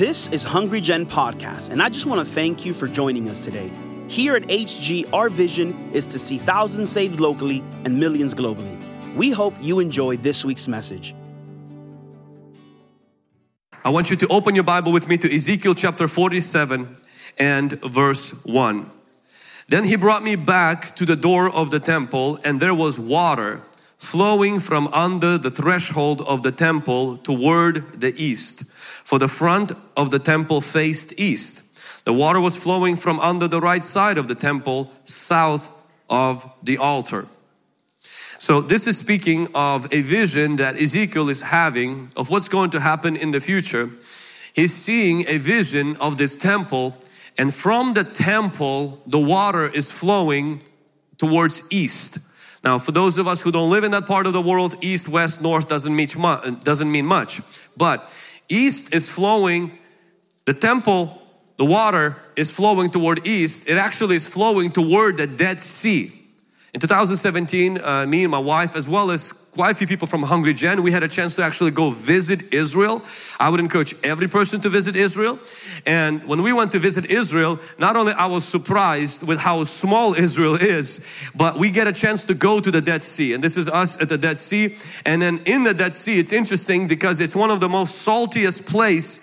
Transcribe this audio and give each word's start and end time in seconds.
This 0.00 0.28
is 0.28 0.44
Hungry 0.44 0.80
Gen 0.80 1.04
Podcast, 1.04 1.68
and 1.68 1.82
I 1.82 1.90
just 1.90 2.06
want 2.06 2.26
to 2.26 2.34
thank 2.34 2.64
you 2.64 2.72
for 2.72 2.88
joining 2.88 3.28
us 3.28 3.44
today. 3.44 3.70
Here 4.08 4.34
at 4.34 4.44
HG, 4.44 5.12
our 5.12 5.28
vision 5.28 5.90
is 5.92 6.06
to 6.06 6.18
see 6.18 6.38
thousands 6.38 6.90
saved 6.90 7.20
locally 7.20 7.62
and 7.84 8.00
millions 8.00 8.32
globally. 8.32 8.78
We 9.14 9.30
hope 9.30 9.52
you 9.60 9.78
enjoy 9.78 10.16
this 10.16 10.42
week's 10.42 10.66
message. 10.66 11.14
I 13.84 13.90
want 13.90 14.08
you 14.08 14.16
to 14.16 14.28
open 14.28 14.54
your 14.54 14.64
Bible 14.64 14.90
with 14.90 15.06
me 15.06 15.18
to 15.18 15.34
Ezekiel 15.34 15.74
chapter 15.74 16.08
47 16.08 16.88
and 17.38 17.72
verse 17.82 18.30
1. 18.46 18.90
Then 19.68 19.84
he 19.84 19.96
brought 19.96 20.22
me 20.22 20.34
back 20.34 20.94
to 20.94 21.04
the 21.04 21.14
door 21.14 21.50
of 21.50 21.70
the 21.70 21.78
temple, 21.78 22.38
and 22.42 22.58
there 22.58 22.74
was 22.74 22.98
water 22.98 23.60
flowing 23.98 24.60
from 24.60 24.88
under 24.94 25.36
the 25.36 25.50
threshold 25.50 26.22
of 26.22 26.42
the 26.42 26.50
temple 26.50 27.18
toward 27.18 28.00
the 28.00 28.14
east. 28.16 28.64
For 29.10 29.18
the 29.18 29.26
front 29.26 29.72
of 29.96 30.12
the 30.12 30.20
temple 30.20 30.60
faced 30.60 31.18
east. 31.18 31.64
The 32.04 32.12
water 32.12 32.40
was 32.40 32.56
flowing 32.56 32.94
from 32.94 33.18
under 33.18 33.48
the 33.48 33.60
right 33.60 33.82
side 33.82 34.18
of 34.18 34.28
the 34.28 34.36
temple, 34.36 34.92
south 35.04 35.84
of 36.08 36.48
the 36.62 36.78
altar. 36.78 37.26
So, 38.38 38.60
this 38.60 38.86
is 38.86 38.98
speaking 38.98 39.48
of 39.52 39.92
a 39.92 40.02
vision 40.02 40.54
that 40.56 40.80
Ezekiel 40.80 41.28
is 41.28 41.42
having 41.42 42.08
of 42.16 42.30
what's 42.30 42.48
going 42.48 42.70
to 42.70 42.78
happen 42.78 43.16
in 43.16 43.32
the 43.32 43.40
future. 43.40 43.90
He's 44.54 44.72
seeing 44.72 45.26
a 45.26 45.38
vision 45.38 45.96
of 45.96 46.16
this 46.16 46.36
temple, 46.36 46.96
and 47.36 47.52
from 47.52 47.94
the 47.94 48.04
temple, 48.04 49.02
the 49.08 49.18
water 49.18 49.66
is 49.68 49.90
flowing 49.90 50.62
towards 51.18 51.64
east. 51.72 52.20
Now, 52.62 52.78
for 52.78 52.92
those 52.92 53.18
of 53.18 53.26
us 53.26 53.40
who 53.40 53.50
don't 53.50 53.70
live 53.70 53.82
in 53.82 53.90
that 53.90 54.06
part 54.06 54.26
of 54.26 54.34
the 54.34 54.40
world, 54.40 54.76
east, 54.82 55.08
west, 55.08 55.42
north 55.42 55.68
doesn't 55.68 55.96
mean 55.96 56.10
much, 56.16 56.60
doesn't 56.62 56.92
mean 56.92 57.06
much. 57.06 57.40
But 57.76 58.08
east 58.50 58.94
is 58.94 59.08
flowing, 59.08 59.78
the 60.44 60.54
temple, 60.54 61.20
the 61.56 61.64
water 61.64 62.16
is 62.36 62.50
flowing 62.50 62.90
toward 62.90 63.26
east. 63.26 63.68
It 63.68 63.76
actually 63.76 64.16
is 64.16 64.26
flowing 64.26 64.70
toward 64.70 65.16
the 65.16 65.26
Dead 65.26 65.60
Sea. 65.60 66.16
In 66.72 66.80
2017, 66.80 67.80
uh, 67.80 68.06
me 68.06 68.22
and 68.22 68.30
my 68.30 68.38
wife, 68.38 68.76
as 68.76 68.88
well 68.88 69.10
as 69.10 69.39
quite 69.52 69.70
a 69.70 69.74
few 69.74 69.86
people 69.86 70.06
from 70.06 70.22
Hungry 70.22 70.52
Gen, 70.52 70.82
we 70.82 70.92
had 70.92 71.02
a 71.02 71.08
chance 71.08 71.34
to 71.36 71.42
actually 71.42 71.72
go 71.72 71.90
visit 71.90 72.54
Israel. 72.54 73.02
I 73.38 73.48
would 73.48 73.60
encourage 73.60 73.94
every 74.04 74.28
person 74.28 74.60
to 74.60 74.68
visit 74.68 74.94
Israel. 74.94 75.38
And 75.86 76.24
when 76.24 76.42
we 76.42 76.52
went 76.52 76.72
to 76.72 76.78
visit 76.78 77.06
Israel, 77.06 77.58
not 77.78 77.96
only 77.96 78.12
I 78.12 78.26
was 78.26 78.44
surprised 78.44 79.26
with 79.26 79.38
how 79.38 79.64
small 79.64 80.14
Israel 80.14 80.54
is, 80.54 81.04
but 81.34 81.58
we 81.58 81.70
get 81.70 81.86
a 81.86 81.92
chance 81.92 82.24
to 82.26 82.34
go 82.34 82.60
to 82.60 82.70
the 82.70 82.80
Dead 82.80 83.02
Sea. 83.02 83.34
And 83.34 83.42
this 83.42 83.56
is 83.56 83.68
us 83.68 84.00
at 84.00 84.08
the 84.08 84.18
Dead 84.18 84.38
Sea. 84.38 84.76
And 85.04 85.20
then 85.20 85.40
in 85.46 85.64
the 85.64 85.74
Dead 85.74 85.94
Sea, 85.94 86.18
it's 86.18 86.32
interesting 86.32 86.86
because 86.86 87.20
it's 87.20 87.34
one 87.34 87.50
of 87.50 87.60
the 87.60 87.68
most 87.68 88.06
saltiest 88.06 88.68
place 88.70 89.20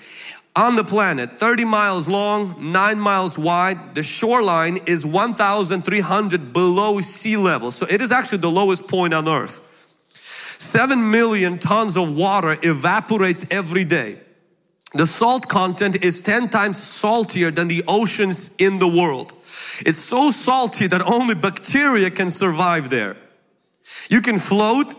on 0.58 0.76
the 0.76 0.84
planet, 0.84 1.30
30 1.30 1.66
miles 1.66 2.08
long, 2.08 2.72
9 2.72 3.00
miles 3.00 3.38
wide. 3.38 3.94
The 3.94 4.02
shoreline 4.02 4.80
is 4.88 5.06
1,300 5.06 6.52
below 6.52 7.00
sea 7.02 7.38
level. 7.38 7.70
So 7.70 7.86
it 7.88 8.02
is 8.02 8.12
actually 8.12 8.40
the 8.40 8.50
lowest 8.50 8.90
point 8.90 9.14
on 9.14 9.30
earth. 9.30 9.67
7 10.58 11.12
million 11.12 11.60
tons 11.60 11.98
of 11.98 12.16
water 12.16 12.58
evaporates 12.64 13.46
every 13.52 13.84
day. 13.84 14.20
The 14.94 15.06
salt 15.06 15.48
content 15.50 16.04
is 16.04 16.22
10 16.22 16.50
times 16.50 16.78
saltier 16.78 17.52
than 17.52 17.68
the 17.68 17.84
oceans 17.88 18.56
in 18.58 18.80
the 18.80 18.88
world. 18.88 19.34
It's 19.86 20.00
so 20.00 20.32
salty 20.32 20.88
that 20.88 21.02
only 21.02 21.36
bacteria 21.36 22.10
can 22.10 22.30
survive 22.30 22.90
there. 22.90 23.18
You 24.10 24.22
can 24.22 24.40
float, 24.40 24.96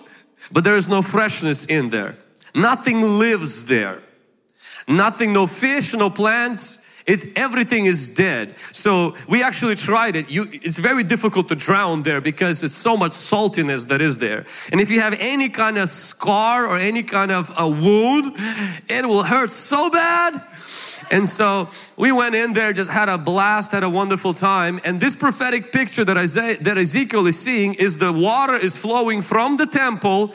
but 0.52 0.64
there 0.64 0.76
is 0.76 0.88
no 0.88 1.02
freshness 1.02 1.64
in 1.64 1.90
there. 1.90 2.18
Nothing 2.54 3.02
lives 3.02 3.66
there 3.66 4.02
nothing, 4.88 5.32
no 5.32 5.46
fish, 5.46 5.94
no 5.94 6.10
plants. 6.10 6.78
It's 7.08 7.26
everything 7.36 7.86
is 7.86 8.14
dead. 8.14 8.54
So 8.70 9.16
we 9.26 9.42
actually 9.42 9.76
tried 9.76 10.14
it. 10.14 10.30
You, 10.30 10.46
it's 10.52 10.78
very 10.78 11.02
difficult 11.02 11.48
to 11.48 11.54
drown 11.54 12.02
there 12.02 12.20
because 12.20 12.62
it's 12.62 12.74
so 12.74 12.98
much 12.98 13.12
saltiness 13.12 13.88
that 13.88 14.02
is 14.02 14.18
there. 14.18 14.44
And 14.70 14.78
if 14.78 14.90
you 14.90 15.00
have 15.00 15.16
any 15.18 15.48
kind 15.48 15.78
of 15.78 15.88
scar 15.88 16.66
or 16.66 16.76
any 16.76 17.02
kind 17.02 17.32
of 17.32 17.50
a 17.56 17.66
wound, 17.66 18.34
it 18.88 19.08
will 19.08 19.22
hurt 19.22 19.50
so 19.50 19.88
bad. 19.88 20.42
And 21.10 21.26
so 21.26 21.70
we 21.96 22.12
went 22.12 22.34
in 22.34 22.52
there, 22.52 22.74
just 22.74 22.90
had 22.90 23.08
a 23.08 23.16
blast, 23.16 23.72
had 23.72 23.82
a 23.82 23.88
wonderful 23.88 24.34
time. 24.34 24.78
And 24.84 25.00
this 25.00 25.16
prophetic 25.16 25.72
picture 25.72 26.04
that, 26.04 26.18
Isaiah, 26.18 26.58
that 26.58 26.76
Ezekiel 26.76 27.26
is 27.26 27.38
seeing 27.38 27.72
is 27.72 27.96
the 27.96 28.12
water 28.12 28.54
is 28.54 28.76
flowing 28.76 29.22
from 29.22 29.56
the 29.56 29.66
temple 29.66 30.34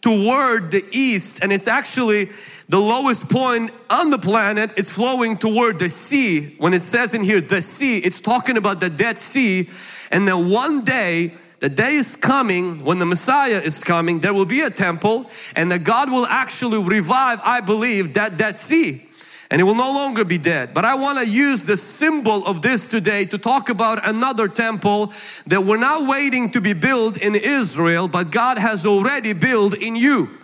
toward 0.00 0.72
the 0.72 0.84
east. 0.90 1.38
And 1.42 1.52
it's 1.52 1.68
actually 1.68 2.30
the 2.68 2.78
lowest 2.78 3.30
point 3.30 3.70
on 3.88 4.10
the 4.10 4.18
planet, 4.18 4.72
it's 4.76 4.92
flowing 4.92 5.38
toward 5.38 5.78
the 5.78 5.88
sea. 5.88 6.54
When 6.58 6.74
it 6.74 6.82
says 6.82 7.14
in 7.14 7.22
here, 7.22 7.40
the 7.40 7.62
sea, 7.62 7.98
it's 7.98 8.20
talking 8.20 8.58
about 8.58 8.80
the 8.80 8.90
Dead 8.90 9.18
Sea. 9.18 9.70
And 10.10 10.28
then 10.28 10.50
one 10.50 10.84
day, 10.84 11.32
the 11.60 11.70
day 11.70 11.94
is 11.94 12.14
coming 12.14 12.84
when 12.84 12.98
the 12.98 13.06
Messiah 13.06 13.58
is 13.58 13.82
coming, 13.82 14.20
there 14.20 14.34
will 14.34 14.44
be 14.44 14.60
a 14.60 14.70
temple 14.70 15.30
and 15.56 15.72
that 15.72 15.82
God 15.82 16.10
will 16.10 16.26
actually 16.26 16.82
revive, 16.82 17.40
I 17.42 17.60
believe, 17.62 18.14
that 18.14 18.36
Dead 18.36 18.56
Sea. 18.56 19.04
And 19.50 19.62
it 19.62 19.64
will 19.64 19.74
no 19.74 19.92
longer 19.92 20.24
be 20.24 20.36
dead. 20.36 20.74
But 20.74 20.84
I 20.84 20.96
want 20.96 21.18
to 21.18 21.26
use 21.26 21.62
the 21.62 21.78
symbol 21.78 22.46
of 22.46 22.60
this 22.60 22.86
today 22.86 23.24
to 23.24 23.38
talk 23.38 23.70
about 23.70 24.06
another 24.06 24.46
temple 24.46 25.10
that 25.46 25.64
we're 25.64 25.78
not 25.78 26.06
waiting 26.06 26.50
to 26.50 26.60
be 26.60 26.74
built 26.74 27.16
in 27.16 27.34
Israel, 27.34 28.08
but 28.08 28.30
God 28.30 28.58
has 28.58 28.84
already 28.84 29.32
built 29.32 29.74
in 29.74 29.96
you. 29.96 30.37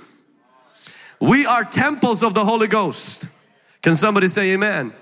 We 1.20 1.46
are 1.46 1.64
temples 1.64 2.22
of 2.22 2.34
the 2.34 2.44
Holy 2.44 2.66
Ghost. 2.66 3.28
Can 3.82 3.94
somebody 3.94 4.28
say 4.28 4.52
amen? 4.52 4.92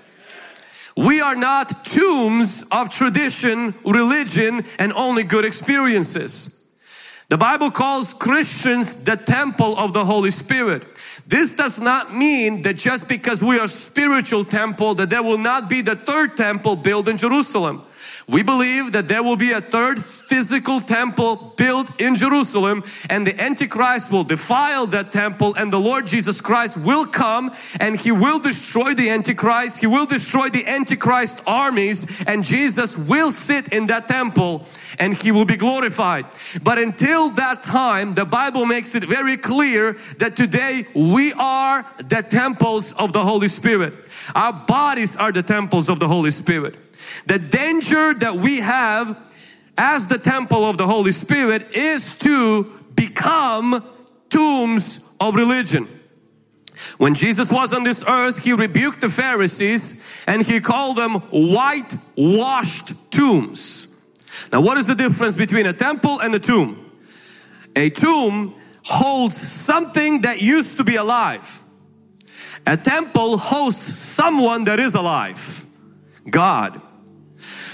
We 0.95 1.21
are 1.21 1.35
not 1.35 1.85
tombs 1.85 2.63
of 2.71 2.89
tradition, 2.89 3.73
religion, 3.83 4.65
and 4.77 4.93
only 4.93 5.23
good 5.23 5.45
experiences. 5.45 6.59
The 7.29 7.37
Bible 7.37 7.71
calls 7.71 8.13
Christians 8.13 9.03
the 9.05 9.15
temple 9.15 9.75
of 9.77 9.93
the 9.93 10.05
Holy 10.05 10.29
Spirit. 10.29 10.85
This 11.25 11.53
does 11.53 11.79
not 11.79 12.13
mean 12.13 12.61
that 12.61 12.75
just 12.77 13.07
because 13.07 13.43
we 13.43 13.57
are 13.57 13.67
spiritual 13.67 14.43
temple 14.43 14.93
that 14.95 15.09
there 15.09 15.23
will 15.23 15.39
not 15.39 15.67
be 15.67 15.81
the 15.81 15.95
third 15.95 16.37
temple 16.37 16.75
built 16.75 17.07
in 17.07 17.17
Jerusalem. 17.17 17.83
We 18.27 18.41
believe 18.41 18.93
that 18.93 19.07
there 19.07 19.21
will 19.21 19.35
be 19.35 19.51
a 19.51 19.61
third 19.61 19.99
physical 19.99 20.79
temple 20.79 21.53
built 21.57 21.99
in 21.99 22.15
Jerusalem 22.15 22.83
and 23.09 23.27
the 23.27 23.39
Antichrist 23.39 24.11
will 24.11 24.23
defile 24.23 24.87
that 24.87 25.11
temple 25.11 25.55
and 25.55 25.73
the 25.73 25.79
Lord 25.79 26.07
Jesus 26.07 26.39
Christ 26.39 26.77
will 26.77 27.05
come 27.05 27.53
and 27.79 27.99
He 27.99 28.11
will 28.11 28.39
destroy 28.39 28.93
the 28.93 29.09
Antichrist. 29.09 29.79
He 29.79 29.87
will 29.87 30.05
destroy 30.05 30.49
the 30.49 30.65
Antichrist 30.65 31.41
armies 31.45 32.23
and 32.25 32.43
Jesus 32.43 32.97
will 32.97 33.31
sit 33.31 33.73
in 33.73 33.87
that 33.87 34.07
temple 34.07 34.65
and 34.99 35.13
He 35.13 35.31
will 35.31 35.45
be 35.45 35.57
glorified. 35.57 36.25
But 36.63 36.79
until 36.79 37.29
that 37.31 37.63
time, 37.63 38.13
the 38.13 38.25
Bible 38.25 38.65
makes 38.65 38.95
it 38.95 39.03
very 39.03 39.37
clear 39.37 39.97
that 40.19 40.37
today 40.37 40.87
we 40.95 41.33
are 41.33 41.85
the 41.97 42.21
temples 42.21 42.93
of 42.93 43.11
the 43.11 43.23
Holy 43.23 43.49
Spirit. 43.49 43.93
Our 44.33 44.53
bodies 44.53 45.17
are 45.17 45.31
the 45.31 45.43
temples 45.43 45.89
of 45.89 45.99
the 45.99 46.07
Holy 46.07 46.31
Spirit. 46.31 46.75
The 47.25 47.39
danger 47.39 48.13
that 48.15 48.35
we 48.35 48.57
have 48.57 49.29
as 49.77 50.07
the 50.07 50.17
temple 50.17 50.65
of 50.65 50.77
the 50.77 50.87
Holy 50.87 51.11
Spirit 51.11 51.75
is 51.75 52.15
to 52.15 52.65
become 52.95 53.83
tombs 54.29 54.99
of 55.19 55.35
religion. 55.35 55.87
When 56.97 57.15
Jesus 57.15 57.51
was 57.51 57.73
on 57.73 57.83
this 57.83 58.03
earth, 58.07 58.43
he 58.43 58.53
rebuked 58.53 59.01
the 59.01 59.09
Pharisees 59.09 60.01
and 60.27 60.41
he 60.41 60.59
called 60.59 60.97
them 60.97 61.15
white-washed 61.31 62.93
tombs. 63.11 63.87
Now, 64.51 64.61
what 64.61 64.77
is 64.77 64.87
the 64.87 64.95
difference 64.95 65.37
between 65.37 65.65
a 65.65 65.73
temple 65.73 66.19
and 66.19 66.33
a 66.35 66.39
tomb? 66.39 66.91
A 67.75 67.89
tomb 67.89 68.55
holds 68.85 69.35
something 69.35 70.21
that 70.21 70.41
used 70.41 70.77
to 70.77 70.83
be 70.83 70.95
alive. 70.95 71.61
A 72.65 72.77
temple 72.77 73.37
hosts 73.37 73.95
someone 73.95 74.65
that 74.65 74.79
is 74.79 74.95
alive. 74.95 75.65
God. 76.29 76.81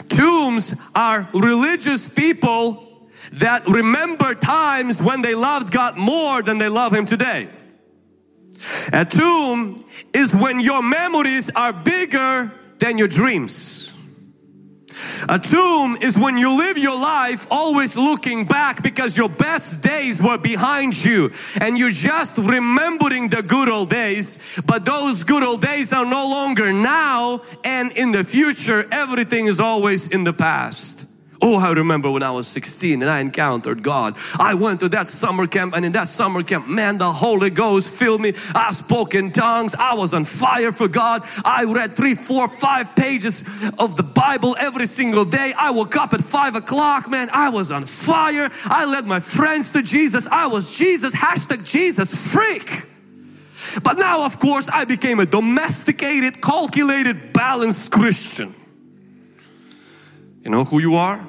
Tombs 0.09 0.75
are 0.95 1.29
religious 1.33 2.07
people 2.07 3.07
that 3.33 3.67
remember 3.67 4.35
times 4.35 5.01
when 5.01 5.21
they 5.21 5.35
loved 5.35 5.71
God 5.71 5.97
more 5.97 6.41
than 6.41 6.57
they 6.57 6.69
love 6.69 6.94
Him 6.94 7.06
today. 7.06 7.50
A 8.91 9.06
tomb 9.06 9.83
is 10.13 10.35
when 10.35 10.59
your 10.59 10.83
memories 10.83 11.50
are 11.56 11.71
bigger 11.71 12.51
than 12.79 12.97
your 12.97 13.07
dreams. 13.07 13.88
A 15.28 15.40
tomb 15.40 15.98
is 16.01 16.18
when 16.18 16.38
you 16.38 16.57
live 16.57 16.78
your 16.78 17.00
life 17.00 17.48
always 17.51 17.96
looking 17.96 18.46
back 18.46 18.81
because 18.81 19.18
your 19.18 19.30
best 19.30 19.81
days 19.81 20.22
were 20.22 20.38
behind 20.38 21.04
you 21.04 21.31
and 21.60 21.78
you're 21.78 21.92
just 21.92 22.38
remembering 22.38 23.30
the 23.30 23.44
good 23.44 23.69
old 23.69 23.90
days, 23.90 24.40
but 24.66 24.86
those 24.86 25.24
good 25.24 25.44
old 25.44 25.62
days 25.62 25.94
are 25.94 26.06
no 26.06 26.30
longer 26.30 26.72
now 26.72 27.42
and 27.63 27.92
in 27.94 28.12
the 28.12 28.24
future. 28.24 28.86
Everything 28.92 29.48
is 29.48 29.60
always 29.60 30.07
in 30.07 30.24
the 30.24 30.34
past. 30.34 31.08
Oh, 31.41 31.57
I 31.57 31.71
remember 31.71 32.12
when 32.12 32.21
I 32.21 32.31
was 32.31 32.47
16 32.47 33.01
and 33.01 33.09
I 33.09 33.19
encountered 33.19 33.81
God. 33.81 34.15
I 34.38 34.56
went 34.56 34.81
to 34.81 34.89
that 34.89 35.07
summer 35.07 35.47
camp 35.47 35.74
and 35.74 35.86
in 35.86 35.94
that 35.94 36.07
summer 36.07 36.44
camp, 36.44 36.68
man, 36.68 36.97
the 36.97 37.12
Holy 37.12 37.50
Ghost 37.50 37.89
filled 37.89 38.19
me. 38.19 38.33
I 38.53 38.71
spoke 38.71 39.15
in 39.15 39.31
tongues. 39.31 39.74
I 39.74 39.94
was 39.94 40.13
on 40.13 40.25
fire 40.25 40.74
for 40.74 40.89
God. 40.89 41.24
I 41.45 41.63
read 41.63 41.95
three, 41.95 42.15
four, 42.15 42.50
five 42.50 42.94
pages 42.94 43.44
of 43.80 43.95
the 43.95 44.03
Bible 44.03 44.57
every 44.59 44.86
single 44.86 45.24
day. 45.24 45.53
I 45.57 45.71
woke 45.71 45.95
up 45.95 46.13
at 46.13 46.21
five 46.21 46.56
o'clock, 46.56 47.09
man. 47.09 47.30
I 47.31 47.50
was 47.50 47.71
on 47.71 47.86
fire. 47.86 48.50
I 48.65 48.86
led 48.86 49.06
my 49.06 49.21
friends 49.21 49.71
to 49.71 49.81
Jesus. 49.81 50.27
I 50.27 50.47
was 50.47 50.69
Jesus, 50.75 51.15
hashtag 51.15 51.63
Jesus 51.63 52.13
freak. 52.33 52.86
But 53.81 53.97
now, 53.97 54.25
of 54.25 54.39
course, 54.39 54.68
I 54.68 54.83
became 54.83 55.19
a 55.21 55.25
domesticated, 55.25 56.41
calculated, 56.41 57.31
balanced 57.31 57.91
Christian. 57.91 58.56
You 60.44 60.51
know 60.51 60.63
who 60.63 60.80
you 60.80 60.95
are? 60.95 61.25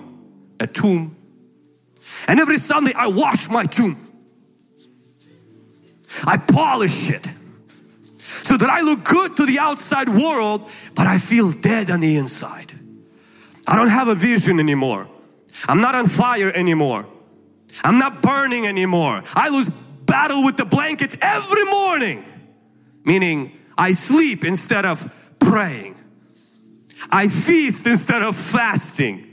A 0.61 0.67
tomb. 0.67 1.17
And 2.29 2.39
every 2.39 2.59
Sunday 2.59 2.93
I 2.95 3.09
wash 3.09 3.49
my 3.49 3.65
tomb. 3.65 4.07
I 6.25 6.37
polish 6.37 7.11
it 7.11 7.29
so 8.43 8.57
that 8.57 8.69
I 8.69 8.81
look 8.83 9.05
good 9.05 9.37
to 9.37 9.47
the 9.47 9.59
outside 9.59 10.09
world, 10.09 10.69
but 10.95 11.07
I 11.07 11.19
feel 11.19 11.53
dead 11.53 11.91
on 11.91 12.01
the 12.01 12.17
inside. 12.17 12.73
I 13.67 13.77
don't 13.77 13.89
have 13.89 14.09
a 14.09 14.15
vision 14.15 14.59
anymore. 14.59 15.09
I'm 15.69 15.81
not 15.81 15.95
on 15.95 16.07
fire 16.07 16.51
anymore. 16.53 17.07
I'm 17.85 17.99
not 17.99 18.23
burning 18.23 18.67
anymore. 18.67 19.23
I 19.35 19.49
lose 19.51 19.69
battle 19.69 20.45
with 20.45 20.57
the 20.57 20.65
blankets 20.65 21.17
every 21.23 21.65
morning. 21.65 22.25
Meaning 23.05 23.57
I 23.79 23.93
sleep 23.93 24.45
instead 24.45 24.85
of 24.85 25.15
praying. 25.39 25.97
I 27.11 27.29
feast 27.29 27.87
instead 27.87 28.23
of 28.23 28.37
fasting. 28.37 29.30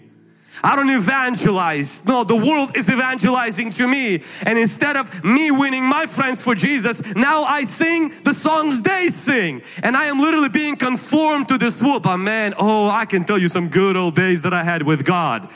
I 0.64 0.76
don't 0.76 0.90
evangelize. 0.90 2.04
No, 2.06 2.24
the 2.24 2.36
world 2.36 2.76
is 2.76 2.90
evangelizing 2.90 3.72
to 3.72 3.88
me. 3.88 4.24
And 4.46 4.58
instead 4.58 4.98
of 4.98 5.24
me 5.24 5.52
winning 5.52 5.84
my 5.84 6.06
friends 6.06 6.42
for 6.42 6.56
Jesus, 6.56 7.16
now 7.16 7.44
I 7.44 7.64
sing 7.64 8.12
the 8.24 8.34
songs 8.34 8.82
they 8.82 9.10
sing. 9.10 9.62
And 9.84 9.96
I 9.96 10.06
am 10.06 10.20
literally 10.20 10.50
being 10.50 10.76
conformed 10.76 11.48
to 11.50 11.58
this 11.58 11.82
world. 11.82 12.04
But 12.04 12.18
man, 12.18 12.54
oh, 12.58 12.90
I 12.90 13.06
can 13.06 13.24
tell 13.24 13.38
you 13.38 13.48
some 13.48 13.70
good 13.70 13.96
old 13.96 14.16
days 14.16 14.42
that 14.44 14.54
I 14.54 14.64
had 14.64 14.84
with 14.84 15.06
God. 15.06 15.50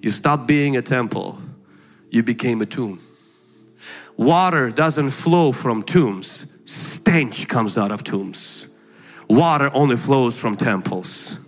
You 0.00 0.10
stopped 0.10 0.46
being 0.46 0.76
a 0.76 0.82
temple. 0.82 1.38
You 2.10 2.22
became 2.22 2.62
a 2.62 2.66
tomb. 2.66 3.00
Water 4.16 4.70
doesn't 4.70 5.10
flow 5.10 5.50
from 5.50 5.82
tombs. 5.82 6.46
Stench 6.64 7.48
comes 7.48 7.76
out 7.76 7.90
of 7.90 8.04
tombs. 8.04 8.68
Water 9.28 9.70
only 9.74 9.96
flows 9.96 10.38
from 10.38 10.56
temples. 10.56 11.38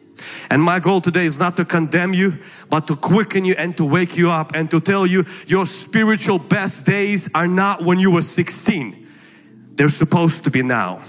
And 0.50 0.62
my 0.62 0.78
goal 0.78 1.00
today 1.00 1.26
is 1.26 1.38
not 1.38 1.56
to 1.56 1.64
condemn 1.64 2.14
you, 2.14 2.38
but 2.70 2.86
to 2.86 2.96
quicken 2.96 3.44
you 3.44 3.54
and 3.58 3.76
to 3.76 3.84
wake 3.84 4.16
you 4.16 4.30
up 4.30 4.54
and 4.54 4.70
to 4.70 4.80
tell 4.80 5.06
you 5.06 5.24
your 5.46 5.66
spiritual 5.66 6.38
best 6.38 6.86
days 6.86 7.28
are 7.34 7.48
not 7.48 7.82
when 7.82 7.98
you 7.98 8.10
were 8.10 8.22
16. 8.22 9.06
They're 9.74 9.88
supposed 9.88 10.44
to 10.44 10.50
be 10.50 10.62
now. 10.62 11.02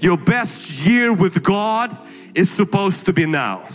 Your 0.00 0.16
best 0.16 0.86
year 0.86 1.12
with 1.12 1.42
God 1.42 1.96
is 2.34 2.50
supposed 2.50 3.06
to 3.06 3.12
be 3.12 3.26
now 3.26 3.68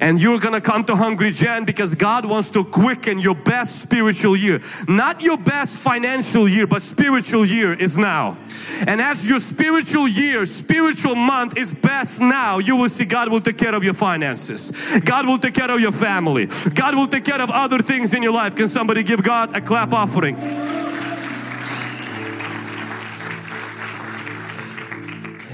and 0.00 0.20
you're 0.20 0.38
gonna 0.38 0.60
come 0.60 0.84
to 0.84 0.96
Hungry 0.96 1.30
Gen 1.30 1.64
because 1.64 1.94
God 1.94 2.24
wants 2.24 2.50
to 2.50 2.64
quicken 2.64 3.18
your 3.18 3.34
best 3.34 3.82
spiritual 3.82 4.36
year. 4.36 4.60
Not 4.88 5.22
your 5.22 5.38
best 5.38 5.82
financial 5.82 6.48
year, 6.48 6.66
but 6.66 6.82
spiritual 6.82 7.44
year 7.44 7.72
is 7.72 7.98
now. 7.98 8.38
And 8.86 9.00
as 9.00 9.26
your 9.26 9.40
spiritual 9.40 10.08
year, 10.08 10.46
spiritual 10.46 11.14
month 11.14 11.56
is 11.58 11.72
best 11.72 12.20
now, 12.20 12.58
you 12.58 12.76
will 12.76 12.88
see 12.88 13.04
God 13.04 13.30
will 13.30 13.40
take 13.40 13.58
care 13.58 13.74
of 13.74 13.82
your 13.82 13.94
finances. 13.94 14.70
God 15.04 15.26
will 15.26 15.38
take 15.38 15.54
care 15.54 15.70
of 15.70 15.80
your 15.80 15.92
family. 15.92 16.46
God 16.74 16.94
will 16.94 17.08
take 17.08 17.24
care 17.24 17.40
of 17.40 17.50
other 17.50 17.78
things 17.78 18.14
in 18.14 18.22
your 18.22 18.32
life. 18.32 18.54
Can 18.54 18.68
somebody 18.68 19.02
give 19.02 19.22
God 19.22 19.56
a 19.56 19.60
clap 19.60 19.92
offering? 19.92 20.36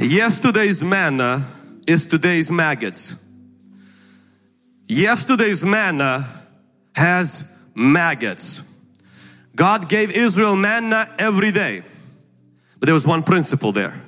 Yesterday's 0.00 0.82
manna 0.82 1.46
is 1.86 2.06
today's 2.06 2.50
maggots. 2.50 3.14
Yesterday's 4.86 5.64
manna 5.64 6.28
has 6.94 7.44
maggots. 7.74 8.62
God 9.56 9.88
gave 9.88 10.10
Israel 10.10 10.56
manna 10.56 11.08
every 11.18 11.50
day. 11.50 11.82
But 12.78 12.86
there 12.86 12.94
was 12.94 13.06
one 13.06 13.22
principle 13.22 13.72
there. 13.72 14.02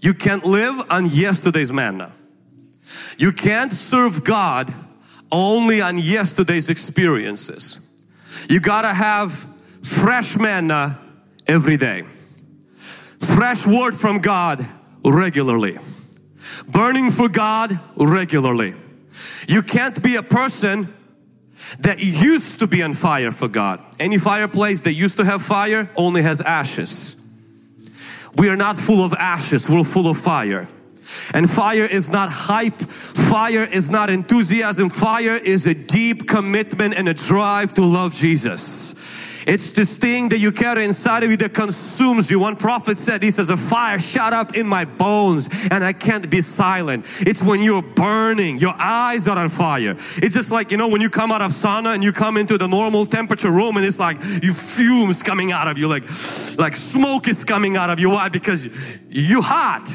You 0.00 0.14
can't 0.14 0.44
live 0.44 0.90
on 0.90 1.06
yesterday's 1.06 1.72
manna. 1.72 2.12
You 3.16 3.32
can't 3.32 3.72
serve 3.72 4.24
God 4.24 4.72
only 5.30 5.80
on 5.80 5.98
yesterday's 5.98 6.70
experiences. 6.70 7.80
You 8.48 8.60
gotta 8.60 8.94
have 8.94 9.32
fresh 9.82 10.36
manna 10.36 10.98
every 11.46 11.76
day. 11.76 12.04
Fresh 13.18 13.66
word 13.66 13.94
from 13.94 14.20
God 14.20 14.66
regularly. 15.04 15.78
Burning 16.68 17.10
for 17.10 17.28
God 17.28 17.78
regularly. 17.96 18.74
You 19.48 19.62
can't 19.62 20.00
be 20.02 20.16
a 20.16 20.22
person 20.22 20.94
that 21.80 22.00
used 22.00 22.58
to 22.58 22.66
be 22.66 22.82
on 22.82 22.92
fire 22.92 23.30
for 23.30 23.48
God. 23.48 23.80
Any 23.98 24.18
fireplace 24.18 24.82
that 24.82 24.92
used 24.92 25.16
to 25.16 25.24
have 25.24 25.42
fire 25.42 25.90
only 25.96 26.20
has 26.22 26.42
ashes. 26.42 27.16
We 28.36 28.50
are 28.50 28.56
not 28.56 28.76
full 28.76 29.02
of 29.02 29.14
ashes, 29.14 29.66
we're 29.66 29.84
full 29.84 30.06
of 30.06 30.18
fire. 30.18 30.68
And 31.32 31.50
fire 31.50 31.86
is 31.86 32.10
not 32.10 32.30
hype, 32.30 32.78
fire 32.78 33.64
is 33.64 33.88
not 33.88 34.10
enthusiasm, 34.10 34.90
fire 34.90 35.36
is 35.36 35.66
a 35.66 35.74
deep 35.74 36.28
commitment 36.28 36.92
and 36.94 37.08
a 37.08 37.14
drive 37.14 37.72
to 37.74 37.84
love 37.84 38.14
Jesus. 38.14 38.94
It's 39.48 39.70
this 39.70 39.96
thing 39.96 40.28
that 40.28 40.40
you 40.40 40.52
carry 40.52 40.84
inside 40.84 41.22
of 41.22 41.30
you 41.30 41.38
that 41.38 41.54
consumes 41.54 42.30
you. 42.30 42.38
One 42.38 42.54
prophet 42.54 42.98
said, 42.98 43.22
he 43.22 43.30
says, 43.30 43.48
a 43.48 43.56
fire 43.56 43.98
shot 43.98 44.34
up 44.34 44.54
in 44.54 44.66
my 44.66 44.84
bones 44.84 45.48
and 45.70 45.82
I 45.82 45.94
can't 45.94 46.28
be 46.28 46.42
silent. 46.42 47.06
It's 47.20 47.42
when 47.42 47.62
you're 47.62 47.80
burning, 47.80 48.58
your 48.58 48.74
eyes 48.78 49.26
are 49.26 49.38
on 49.38 49.48
fire. 49.48 49.96
It's 49.98 50.34
just 50.34 50.50
like, 50.50 50.70
you 50.70 50.76
know, 50.76 50.88
when 50.88 51.00
you 51.00 51.08
come 51.08 51.32
out 51.32 51.40
of 51.40 51.52
sauna 51.52 51.94
and 51.94 52.04
you 52.04 52.12
come 52.12 52.36
into 52.36 52.58
the 52.58 52.68
normal 52.68 53.06
temperature 53.06 53.50
room 53.50 53.78
and 53.78 53.86
it's 53.86 53.98
like 53.98 54.18
you 54.42 54.52
fumes 54.52 55.22
coming 55.22 55.50
out 55.50 55.66
of 55.66 55.78
you, 55.78 55.88
like, 55.88 56.02
like 56.58 56.76
smoke 56.76 57.26
is 57.26 57.42
coming 57.46 57.74
out 57.74 57.88
of 57.88 57.98
you. 57.98 58.10
Why? 58.10 58.28
Because 58.28 59.00
you 59.08 59.40
hot. 59.40 59.90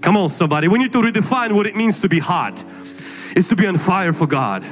Come 0.00 0.16
on 0.16 0.30
somebody, 0.30 0.68
we 0.68 0.78
need 0.78 0.92
to 0.92 1.02
redefine 1.02 1.52
what 1.52 1.66
it 1.66 1.76
means 1.76 2.00
to 2.00 2.08
be 2.08 2.18
hot. 2.18 2.64
It's 3.36 3.48
to 3.48 3.56
be 3.56 3.66
on 3.66 3.76
fire 3.76 4.14
for 4.14 4.26
God 4.26 4.64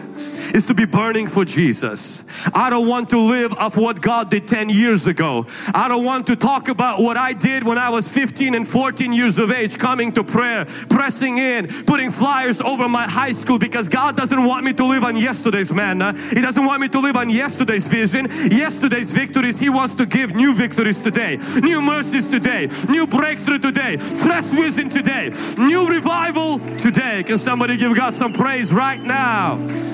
is 0.52 0.66
to 0.66 0.74
be 0.74 0.84
burning 0.84 1.26
for 1.26 1.44
Jesus. 1.44 2.22
I 2.54 2.70
don't 2.70 2.86
want 2.86 3.10
to 3.10 3.18
live 3.18 3.52
of 3.54 3.76
what 3.76 4.00
God 4.00 4.30
did 4.30 4.46
10 4.46 4.68
years 4.68 5.06
ago. 5.06 5.46
I 5.74 5.88
don't 5.88 6.04
want 6.04 6.26
to 6.28 6.36
talk 6.36 6.68
about 6.68 7.00
what 7.00 7.16
I 7.16 7.32
did 7.32 7.64
when 7.64 7.78
I 7.78 7.90
was 7.90 8.06
15 8.08 8.54
and 8.54 8.66
14 8.66 9.12
years 9.12 9.38
of 9.38 9.50
age, 9.50 9.78
coming 9.78 10.12
to 10.12 10.24
prayer, 10.24 10.66
pressing 10.90 11.38
in, 11.38 11.68
putting 11.86 12.10
flyers 12.10 12.60
over 12.60 12.88
my 12.88 13.06
high 13.08 13.32
school 13.32 13.58
because 13.58 13.88
God 13.88 14.16
doesn't 14.16 14.44
want 14.44 14.64
me 14.64 14.72
to 14.74 14.84
live 14.84 15.04
on 15.04 15.16
yesterday's 15.16 15.72
manna. 15.72 16.12
He 16.12 16.40
doesn't 16.40 16.64
want 16.64 16.80
me 16.80 16.88
to 16.88 17.00
live 17.00 17.16
on 17.16 17.30
yesterday's 17.30 17.86
vision, 17.86 18.26
yesterday's 18.50 19.10
victories. 19.10 19.58
He 19.58 19.70
wants 19.70 19.94
to 19.96 20.06
give 20.06 20.34
new 20.34 20.52
victories 20.54 21.00
today, 21.00 21.38
new 21.60 21.80
mercies 21.80 22.28
today, 22.28 22.68
new 22.88 23.06
breakthrough 23.06 23.58
today, 23.58 23.96
fresh 23.96 24.44
vision 24.44 24.88
today, 24.88 25.32
new 25.56 25.88
revival 25.88 26.58
today. 26.76 27.22
Can 27.22 27.38
somebody 27.38 27.76
give 27.76 27.96
God 27.96 28.14
some 28.14 28.32
praise 28.32 28.72
right 28.72 29.00
now? 29.00 29.91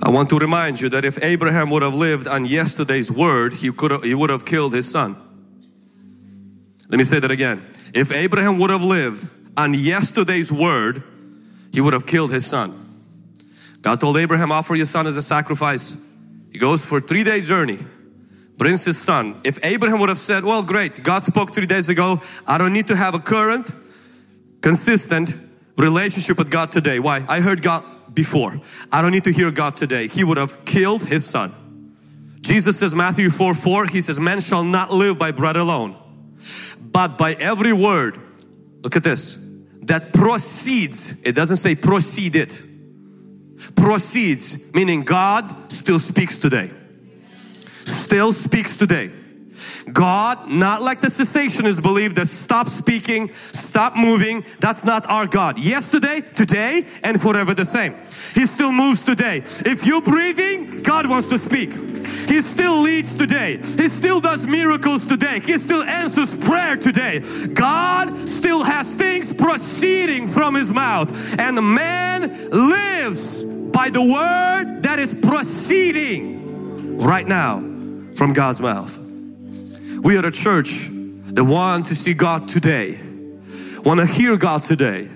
I 0.00 0.10
want 0.10 0.30
to 0.30 0.38
remind 0.38 0.80
you 0.80 0.88
that 0.90 1.04
if 1.04 1.22
Abraham 1.22 1.70
would 1.70 1.82
have 1.82 1.94
lived 1.94 2.28
on 2.28 2.44
yesterday's 2.44 3.10
word, 3.10 3.54
he 3.54 3.72
could 3.72 3.90
have, 3.90 4.02
he 4.04 4.14
would 4.14 4.30
have 4.30 4.44
killed 4.44 4.72
his 4.72 4.88
son. 4.88 5.16
Let 6.88 6.98
me 6.98 7.04
say 7.04 7.18
that 7.18 7.30
again. 7.30 7.66
If 7.92 8.12
Abraham 8.12 8.58
would 8.58 8.70
have 8.70 8.82
lived 8.82 9.28
on 9.56 9.74
yesterday's 9.74 10.52
word, 10.52 11.02
he 11.72 11.80
would 11.80 11.92
have 11.92 12.06
killed 12.06 12.30
his 12.30 12.46
son. 12.46 12.84
God 13.82 14.00
told 14.00 14.16
Abraham, 14.16 14.52
offer 14.52 14.74
your 14.74 14.86
son 14.86 15.06
as 15.06 15.16
a 15.16 15.22
sacrifice. 15.22 15.96
He 16.52 16.58
goes 16.58 16.84
for 16.84 17.00
three 17.00 17.24
day 17.24 17.40
journey, 17.40 17.78
brings 18.56 18.84
his 18.84 18.98
son. 18.98 19.40
If 19.44 19.64
Abraham 19.64 19.98
would 20.00 20.08
have 20.08 20.18
said, 20.18 20.44
well, 20.44 20.62
great, 20.62 21.02
God 21.02 21.24
spoke 21.24 21.52
three 21.52 21.66
days 21.66 21.88
ago. 21.88 22.22
I 22.46 22.56
don't 22.56 22.72
need 22.72 22.88
to 22.88 22.96
have 22.96 23.14
a 23.14 23.18
current, 23.18 23.70
consistent 24.60 25.34
relationship 25.76 26.38
with 26.38 26.50
God 26.50 26.70
today. 26.72 27.00
Why? 27.00 27.24
I 27.28 27.40
heard 27.40 27.62
God 27.62 27.84
before. 28.18 28.60
I 28.90 29.00
don't 29.00 29.12
need 29.12 29.22
to 29.24 29.32
hear 29.32 29.52
God 29.52 29.76
today. 29.76 30.08
He 30.08 30.24
would 30.24 30.38
have 30.38 30.64
killed 30.64 31.04
his 31.04 31.24
son. 31.24 31.54
Jesus 32.40 32.76
says, 32.76 32.92
Matthew 32.92 33.30
4 33.30 33.54
4, 33.54 33.86
he 33.86 34.00
says, 34.00 34.18
Man 34.18 34.40
shall 34.40 34.64
not 34.64 34.92
live 34.92 35.20
by 35.20 35.30
bread 35.30 35.54
alone, 35.54 35.96
but 36.80 37.16
by 37.16 37.34
every 37.34 37.72
word. 37.72 38.18
Look 38.82 38.96
at 38.96 39.04
this. 39.04 39.38
That 39.82 40.12
proceeds, 40.12 41.14
it 41.22 41.32
doesn't 41.32 41.58
say 41.58 41.76
proceeded. 41.76 42.52
Proceeds, 43.76 44.58
meaning 44.74 45.04
God 45.04 45.70
still 45.70 46.00
speaks 46.00 46.38
today. 46.38 46.70
Still 47.84 48.32
speaks 48.32 48.76
today. 48.76 49.12
God, 49.92 50.48
not 50.48 50.82
like 50.82 51.00
the 51.00 51.08
cessationists 51.08 51.82
believe 51.82 52.14
that 52.16 52.26
stop 52.26 52.68
speaking, 52.68 53.32
stop 53.34 53.96
moving. 53.96 54.44
That's 54.60 54.84
not 54.84 55.08
our 55.08 55.26
God. 55.26 55.58
Yesterday, 55.58 56.22
today, 56.34 56.86
and 57.02 57.20
forever 57.20 57.54
the 57.54 57.64
same. 57.64 57.94
He 58.34 58.46
still 58.46 58.72
moves 58.72 59.02
today. 59.02 59.38
If 59.38 59.86
you're 59.86 60.02
breathing, 60.02 60.82
God 60.82 61.08
wants 61.08 61.26
to 61.28 61.38
speak. 61.38 61.72
He 62.28 62.42
still 62.42 62.80
leads 62.80 63.14
today. 63.14 63.56
He 63.56 63.88
still 63.88 64.20
does 64.20 64.46
miracles 64.46 65.06
today. 65.06 65.40
He 65.40 65.58
still 65.58 65.82
answers 65.82 66.34
prayer 66.34 66.76
today. 66.76 67.22
God 67.52 68.28
still 68.28 68.62
has 68.64 68.94
things 68.94 69.32
proceeding 69.32 70.26
from 70.26 70.54
His 70.54 70.70
mouth. 70.70 71.38
And 71.38 71.56
man 71.74 72.50
lives 72.50 73.42
by 73.42 73.90
the 73.90 74.02
word 74.02 74.82
that 74.82 74.98
is 74.98 75.14
proceeding 75.14 76.98
right 76.98 77.26
now 77.26 77.60
from 78.14 78.32
God's 78.32 78.60
mouth. 78.60 79.07
We 80.00 80.16
are 80.16 80.24
a 80.24 80.30
church 80.30 80.88
that 80.90 81.42
want 81.42 81.86
to 81.86 81.94
see 81.94 82.14
God 82.14 82.46
today, 82.46 83.00
want 83.84 83.98
to 84.00 84.06
hear 84.06 84.36
God 84.36 84.62
today, 84.62 85.08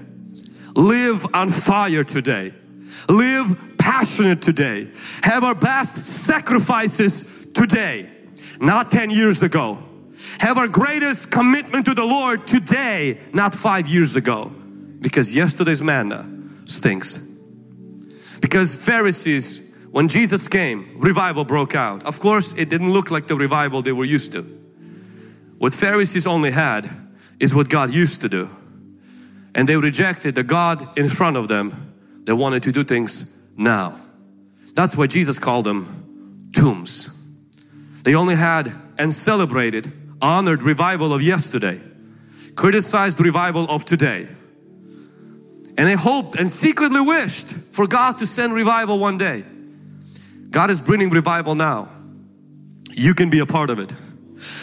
live 0.75 1.25
on 1.35 1.51
fire 1.51 2.03
today, 2.03 2.53
live 3.09 3.77
passionate 3.79 4.43
today, 4.43 4.89
have 5.23 5.45
our 5.45 5.55
best 5.55 5.97
sacrifices 5.97 7.25
today, 7.55 8.11
not 8.61 8.91
10 8.91 9.11
years 9.11 9.43
ago. 9.43 9.79
Have 10.39 10.59
our 10.59 10.69
greatest 10.69 11.31
commitment 11.31 11.87
to 11.87 11.95
the 11.95 12.05
Lord 12.05 12.47
today, 12.47 13.21
not 13.33 13.55
five 13.55 13.89
years 13.89 14.17
ago. 14.17 14.53
Because 15.01 15.35
yesterday's 15.35 15.83
manna 15.83 16.29
stinks. 16.65 17.19
Because 18.41 18.75
Pharisees, 18.75 19.63
when 19.91 20.09
Jesus 20.09 20.49
came, 20.49 20.97
revival 20.99 21.45
broke 21.45 21.75
out. 21.75 22.05
Of 22.05 22.21
course, 22.21 22.55
it 22.55 22.69
didn't 22.69 22.93
look 22.93 23.11
like 23.11 23.27
the 23.27 23.37
revival 23.37 23.83
they 23.83 23.93
were 23.93 24.05
used 24.05 24.33
to. 24.33 24.62
What 25.63 25.73
Pharisees 25.73 26.27
only 26.27 26.51
had 26.51 26.91
is 27.39 27.55
what 27.55 27.69
God 27.69 27.95
used 27.95 28.23
to 28.23 28.29
do. 28.29 28.51
And 29.55 29.69
they 29.69 29.77
rejected 29.77 30.35
the 30.35 30.43
God 30.43 30.99
in 30.99 31.09
front 31.09 31.37
of 31.37 31.47
them 31.47 31.95
that 32.25 32.35
wanted 32.35 32.65
to 32.65 32.73
do 32.73 32.83
things 32.83 33.31
now. 33.57 33.97
That's 34.75 34.97
why 34.97 35.07
Jesus 35.07 35.39
called 35.39 35.65
them 35.65 36.51
tombs. 36.53 37.11
They 38.03 38.17
only 38.17 38.35
had 38.35 38.73
and 38.99 39.15
celebrated, 39.15 39.93
honored 40.21 40.63
revival 40.65 41.13
of 41.13 41.23
yesterday, 41.23 41.81
criticized 42.57 43.21
revival 43.21 43.71
of 43.71 43.85
today. 43.85 44.27
And 45.79 45.87
they 45.87 45.95
hoped 45.95 46.35
and 46.35 46.51
secretly 46.51 47.03
wished 47.03 47.53
for 47.71 47.87
God 47.87 48.19
to 48.19 48.27
send 48.27 48.53
revival 48.53 48.99
one 48.99 49.17
day. 49.17 49.45
God 50.51 50.71
is 50.71 50.81
bringing 50.81 51.11
revival 51.11 51.55
now. 51.55 51.89
You 52.91 53.15
can 53.15 53.31
be 53.31 53.39
a 53.39 53.47
part 53.47 53.71
of 53.71 53.79
it. 53.79 53.93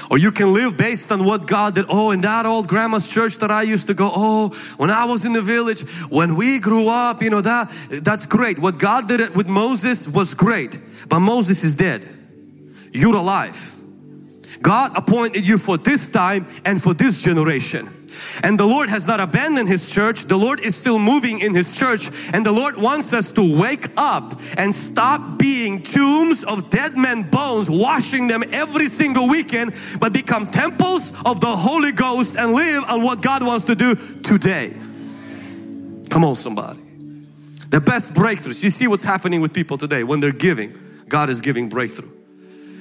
Or 0.10 0.18
you 0.18 0.32
can 0.32 0.54
live 0.54 0.78
based 0.78 1.12
on 1.12 1.26
what 1.26 1.48
God 1.48 1.76
did. 1.76 1.86
Oh, 1.90 2.12
in 2.12 2.22
that 2.22 2.46
old 2.46 2.68
grandma's 2.68 3.08
church 3.08 3.38
that 3.38 3.52
I 3.52 3.64
used 3.64 3.88
to 3.88 3.94
go, 3.94 4.12
oh, 4.14 4.50
when 4.78 4.90
I 4.90 5.06
was 5.06 5.26
in 5.26 5.34
the 5.34 5.42
village, 5.42 5.82
when 6.10 6.36
we 6.36 6.60
grew 6.60 6.88
up, 6.88 7.22
you 7.22 7.30
know, 7.30 7.42
that, 7.42 7.70
that's 8.04 8.26
great. 8.26 8.60
What 8.60 8.78
God 8.78 9.08
did 9.08 9.20
it 9.20 9.36
with 9.36 9.48
Moses 9.48 10.08
was 10.08 10.34
great. 10.34 10.78
But 11.08 11.20
Moses 11.20 11.64
is 11.64 11.76
dead. 11.76 12.08
You're 12.92 13.16
alive. 13.16 13.76
God 14.62 14.92
appointed 14.96 15.48
you 15.48 15.58
for 15.58 15.78
this 15.78 16.10
time 16.10 16.48
and 16.66 16.82
for 16.82 16.94
this 16.94 17.22
generation. 17.22 17.99
And 18.44 18.60
the 18.60 18.66
Lord 18.66 18.90
has 18.90 19.08
not 19.08 19.20
abandoned 19.20 19.68
His 19.68 19.92
church. 19.92 20.26
The 20.26 20.38
Lord 20.38 20.60
is 20.60 20.76
still 20.76 21.00
moving 21.00 21.40
in 21.40 21.54
His 21.54 21.78
church. 21.78 22.10
And 22.34 22.46
the 22.46 22.52
Lord 22.52 22.78
wants 22.78 23.14
us 23.14 23.32
to 23.32 23.60
wake 23.60 23.88
up 23.98 24.34
and 24.58 24.74
stop 24.74 25.38
being 25.38 25.82
tombs 25.84 26.44
of 26.44 26.70
dead 26.70 26.98
men 26.98 27.24
bones, 27.24 27.70
washing 27.70 28.28
them 28.28 28.44
every 28.52 28.88
single 28.88 29.28
weekend, 29.28 29.74
but 30.00 30.14
become 30.14 30.48
temples 30.48 31.14
of 31.26 31.42
the 31.42 31.56
Holy 31.56 31.92
Ghost 31.92 32.36
and 32.38 32.54
live 32.54 32.84
on 32.86 33.04
what 33.04 33.22
God 33.22 33.44
wants 33.44 33.66
to 33.66 33.76
do 33.76 33.96
today. 33.96 34.76
Come 36.10 36.26
on 36.26 36.36
somebody. 36.36 36.80
The 37.70 37.80
best 37.80 38.14
breakthroughs. 38.14 38.64
You 38.64 38.72
see 38.72 38.88
what's 38.88 39.04
happening 39.04 39.42
with 39.42 39.54
people 39.54 39.78
today. 39.78 40.04
When 40.04 40.20
they're 40.20 40.32
giving, 40.32 40.78
God 41.08 41.30
is 41.30 41.42
giving 41.42 41.70
breakthrough. 41.70 42.10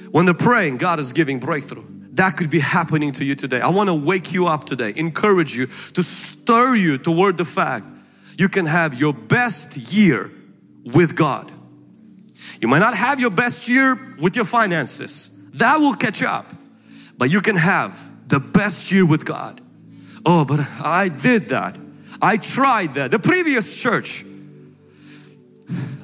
When 0.09 0.25
they're 0.25 0.33
praying, 0.33 0.77
God 0.77 0.99
is 0.99 1.13
giving 1.13 1.39
breakthrough 1.39 1.98
that 2.13 2.37
could 2.37 2.49
be 2.49 2.59
happening 2.59 3.11
to 3.13 3.25
you 3.25 3.35
today. 3.35 3.61
I 3.61 3.69
want 3.69 3.89
to 3.89 3.93
wake 3.93 4.33
you 4.33 4.47
up 4.47 4.65
today, 4.65 4.93
encourage 4.95 5.55
you 5.55 5.67
to 5.67 6.03
stir 6.03 6.75
you 6.75 6.97
toward 6.97 7.37
the 7.37 7.45
fact 7.45 7.85
you 8.37 8.49
can 8.49 8.65
have 8.65 8.99
your 8.99 9.13
best 9.13 9.77
year 9.93 10.31
with 10.85 11.15
God. 11.15 11.51
You 12.61 12.67
might 12.67 12.79
not 12.79 12.95
have 12.95 13.19
your 13.19 13.29
best 13.29 13.67
year 13.67 14.15
with 14.19 14.35
your 14.35 14.45
finances. 14.45 15.29
That 15.53 15.79
will 15.79 15.93
catch 15.93 16.23
up. 16.23 16.51
But 17.17 17.29
you 17.29 17.41
can 17.41 17.57
have 17.57 18.27
the 18.27 18.39
best 18.39 18.91
year 18.91 19.05
with 19.05 19.25
God. 19.25 19.59
Oh, 20.25 20.45
but 20.45 20.59
I 20.83 21.09
did 21.09 21.49
that. 21.49 21.77
I 22.21 22.37
tried 22.37 22.95
that. 22.95 23.11
The 23.11 23.19
previous 23.19 23.81
church. 23.81 24.25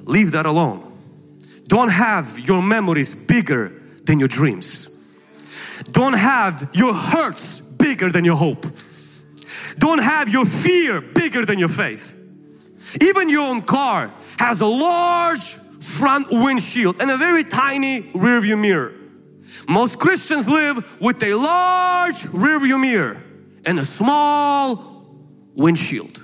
Leave 0.04 0.32
that 0.32 0.46
alone. 0.46 0.82
Don't 1.68 1.90
have 1.90 2.38
your 2.40 2.62
memories 2.62 3.16
bigger 3.16 3.72
than 4.04 4.20
your 4.20 4.28
dreams. 4.28 4.90
Don't 5.96 6.14
have 6.14 6.72
your 6.74 6.94
hurts 6.94 7.62
bigger 7.62 8.12
than 8.12 8.26
your 8.26 8.36
hope. 8.36 8.66
Don't 9.80 10.00
have 10.00 10.28
your 10.28 10.44
fear 10.44 11.00
bigger 11.00 11.46
than 11.46 11.58
your 11.58 11.70
faith. 11.70 12.12
Even 13.00 13.30
your 13.30 13.48
own 13.48 13.62
car 13.62 14.14
has 14.38 14.60
a 14.60 14.66
large 14.66 15.56
front 15.80 16.28
windshield 16.30 16.98
and 17.00 17.10
a 17.10 17.16
very 17.16 17.46
tiny 17.46 18.02
rearview 18.12 18.60
mirror. 18.60 18.94
Most 19.70 19.98
Christians 19.98 20.50
live 20.50 21.00
with 21.00 21.24
a 21.24 21.34
large 21.34 22.24
rearview 22.24 22.80
mirror 22.80 23.24
and 23.66 23.80
a 23.80 23.86
small 23.86 25.08
windshield. 25.54 26.20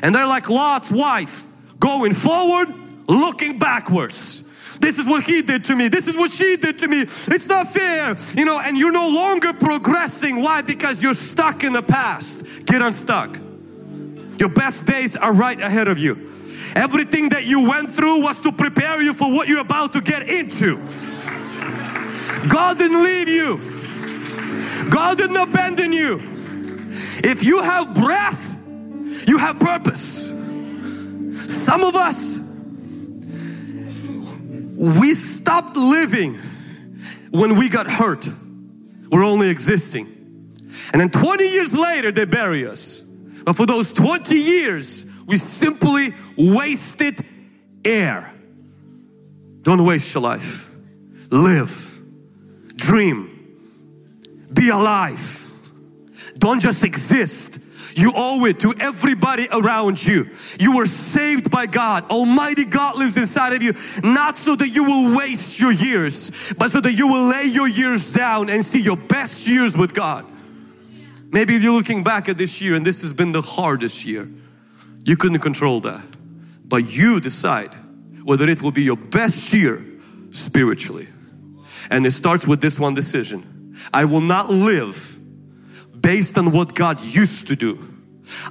And 0.00 0.14
they're 0.14 0.28
like 0.28 0.48
Lot's 0.48 0.92
wife 0.92 1.44
going 1.80 2.12
forward, 2.12 2.68
looking 3.08 3.58
backwards. 3.58 4.44
This 4.86 5.00
is 5.00 5.06
what 5.08 5.24
he 5.24 5.42
did 5.42 5.64
to 5.64 5.74
me. 5.74 5.88
This 5.88 6.06
is 6.06 6.16
what 6.16 6.30
she 6.30 6.56
did 6.56 6.78
to 6.78 6.86
me. 6.86 7.00
It's 7.00 7.48
not 7.48 7.66
fair. 7.66 8.16
You 8.36 8.44
know, 8.44 8.60
and 8.60 8.78
you're 8.78 8.92
no 8.92 9.08
longer 9.08 9.52
progressing. 9.52 10.40
Why? 10.40 10.62
Because 10.62 11.02
you're 11.02 11.12
stuck 11.12 11.64
in 11.64 11.72
the 11.72 11.82
past. 11.82 12.44
Get 12.66 12.82
unstuck. 12.82 13.36
Your 14.38 14.48
best 14.48 14.86
days 14.86 15.16
are 15.16 15.32
right 15.32 15.60
ahead 15.60 15.88
of 15.88 15.98
you. 15.98 16.32
Everything 16.76 17.30
that 17.30 17.46
you 17.46 17.68
went 17.68 17.90
through 17.90 18.22
was 18.22 18.38
to 18.42 18.52
prepare 18.52 19.02
you 19.02 19.12
for 19.12 19.28
what 19.28 19.48
you're 19.48 19.58
about 19.58 19.92
to 19.94 20.00
get 20.00 20.30
into. 20.30 20.76
God 22.48 22.78
didn't 22.78 23.02
leave 23.02 23.28
you. 23.28 23.58
God 24.88 25.18
didn't 25.18 25.36
abandon 25.36 25.92
you. 25.92 26.20
If 27.24 27.42
you 27.42 27.60
have 27.60 27.92
breath, 27.92 28.62
you 29.26 29.36
have 29.38 29.58
purpose. 29.58 30.28
Some 31.48 31.82
of 31.82 31.96
us 31.96 32.38
we 34.76 35.14
stopped 35.14 35.76
living 35.76 36.34
when 37.30 37.56
we 37.56 37.68
got 37.68 37.86
hurt. 37.86 38.28
We're 39.10 39.24
only 39.24 39.48
existing. 39.48 40.06
And 40.92 41.00
then 41.00 41.10
20 41.10 41.48
years 41.48 41.74
later, 41.74 42.12
they 42.12 42.24
bury 42.24 42.66
us. 42.66 43.00
But 43.00 43.56
for 43.56 43.66
those 43.66 43.92
20 43.92 44.34
years, 44.34 45.06
we 45.26 45.38
simply 45.38 46.10
wasted 46.36 47.24
air. 47.84 48.32
Don't 49.62 49.84
waste 49.84 50.14
your 50.14 50.22
life. 50.22 50.70
Live. 51.30 51.98
Dream. 52.76 53.32
Be 54.52 54.68
alive. 54.68 55.50
Don't 56.38 56.60
just 56.60 56.84
exist. 56.84 57.58
You 57.96 58.12
owe 58.14 58.44
it 58.44 58.60
to 58.60 58.74
everybody 58.78 59.48
around 59.50 60.06
you. 60.06 60.28
You 60.60 60.76
were 60.76 60.86
saved 60.86 61.50
by 61.50 61.64
God. 61.64 62.04
Almighty 62.10 62.66
God 62.66 62.96
lives 62.98 63.16
inside 63.16 63.54
of 63.54 63.62
you, 63.62 63.72
not 64.04 64.36
so 64.36 64.54
that 64.54 64.68
you 64.68 64.84
will 64.84 65.16
waste 65.16 65.58
your 65.58 65.72
years, 65.72 66.52
but 66.58 66.70
so 66.70 66.82
that 66.82 66.92
you 66.92 67.08
will 67.08 67.26
lay 67.28 67.44
your 67.44 67.66
years 67.66 68.12
down 68.12 68.50
and 68.50 68.62
see 68.62 68.82
your 68.82 68.98
best 68.98 69.48
years 69.48 69.78
with 69.78 69.94
God. 69.94 70.26
Maybe 71.30 71.54
you're 71.54 71.72
looking 71.72 72.04
back 72.04 72.28
at 72.28 72.36
this 72.36 72.60
year 72.60 72.74
and 72.74 72.84
this 72.84 73.00
has 73.00 73.14
been 73.14 73.32
the 73.32 73.40
hardest 73.40 74.04
year. 74.04 74.28
You 75.02 75.16
couldn't 75.16 75.40
control 75.40 75.80
that. 75.80 76.04
But 76.66 76.94
you 76.94 77.18
decide 77.18 77.70
whether 78.24 78.46
it 78.46 78.60
will 78.60 78.72
be 78.72 78.82
your 78.82 78.96
best 78.96 79.54
year 79.54 79.82
spiritually. 80.28 81.08
And 81.90 82.04
it 82.04 82.10
starts 82.10 82.46
with 82.46 82.60
this 82.60 82.78
one 82.78 82.92
decision. 82.92 83.74
I 83.94 84.04
will 84.04 84.20
not 84.20 84.50
live 84.50 85.15
based 86.06 86.38
on 86.38 86.52
what 86.52 86.72
God 86.72 87.02
used 87.02 87.48
to 87.48 87.56
do. 87.56 87.76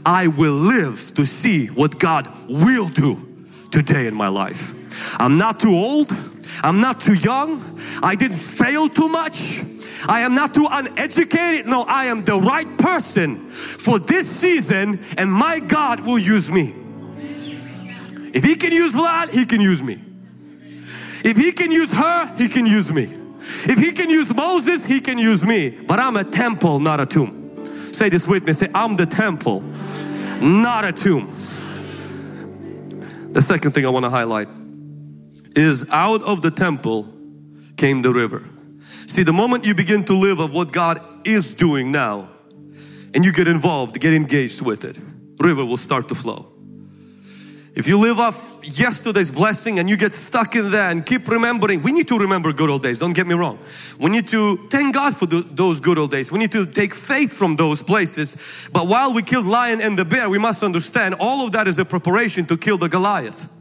I 0.05 0.27
will 0.27 0.55
live 0.75 1.13
to 1.15 1.25
see 1.25 1.67
what 1.67 1.97
God 1.97 2.27
will 2.49 2.89
do 2.89 3.47
today 3.71 4.07
in 4.07 4.13
my 4.13 4.27
life. 4.27 4.75
I'm 5.21 5.37
not 5.37 5.61
too 5.61 5.73
old. 5.73 6.11
I'm 6.63 6.81
not 6.81 6.99
too 6.99 7.13
young. 7.13 7.79
I 8.03 8.15
didn't 8.15 8.39
fail 8.39 8.89
too 8.89 9.07
much. 9.07 9.63
I 10.05 10.19
am 10.19 10.35
not 10.35 10.53
too 10.53 10.67
uneducated. 10.69 11.65
No, 11.65 11.83
I 11.83 12.07
am 12.07 12.25
the 12.25 12.35
right 12.35 12.77
person 12.77 13.49
for 13.51 13.99
this 13.99 14.29
season 14.29 14.99
and 15.17 15.31
my 15.31 15.61
God 15.61 16.01
will 16.01 16.19
use 16.19 16.51
me. 16.51 16.75
If 18.33 18.43
He 18.43 18.55
can 18.57 18.73
use 18.73 18.91
Vlad, 18.91 19.29
He 19.29 19.45
can 19.45 19.61
use 19.61 19.81
me. 19.81 20.03
If 21.23 21.37
He 21.37 21.53
can 21.53 21.71
use 21.71 21.93
her, 21.93 22.35
He 22.35 22.49
can 22.49 22.65
use 22.65 22.91
me. 22.91 23.03
If 23.63 23.79
He 23.79 23.93
can 23.93 24.09
use 24.09 24.35
Moses, 24.35 24.83
He 24.83 24.99
can 24.99 25.17
use 25.17 25.45
me. 25.45 25.69
But 25.69 26.01
I'm 26.01 26.17
a 26.17 26.25
temple, 26.25 26.81
not 26.81 26.99
a 26.99 27.05
tomb. 27.05 27.44
Say 27.95 28.09
this 28.09 28.27
with 28.27 28.45
me. 28.45 28.51
Say, 28.51 28.67
I'm 28.75 28.97
the 28.97 29.05
temple, 29.05 29.61
not 30.41 30.83
a 30.83 30.91
tomb. 30.91 31.33
The 33.31 33.41
second 33.41 33.71
thing 33.71 33.85
I 33.85 33.89
want 33.89 34.03
to 34.03 34.09
highlight 34.09 34.49
is 35.55 35.89
out 35.91 36.21
of 36.23 36.41
the 36.41 36.51
temple 36.51 37.07
came 37.77 38.01
the 38.01 38.11
river. 38.11 38.43
See, 39.07 39.23
the 39.23 39.31
moment 39.31 39.63
you 39.63 39.73
begin 39.73 40.03
to 40.05 40.13
live 40.13 40.39
of 40.39 40.53
what 40.53 40.73
God 40.73 40.99
is 41.25 41.53
doing 41.53 41.89
now 41.89 42.29
and 43.13 43.23
you 43.23 43.31
get 43.31 43.47
involved, 43.47 43.97
get 44.01 44.13
engaged 44.13 44.61
with 44.61 44.83
it, 44.83 44.97
river 45.39 45.63
will 45.63 45.77
start 45.77 46.09
to 46.09 46.15
flow. 46.15 46.51
If 47.75 47.87
you 47.87 47.99
live 47.99 48.21
off 48.21 48.57
yesterday's 48.63 49.29
blessing 49.29 49.79
and 49.79 49.89
you 49.89 49.97
get 49.97 50.13
stuck 50.13 50.55
in 50.55 50.71
that 50.71 50.93
and 50.93 51.05
keep 51.05 51.27
remembering, 51.27 51.83
we 51.83 51.91
need 51.91 52.07
to 52.07 52.17
remember 52.17 52.53
good 52.53 52.69
old 52.69 52.83
days, 52.83 52.99
don't 52.99 53.11
get 53.11 53.27
me 53.27 53.35
wrong. 53.35 53.59
We 53.99 54.09
need 54.09 54.29
to 54.29 54.55
thank 54.69 54.95
God 54.95 55.13
for 55.13 55.25
the, 55.25 55.41
those 55.41 55.81
good 55.81 55.97
old 55.97 56.09
days. 56.09 56.31
We 56.31 56.39
need 56.39 56.53
to 56.53 56.65
take 56.65 56.95
faith 56.95 57.33
from 57.33 57.57
those 57.57 57.83
places. 57.83 58.37
But 58.71 58.87
while 58.87 59.13
we 59.13 59.23
killed 59.23 59.45
lion 59.45 59.81
and 59.81 59.99
the 59.99 60.05
bear, 60.05 60.29
we 60.29 60.37
must 60.37 60.63
understand 60.63 61.15
all 61.15 61.45
of 61.45 61.51
that 61.51 61.67
is 61.67 61.77
a 61.77 61.83
preparation 61.83 62.45
to 62.45 62.55
kill 62.55 62.77
the 62.77 62.87
Goliath. 62.87 63.51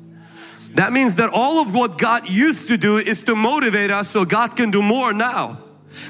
That 0.75 0.93
means 0.93 1.17
that 1.17 1.31
all 1.31 1.61
of 1.61 1.75
what 1.75 1.99
God 1.99 2.29
used 2.31 2.69
to 2.69 2.77
do 2.77 2.99
is 2.99 3.23
to 3.23 3.35
motivate 3.35 3.91
us 3.91 4.11
so 4.11 4.25
God 4.25 4.55
can 4.57 4.71
do 4.71 4.81
more 4.81 5.13
now. 5.13 5.64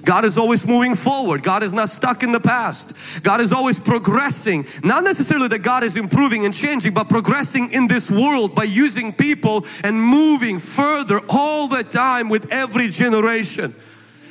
God 0.04 0.24
is 0.24 0.38
always 0.38 0.66
moving 0.66 0.94
forward. 0.94 1.42
God 1.42 1.62
is 1.62 1.72
not 1.72 1.88
stuck 1.88 2.22
in 2.22 2.32
the 2.32 2.40
past. 2.40 2.94
God 3.22 3.40
is 3.40 3.52
always 3.52 3.78
progressing. 3.78 4.66
Not 4.82 5.04
necessarily 5.04 5.48
that 5.48 5.60
God 5.60 5.84
is 5.84 5.96
improving 5.96 6.44
and 6.44 6.54
changing, 6.54 6.94
but 6.94 7.08
progressing 7.08 7.72
in 7.72 7.88
this 7.88 8.10
world 8.10 8.54
by 8.54 8.64
using 8.64 9.12
people 9.12 9.66
and 9.82 10.00
moving 10.00 10.58
further 10.58 11.20
all 11.28 11.68
the 11.68 11.84
time 11.84 12.28
with 12.28 12.52
every 12.52 12.88
generation. 12.88 13.74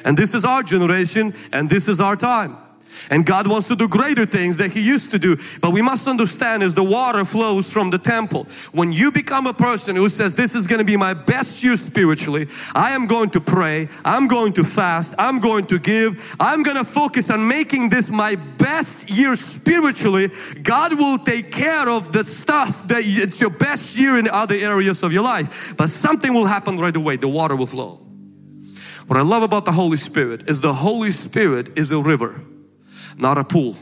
And 0.05 0.17
this 0.17 0.33
is 0.33 0.45
our 0.45 0.63
generation 0.63 1.33
and 1.51 1.69
this 1.69 1.87
is 1.87 2.01
our 2.01 2.15
time. 2.15 2.57
And 3.09 3.25
God 3.25 3.47
wants 3.47 3.67
to 3.67 3.75
do 3.75 3.87
greater 3.87 4.25
things 4.25 4.57
that 4.57 4.71
He 4.71 4.81
used 4.81 5.11
to 5.11 5.19
do. 5.19 5.37
But 5.61 5.71
we 5.71 5.81
must 5.81 6.07
understand 6.07 6.63
as 6.63 6.73
the 6.73 6.83
water 6.83 7.25
flows 7.25 7.71
from 7.71 7.89
the 7.89 7.97
temple. 7.97 8.47
When 8.71 8.91
you 8.91 9.11
become 9.11 9.47
a 9.47 9.53
person 9.53 9.95
who 9.95 10.09
says, 10.09 10.33
this 10.33 10.55
is 10.55 10.67
going 10.67 10.79
to 10.79 10.85
be 10.85 10.97
my 10.97 11.13
best 11.13 11.63
year 11.63 11.75
spiritually. 11.75 12.47
I 12.75 12.91
am 12.91 13.07
going 13.07 13.31
to 13.31 13.41
pray. 13.41 13.89
I'm 14.05 14.27
going 14.27 14.53
to 14.53 14.63
fast. 14.63 15.13
I'm 15.17 15.39
going 15.39 15.65
to 15.67 15.79
give. 15.79 16.35
I'm 16.39 16.63
going 16.63 16.77
to 16.77 16.85
focus 16.85 17.29
on 17.29 17.47
making 17.47 17.89
this 17.89 18.09
my 18.09 18.35
best 18.35 19.09
year 19.09 19.35
spiritually. 19.35 20.29
God 20.61 20.97
will 20.97 21.17
take 21.17 21.51
care 21.51 21.89
of 21.89 22.11
the 22.11 22.23
stuff 22.25 22.87
that 22.87 23.03
it's 23.05 23.41
your 23.41 23.49
best 23.49 23.97
year 23.97 24.17
in 24.17 24.27
other 24.27 24.55
areas 24.55 25.03
of 25.03 25.11
your 25.11 25.23
life. 25.23 25.75
But 25.77 25.89
something 25.89 26.33
will 26.33 26.45
happen 26.45 26.77
right 26.77 26.95
away. 26.95 27.17
The 27.17 27.27
water 27.27 27.55
will 27.55 27.65
flow. 27.65 27.99
What 29.07 29.19
I 29.19 29.21
love 29.21 29.43
about 29.43 29.65
the 29.65 29.71
Holy 29.73 29.97
Spirit 29.97 30.49
is 30.49 30.61
the 30.61 30.73
Holy 30.73 31.11
Spirit 31.11 31.77
is 31.77 31.91
a 31.91 31.99
river 31.99 32.43
not 33.17 33.37
a 33.37 33.43
pool. 33.43 33.75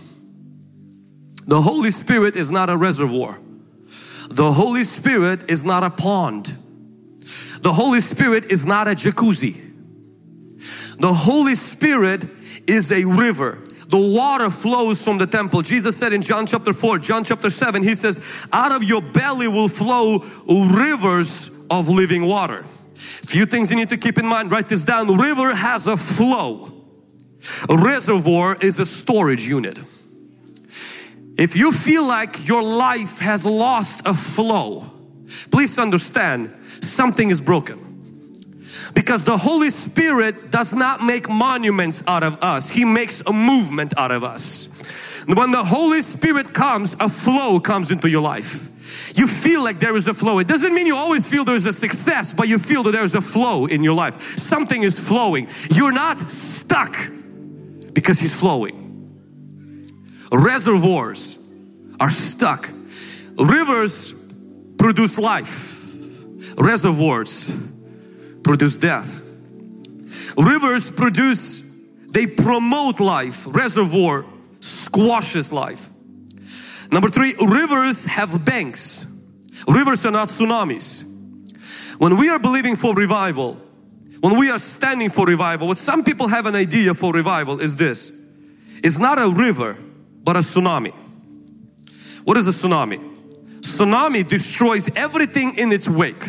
The 1.48 1.62
Holy 1.62 1.92
Spirit 1.92 2.36
is 2.36 2.52
not 2.52 2.70
a 2.70 2.78
reservoir. 2.78 3.40
The 4.30 4.52
Holy 4.54 4.84
Spirit 4.84 5.50
is 5.50 5.64
not 5.64 5.84
a 5.84 5.90
pond. 5.90 6.54
The 7.62 7.74
Holy 7.74 8.00
Spirit 8.00 8.46
is 8.46 8.66
not 8.66 8.88
a 8.88 8.92
jacuzzi. 8.92 9.70
The 11.00 11.14
Holy 11.14 11.56
Spirit 11.56 12.24
is 12.68 12.92
a 12.92 13.04
river. 13.06 13.68
The 13.88 13.98
water 13.98 14.50
flows 14.50 15.04
from 15.04 15.18
the 15.18 15.28
temple. 15.28 15.64
Jesus 15.64 15.98
said 15.98 16.14
in 16.14 16.22
John 16.22 16.48
chapter 16.48 16.72
4, 16.72 17.00
John 17.00 17.26
chapter 17.26 17.50
7, 17.50 17.84
He 17.84 17.94
says, 17.94 18.48
out 18.54 18.72
of 18.72 18.84
your 18.84 19.02
belly 19.02 19.50
will 19.50 19.68
flow 19.68 20.24
rivers 20.48 21.52
of 21.70 21.90
living 21.90 22.26
water. 22.26 22.66
Few 22.96 23.46
things 23.46 23.70
you 23.70 23.76
need 23.76 23.90
to 23.90 23.98
keep 23.98 24.18
in 24.18 24.26
mind. 24.26 24.52
Write 24.52 24.70
this 24.70 24.84
down. 24.84 25.08
River 25.18 25.54
has 25.54 25.88
a 25.88 25.98
flow. 25.98 26.81
A 27.70 27.78
reservoir 27.78 28.58
is 28.62 28.80
a 28.80 28.86
storage 28.86 29.48
unit. 29.48 29.80
If 31.38 31.56
you 31.56 31.72
feel 31.72 32.06
like 32.06 32.48
your 32.48 32.62
life 32.62 33.20
has 33.20 33.46
lost 33.46 34.02
a 34.06 34.14
flow, 34.14 34.92
please 35.50 35.80
understand 35.80 36.54
something 36.82 37.30
is 37.30 37.42
broken. 37.42 37.80
Because 38.94 39.24
the 39.24 39.38
Holy 39.38 39.70
Spirit 39.70 40.52
does 40.52 40.74
not 40.74 41.02
make 41.02 41.30
monuments 41.30 42.04
out 42.06 42.24
of 42.24 42.44
us. 42.44 42.70
He 42.70 42.86
makes 42.86 43.24
a 43.26 43.34
movement 43.34 43.98
out 43.98 44.12
of 44.12 44.24
us. 44.24 44.68
When 45.26 45.52
the 45.52 45.64
Holy 45.64 46.02
Spirit 46.02 46.54
comes, 46.54 46.96
a 47.00 47.08
flow 47.08 47.60
comes 47.60 47.92
into 47.92 48.10
your 48.10 48.22
life. 48.22 48.68
You 49.16 49.28
feel 49.28 49.64
like 49.64 49.80
there 49.80 49.96
is 49.96 50.08
a 50.08 50.14
flow. 50.14 50.40
It 50.40 50.48
doesn't 50.48 50.74
mean 50.74 50.88
you 50.88 50.96
always 50.96 51.28
feel 51.28 51.46
there's 51.46 51.66
a 51.66 51.74
success, 51.74 52.34
but 52.34 52.48
you 52.48 52.58
feel 52.58 52.84
that 52.84 52.92
there's 52.92 53.16
a 53.16 53.22
flow 53.22 53.66
in 53.66 53.84
your 53.84 53.94
life. 53.94 54.22
Something 54.38 54.84
is 54.84 55.00
flowing. 55.00 55.48
You're 55.74 55.92
not 55.92 56.32
stuck 56.32 56.96
because 57.94 58.20
He's 58.20 58.38
flowing. 58.38 58.82
Reservoirs 60.32 61.40
are 62.00 62.10
stuck. 62.10 62.70
Rivers 63.38 64.14
produce 64.78 65.18
life. 65.18 65.86
Reservoirs 66.58 67.56
produce 68.44 68.78
death. 68.78 69.24
Rivers 70.38 70.92
produce, 70.92 71.62
they 72.10 72.28
promote 72.28 73.00
life. 73.00 73.46
Reservoir 73.48 74.26
squashes 74.60 75.52
life. 75.52 75.90
Number 76.92 77.10
three, 77.10 77.36
rivers 77.40 78.06
have 78.06 78.44
banks. 78.46 79.06
Rivers 79.68 80.06
are 80.06 80.12
not 80.12 80.30
tsunamis. 80.30 81.04
When 81.98 82.18
we 82.18 82.30
are 82.30 82.40
believing 82.40 82.76
for 82.76 82.96
revival, 82.96 83.62
when 84.22 84.38
we 84.38 84.50
are 84.52 84.60
standing 84.60 85.10
for 85.10 85.26
revival, 85.26 85.68
what 85.68 85.78
some 85.78 86.04
people 86.04 86.28
have 86.28 86.46
an 86.46 86.56
idea 86.56 86.94
for 86.94 87.12
revival 87.12 87.60
is 87.60 87.76
this. 87.76 88.12
It's 88.84 89.00
not 89.00 89.20
a 89.20 89.28
river, 89.28 89.78
but 90.24 90.36
a 90.36 90.40
tsunami. 90.40 90.94
What 92.24 92.38
is 92.38 92.48
a 92.48 92.52
tsunami? 92.52 93.00
Tsunami 93.62 94.28
destroys 94.28 94.96
everything 94.96 95.56
in 95.58 95.72
its 95.72 95.90
wake. 95.90 96.24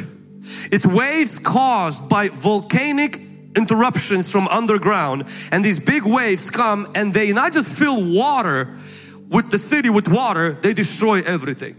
It's 0.72 0.86
waves 0.86 1.38
caused 1.38 2.08
by 2.08 2.28
volcanic 2.28 3.20
interruptions 3.54 4.32
from 4.32 4.48
underground 4.48 5.26
and 5.50 5.62
these 5.62 5.78
big 5.78 6.04
waves 6.04 6.48
come 6.48 6.90
and 6.94 7.12
they 7.12 7.32
not 7.32 7.52
just 7.52 7.78
fill 7.78 8.02
water 8.02 8.78
with 9.28 9.50
the 9.50 9.58
city 9.58 9.90
with 9.90 10.08
water, 10.08 10.52
they 10.62 10.72
destroy 10.72 11.22
everything. 11.22 11.76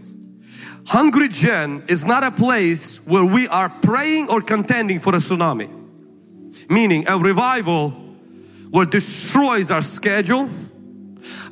Hungry 0.86 1.28
Gen 1.28 1.82
is 1.88 2.04
not 2.04 2.22
a 2.22 2.30
place 2.30 2.98
where 3.04 3.24
we 3.24 3.48
are 3.48 3.68
praying 3.68 4.28
or 4.28 4.40
contending 4.40 5.00
for 5.00 5.14
a 5.14 5.18
tsunami. 5.18 5.83
Meaning 6.68 7.08
a 7.08 7.18
revival 7.18 8.04
what 8.74 8.90
destroys 8.90 9.70
our 9.70 9.82
schedule. 9.82 10.50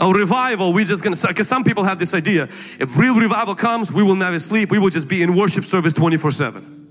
A 0.01 0.13
revival, 0.13 0.73
we 0.73 0.85
just 0.85 1.05
gonna, 1.05 1.15
because 1.29 1.47
some 1.47 1.63
people 1.63 1.85
have 1.85 2.01
this 2.01 2.15
idea, 2.15 2.45
if 2.45 2.97
real 2.97 3.15
revival 3.15 3.55
comes, 3.55 3.93
we 3.93 4.03
will 4.03 4.17
never 4.17 4.41
sleep, 4.41 4.73
we 4.73 4.81
will 4.81 4.91
just 4.91 5.09
be 5.09 5.23
in 5.23 5.37
worship 5.37 5.63
service 5.63 5.93
24 5.93 6.33
7. 6.33 6.91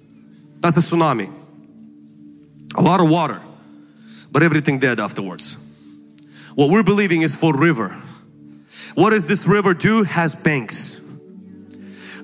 That's 0.62 0.78
a 0.78 0.80
tsunami. 0.80 1.30
A 2.76 2.82
lot 2.82 3.02
of 3.02 3.10
water, 3.10 3.42
but 4.32 4.42
everything 4.42 4.80
dead 4.80 5.02
afterwards. 5.02 5.58
What 6.56 6.70
we're 6.70 6.84
believing 6.84 7.24
is 7.24 7.36
for 7.36 7.54
river. 7.54 7.90
What 8.96 9.10
does 9.10 9.28
this 9.28 9.46
river 9.46 9.74
do? 9.74 10.04
Has 10.04 10.34
banks. 10.34 11.01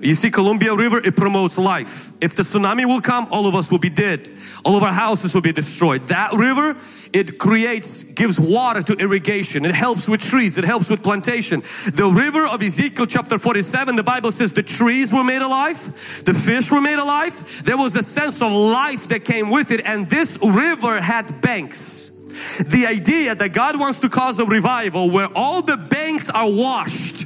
You 0.02 0.16
see 0.16 0.30
Columbia 0.30 0.76
River, 0.76 0.98
it 1.04 1.16
promotes 1.16 1.58
life. 1.58 2.12
If 2.22 2.36
the 2.36 2.44
tsunami 2.44 2.86
will 2.86 3.02
come, 3.02 3.28
all 3.32 3.48
of 3.48 3.56
us 3.56 3.72
will 3.72 3.80
be 3.80 3.90
dead. 3.90 4.30
All 4.64 4.78
of 4.78 4.84
our 4.84 4.94
houses 4.94 5.34
will 5.34 5.42
be 5.42 5.52
destroyed. 5.52 6.08
That 6.08 6.34
river, 6.34 6.78
it 7.14 7.40
creates, 7.40 8.04
gives 8.04 8.40
water 8.40 8.82
to 8.84 8.94
irrigation. 8.94 9.66
It 9.66 9.74
helps 9.74 10.08
with 10.08 10.22
trees. 10.22 10.58
It 10.58 10.66
helps 10.66 10.90
with 10.90 11.02
plantation. 11.02 11.62
The 11.94 12.12
river 12.14 12.46
of 12.46 12.62
Ezekiel 12.62 13.08
chapter 13.08 13.40
47, 13.40 13.96
the 13.96 14.04
Bible 14.04 14.32
says 14.32 14.52
the 14.52 14.64
trees 14.64 15.12
were 15.12 15.24
made 15.24 15.42
alive. 15.42 15.78
The 16.26 16.34
fish 16.34 16.72
were 16.72 16.82
made 16.82 17.00
alive. 17.00 17.64
There 17.64 17.78
was 17.78 17.96
a 17.96 18.04
sense 18.04 18.42
of 18.42 18.52
life 18.52 19.08
that 19.08 19.26
came 19.26 19.50
with 19.50 19.72
it. 19.72 19.86
And 19.86 20.10
this 20.10 20.38
river 20.44 21.02
had 21.02 21.42
banks. 21.42 22.12
The 22.64 22.86
idea 22.86 23.34
that 23.34 23.50
God 23.50 23.80
wants 23.80 24.00
to 24.00 24.10
cause 24.10 24.38
a 24.38 24.46
revival 24.46 25.10
where 25.10 25.28
all 25.36 25.64
the 25.64 25.78
banks 25.78 26.30
are 26.30 26.50
washed 26.50 27.26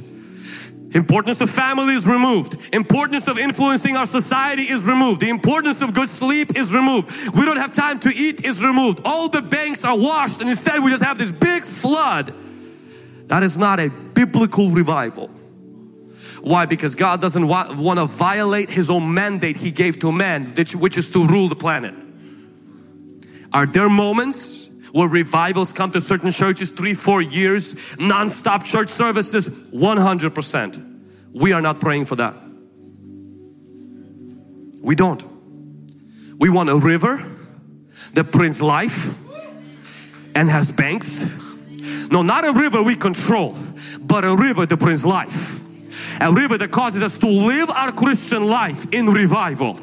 Importance 0.94 1.40
of 1.40 1.48
family 1.48 1.94
is 1.94 2.06
removed. 2.06 2.74
Importance 2.74 3.26
of 3.26 3.38
influencing 3.38 3.96
our 3.96 4.06
society 4.06 4.68
is 4.68 4.84
removed. 4.84 5.20
The 5.20 5.30
importance 5.30 5.80
of 5.80 5.94
good 5.94 6.10
sleep 6.10 6.56
is 6.56 6.74
removed. 6.74 7.34
We 7.34 7.44
don't 7.46 7.56
have 7.56 7.72
time 7.72 7.98
to 8.00 8.14
eat 8.14 8.44
is 8.44 8.62
removed. 8.62 9.00
All 9.04 9.28
the 9.28 9.40
banks 9.40 9.84
are 9.84 9.96
washed 9.96 10.40
and 10.40 10.50
instead 10.50 10.82
we 10.82 10.90
just 10.90 11.02
have 11.02 11.16
this 11.16 11.30
big 11.30 11.64
flood. 11.64 12.34
That 13.28 13.42
is 13.42 13.56
not 13.56 13.80
a 13.80 13.88
biblical 13.88 14.68
revival. 14.68 15.28
Why? 16.42 16.66
Because 16.66 16.94
God 16.94 17.20
doesn't 17.20 17.46
wa 17.46 17.72
want 17.74 17.98
to 17.98 18.06
violate 18.06 18.68
His 18.68 18.90
own 18.90 19.14
mandate 19.14 19.56
He 19.56 19.70
gave 19.70 20.00
to 20.00 20.12
man, 20.12 20.54
which 20.54 20.98
is 20.98 21.08
to 21.10 21.26
rule 21.26 21.48
the 21.48 21.54
planet. 21.54 21.94
Are 23.52 23.64
there 23.64 23.88
moments 23.88 24.61
where 24.92 25.08
revivals 25.08 25.72
come 25.72 25.90
to 25.90 26.00
certain 26.00 26.30
churches 26.30 26.70
three, 26.70 26.94
four 26.94 27.20
years, 27.20 27.98
non-stop 27.98 28.64
church 28.64 28.88
services, 28.88 29.48
100%. 29.48 31.32
We 31.32 31.52
are 31.52 31.60
not 31.60 31.80
praying 31.80 32.04
for 32.04 32.16
that. 32.16 32.34
We 34.80 34.94
don't. 34.94 35.24
We 36.38 36.50
want 36.50 36.68
a 36.68 36.76
river 36.76 37.22
that 38.14 38.30
brings 38.32 38.60
life 38.60 39.18
and 40.34 40.48
has 40.48 40.70
banks? 40.70 41.24
No, 42.10 42.22
not 42.22 42.44
a 42.44 42.52
river 42.52 42.82
we 42.82 42.96
control, 42.96 43.56
but 44.00 44.24
a 44.24 44.34
river 44.34 44.66
that 44.66 44.76
brings 44.76 45.04
life. 45.04 45.61
A 46.20 46.32
river 46.32 46.58
that 46.58 46.70
causes 46.70 47.02
us 47.02 47.16
to 47.18 47.26
live 47.26 47.70
our 47.70 47.92
Christian 47.92 48.46
life 48.46 48.86
in 48.92 49.06
revival. 49.06 49.74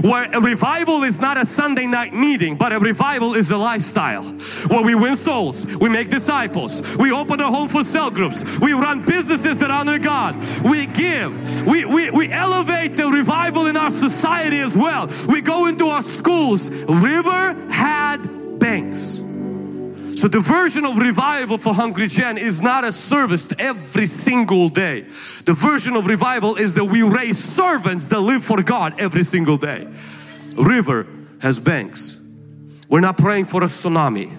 Where 0.00 0.30
a 0.32 0.40
revival 0.40 1.04
is 1.04 1.20
not 1.20 1.38
a 1.38 1.44
Sunday 1.44 1.86
night 1.86 2.12
meeting, 2.12 2.56
but 2.56 2.72
a 2.72 2.78
revival 2.78 3.34
is 3.34 3.50
a 3.50 3.56
lifestyle. 3.56 4.24
Where 4.68 4.82
we 4.82 4.94
win 4.94 5.16
souls, 5.16 5.66
we 5.76 5.88
make 5.88 6.10
disciples, 6.10 6.96
we 6.96 7.12
open 7.12 7.40
a 7.40 7.50
home 7.50 7.68
for 7.68 7.84
cell 7.84 8.10
groups, 8.10 8.58
we 8.60 8.72
run 8.72 9.04
businesses 9.04 9.58
that 9.58 9.70
honor 9.70 9.98
God, 9.98 10.36
we 10.64 10.86
give, 10.86 11.66
we, 11.66 11.84
we, 11.84 12.10
we 12.10 12.30
elevate 12.30 12.96
the 12.96 13.08
revival 13.08 13.66
in 13.66 13.76
our 13.76 13.90
society 13.90 14.58
as 14.58 14.76
well. 14.76 15.08
We 15.28 15.40
go 15.40 15.66
into 15.66 15.86
our 15.86 16.02
schools. 16.02 16.70
River 16.70 17.54
had 17.70 18.58
banks. 18.58 19.22
So 20.18 20.26
the 20.26 20.40
version 20.40 20.84
of 20.84 20.96
revival 20.96 21.58
for 21.58 21.72
Hungry 21.72 22.08
Gen 22.08 22.38
is 22.38 22.60
not 22.60 22.82
a 22.82 22.90
service 22.90 23.46
every 23.56 24.06
single 24.06 24.68
day. 24.68 25.02
The 25.44 25.54
version 25.54 25.94
of 25.94 26.08
revival 26.08 26.56
is 26.56 26.74
that 26.74 26.86
we 26.86 27.02
raise 27.02 27.38
servants 27.38 28.06
that 28.06 28.18
live 28.18 28.42
for 28.42 28.60
God 28.60 28.94
every 28.98 29.22
single 29.22 29.56
day. 29.56 29.86
River 30.56 31.06
has 31.40 31.60
banks. 31.60 32.20
We're 32.88 32.98
not 32.98 33.16
praying 33.16 33.44
for 33.44 33.62
a 33.62 33.66
tsunami. 33.66 34.36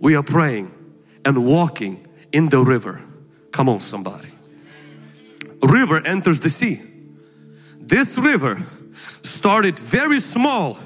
We 0.00 0.16
are 0.16 0.22
praying 0.22 0.72
and 1.22 1.44
walking 1.44 2.08
in 2.32 2.48
the 2.48 2.60
river. 2.60 3.04
Come 3.50 3.68
on 3.68 3.80
somebody. 3.80 4.30
River 5.62 6.00
enters 6.02 6.40
the 6.40 6.48
sea. 6.48 6.80
This 7.76 8.16
river 8.16 8.62
started 9.20 9.78
very 9.78 10.20
small 10.20 10.78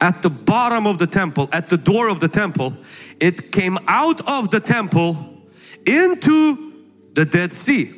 at 0.00 0.22
the 0.22 0.30
bottom 0.30 0.86
of 0.86 0.98
the 0.98 1.06
temple, 1.06 1.48
at 1.52 1.68
the 1.68 1.76
door 1.76 2.08
of 2.08 2.20
the 2.20 2.28
temple 2.28 2.76
it 3.20 3.52
came 3.52 3.78
out 3.86 4.26
of 4.28 4.50
the 4.50 4.60
temple 4.60 5.16
into 5.86 6.74
the 7.12 7.24
Dead 7.24 7.52
Sea. 7.52 7.94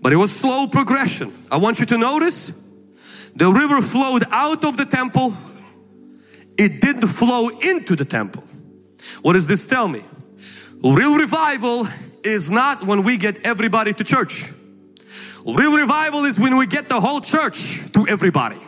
But 0.00 0.12
it 0.12 0.16
was 0.16 0.34
slow 0.34 0.66
progression. 0.66 1.32
I 1.50 1.56
want 1.56 1.80
you 1.80 1.86
to 1.86 1.98
notice 1.98 2.52
the 3.34 3.50
river 3.50 3.82
flowed 3.82 4.24
out 4.30 4.64
of 4.64 4.76
the 4.76 4.86
temple. 4.86 5.34
It 6.56 6.80
didn't 6.80 7.08
flow 7.08 7.48
into 7.48 7.96
the 7.96 8.04
temple. 8.04 8.44
What 9.22 9.34
does 9.34 9.46
this 9.46 9.66
tell 9.66 9.88
me? 9.88 10.04
Real 10.82 11.16
revival 11.16 11.86
is 12.24 12.50
not 12.50 12.86
when 12.86 13.02
we 13.02 13.16
get 13.16 13.44
everybody 13.44 13.92
to 13.94 14.04
church. 14.04 14.52
Real 15.44 15.76
revival 15.76 16.24
is 16.24 16.40
when 16.40 16.56
we 16.56 16.66
get 16.66 16.88
the 16.88 17.00
whole 17.00 17.20
church 17.20 17.80
to 17.92 18.06
everybody. 18.08 18.58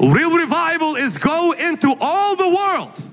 Real 0.00 0.36
revival 0.36 0.96
is 0.96 1.18
go 1.18 1.52
into 1.52 1.94
all 2.00 2.36
the 2.36 2.48
world 2.48 3.03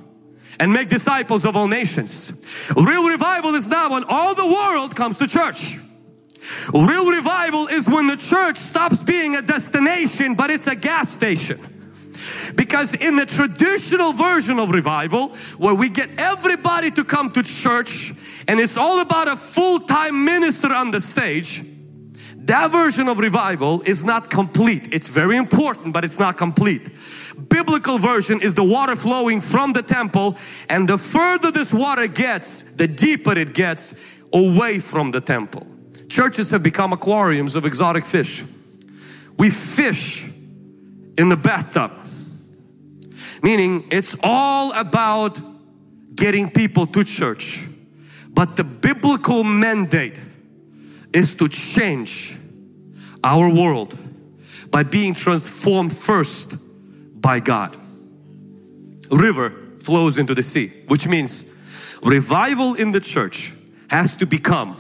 and 0.62 0.71
make 0.71 0.89
disciples 0.89 1.43
of 1.43 1.58
all 1.58 1.67
nations. 1.67 2.32
Real 2.78 3.10
revival 3.10 3.56
is 3.56 3.67
not 3.67 3.89
when 3.89 4.04
all 4.08 4.36
the 4.36 4.45
world 4.45 4.95
comes 4.95 5.17
to 5.17 5.28
church. 5.28 5.76
Real 6.71 7.10
revival 7.10 7.65
is 7.65 7.89
when 7.89 8.06
the 8.06 8.15
church 8.15 8.58
stops 8.58 9.02
being 9.02 9.36
a 9.36 9.41
destination 9.41 10.36
but 10.36 10.52
it's 10.52 10.67
a 10.67 10.76
gas 10.76 11.10
station. 11.10 11.60
Because 12.56 12.93
in 12.93 13.15
the 13.15 13.26
traditional 13.26 14.13
version 14.13 14.60
of 14.60 14.69
revival, 14.69 15.30
where 15.58 15.74
we 15.74 15.89
get 15.89 16.10
everybody 16.19 16.91
to 16.91 17.04
come 17.04 17.32
to 17.32 17.41
church 17.41 18.13
and 18.47 18.60
it's 18.60 18.78
all 18.78 19.00
about 19.00 19.28
a 19.28 19.36
full-time 19.36 20.26
minister 20.26 20.71
on 20.71 20.91
the 20.91 21.00
stage, 21.00 21.63
that 22.45 22.69
version 22.69 23.08
of 23.08 23.17
revival 23.17 23.82
is 23.82 24.04
not 24.04 24.30
complete. 24.30 24.89
It's 24.93 25.08
very 25.08 25.38
important, 25.38 25.93
but 25.93 26.06
it's 26.06 26.19
not 26.19 26.38
complete 26.38 26.88
biblical 27.49 27.97
version 27.97 28.41
is 28.41 28.54
the 28.54 28.63
water 28.63 28.95
flowing 28.95 29.41
from 29.41 29.73
the 29.73 29.82
temple 29.82 30.38
and 30.69 30.88
the 30.88 30.97
further 30.97 31.51
this 31.51 31.73
water 31.73 32.08
gets, 32.08 32.63
the 32.75 32.88
deeper 32.88 33.38
it 33.38 33.54
gets 33.54 33.95
away 34.34 34.80
from 34.80 35.12
the 35.12 35.21
temple. 35.21 35.67
Churches 36.10 36.51
have 36.51 36.63
become 36.63 36.93
aquariums 36.93 37.56
of 37.56 37.65
exotic 37.65 38.06
fish. 38.06 38.43
We 39.38 39.49
fish 39.49 40.30
in 41.17 41.30
the 41.30 41.38
bathtub. 41.38 41.91
Meaning 43.41 43.88
it's 43.91 44.15
all 44.21 44.71
about 44.73 45.39
getting 46.15 46.49
people 46.49 46.86
to 46.88 47.04
church. 47.04 47.65
But 48.34 48.56
the 48.56 48.63
biblical 48.63 49.43
mandate 49.43 50.19
is 51.13 51.34
to 51.36 51.47
change 51.47 52.38
our 53.23 53.49
world 53.49 53.97
by 54.69 54.84
being 54.84 55.13
transformed 55.13 55.95
first 55.95 56.56
by 57.21 57.39
God. 57.39 57.77
River 59.10 59.51
flows 59.79 60.17
into 60.17 60.34
the 60.34 60.43
sea, 60.43 60.71
which 60.88 61.07
means 61.07 61.45
revival 62.03 62.73
in 62.75 62.91
the 62.91 62.99
church 62.99 63.53
has 63.89 64.15
to 64.15 64.25
become 64.25 64.77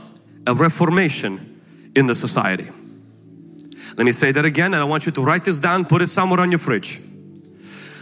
a 0.47 0.53
reformation 0.53 1.61
in 1.95 2.07
the 2.07 2.15
society. 2.15 2.69
Let 3.97 4.05
me 4.05 4.11
say 4.11 4.31
that 4.31 4.45
again 4.45 4.73
and 4.73 4.81
I 4.81 4.85
want 4.85 5.05
you 5.05 5.11
to 5.11 5.21
write 5.21 5.45
this 5.45 5.59
down, 5.59 5.85
put 5.85 6.01
it 6.01 6.07
somewhere 6.07 6.39
on 6.39 6.51
your 6.51 6.59
fridge. 6.59 7.01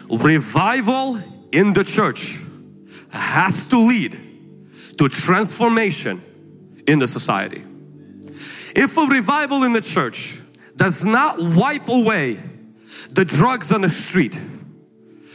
Revival 0.09 1.19
in 1.51 1.73
the 1.73 1.83
church 1.83 2.37
has 3.11 3.67
to 3.67 3.77
lead 3.77 4.17
to 4.97 5.09
transformation 5.09 6.21
in 6.87 6.99
the 6.99 7.07
society. 7.07 7.63
If 8.75 8.97
a 8.97 9.01
revival 9.01 9.63
in 9.63 9.73
the 9.73 9.81
church 9.81 10.39
does 10.75 11.05
not 11.05 11.39
wipe 11.39 11.87
away 11.89 12.39
the 13.11 13.25
drugs 13.25 13.71
on 13.71 13.81
the 13.81 13.89
street, 13.89 14.39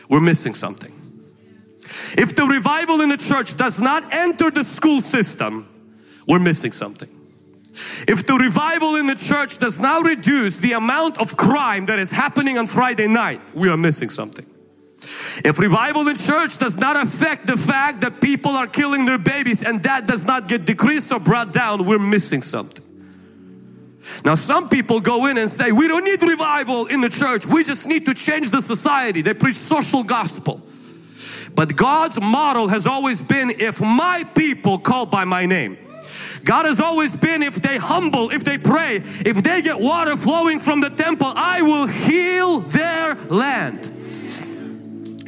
we're 0.09 0.21
missing 0.21 0.55
something. 0.55 0.93
If 2.17 2.35
the 2.37 2.45
revival 2.45 3.01
in 3.01 3.09
the 3.09 3.17
church 3.17 3.57
does 3.57 3.81
not 3.81 4.13
enter 4.13 4.51
the 4.51 4.65
school 4.65 5.01
system, 5.01 5.69
we're 6.27 6.39
missing 6.39 6.73
something. 6.73 7.09
If 8.07 8.27
the 8.27 8.35
revival 8.35 8.97
in 8.97 9.07
the 9.07 9.17
church 9.17 9.59
does 9.59 9.81
not 9.81 10.05
reduce 10.05 10.59
the 10.59 10.73
amount 10.73 11.21
of 11.21 11.37
crime 11.37 11.87
that 11.87 11.99
is 11.99 12.13
happening 12.13 12.57
on 12.57 12.67
Friday 12.67 13.09
night, 13.09 13.41
we 13.55 13.69
are 13.69 13.77
missing 13.77 14.11
something. 14.11 14.47
If 15.45 15.59
revival 15.59 16.07
in 16.09 16.17
church 16.17 16.59
does 16.59 16.77
not 16.77 16.97
affect 16.97 17.47
the 17.47 17.57
fact 17.57 18.01
that 18.03 18.21
people 18.21 18.53
are 18.53 18.67
killing 18.67 19.05
their 19.05 19.19
babies 19.19 19.63
and 19.63 19.83
that 19.83 20.07
does 20.07 20.25
not 20.25 20.49
get 20.49 20.65
decreased 20.65 21.13
or 21.13 21.21
brought 21.21 21.53
down, 21.53 21.85
we're 21.85 21.99
missing 21.99 22.43
something. 22.43 22.84
Now 24.25 24.35
some 24.35 24.69
people 24.69 25.01
go 25.01 25.27
in 25.27 25.39
and 25.39 25.49
say, 25.49 25.73
we 25.73 25.89
don't 25.89 26.05
need 26.05 26.23
revival 26.23 26.87
in 26.87 27.01
the 27.01 27.09
church. 27.09 27.47
We 27.47 27.65
just 27.65 27.87
need 27.87 28.07
to 28.07 28.15
change 28.15 28.51
the 28.51 28.61
society. 28.61 29.23
They 29.23 29.35
preach 29.35 29.57
social 29.57 30.03
gospel. 30.03 30.63
But 31.55 31.77
God's 31.77 32.21
model 32.21 32.69
has 32.69 32.87
always 32.87 33.23
been, 33.23 33.51
if 33.51 33.81
my 33.81 34.25
people 34.35 34.79
called 34.79 35.11
by 35.11 35.25
my 35.25 35.47
name, 35.47 35.79
God 36.45 36.67
has 36.67 36.81
always 36.81 37.17
been 37.17 37.43
if 37.43 37.57
they 37.57 37.79
humble, 37.79 38.31
if 38.31 38.45
they 38.45 38.59
pray, 38.59 38.97
if 38.97 39.43
they 39.43 39.63
get 39.63 39.81
water 39.81 40.17
flowing 40.17 40.59
from 40.59 40.81
the 40.81 40.91
temple, 40.91 41.33
I 41.35 41.63
will 41.63 41.87
heal 41.87 42.61
their 42.61 43.15
land. 43.15 43.91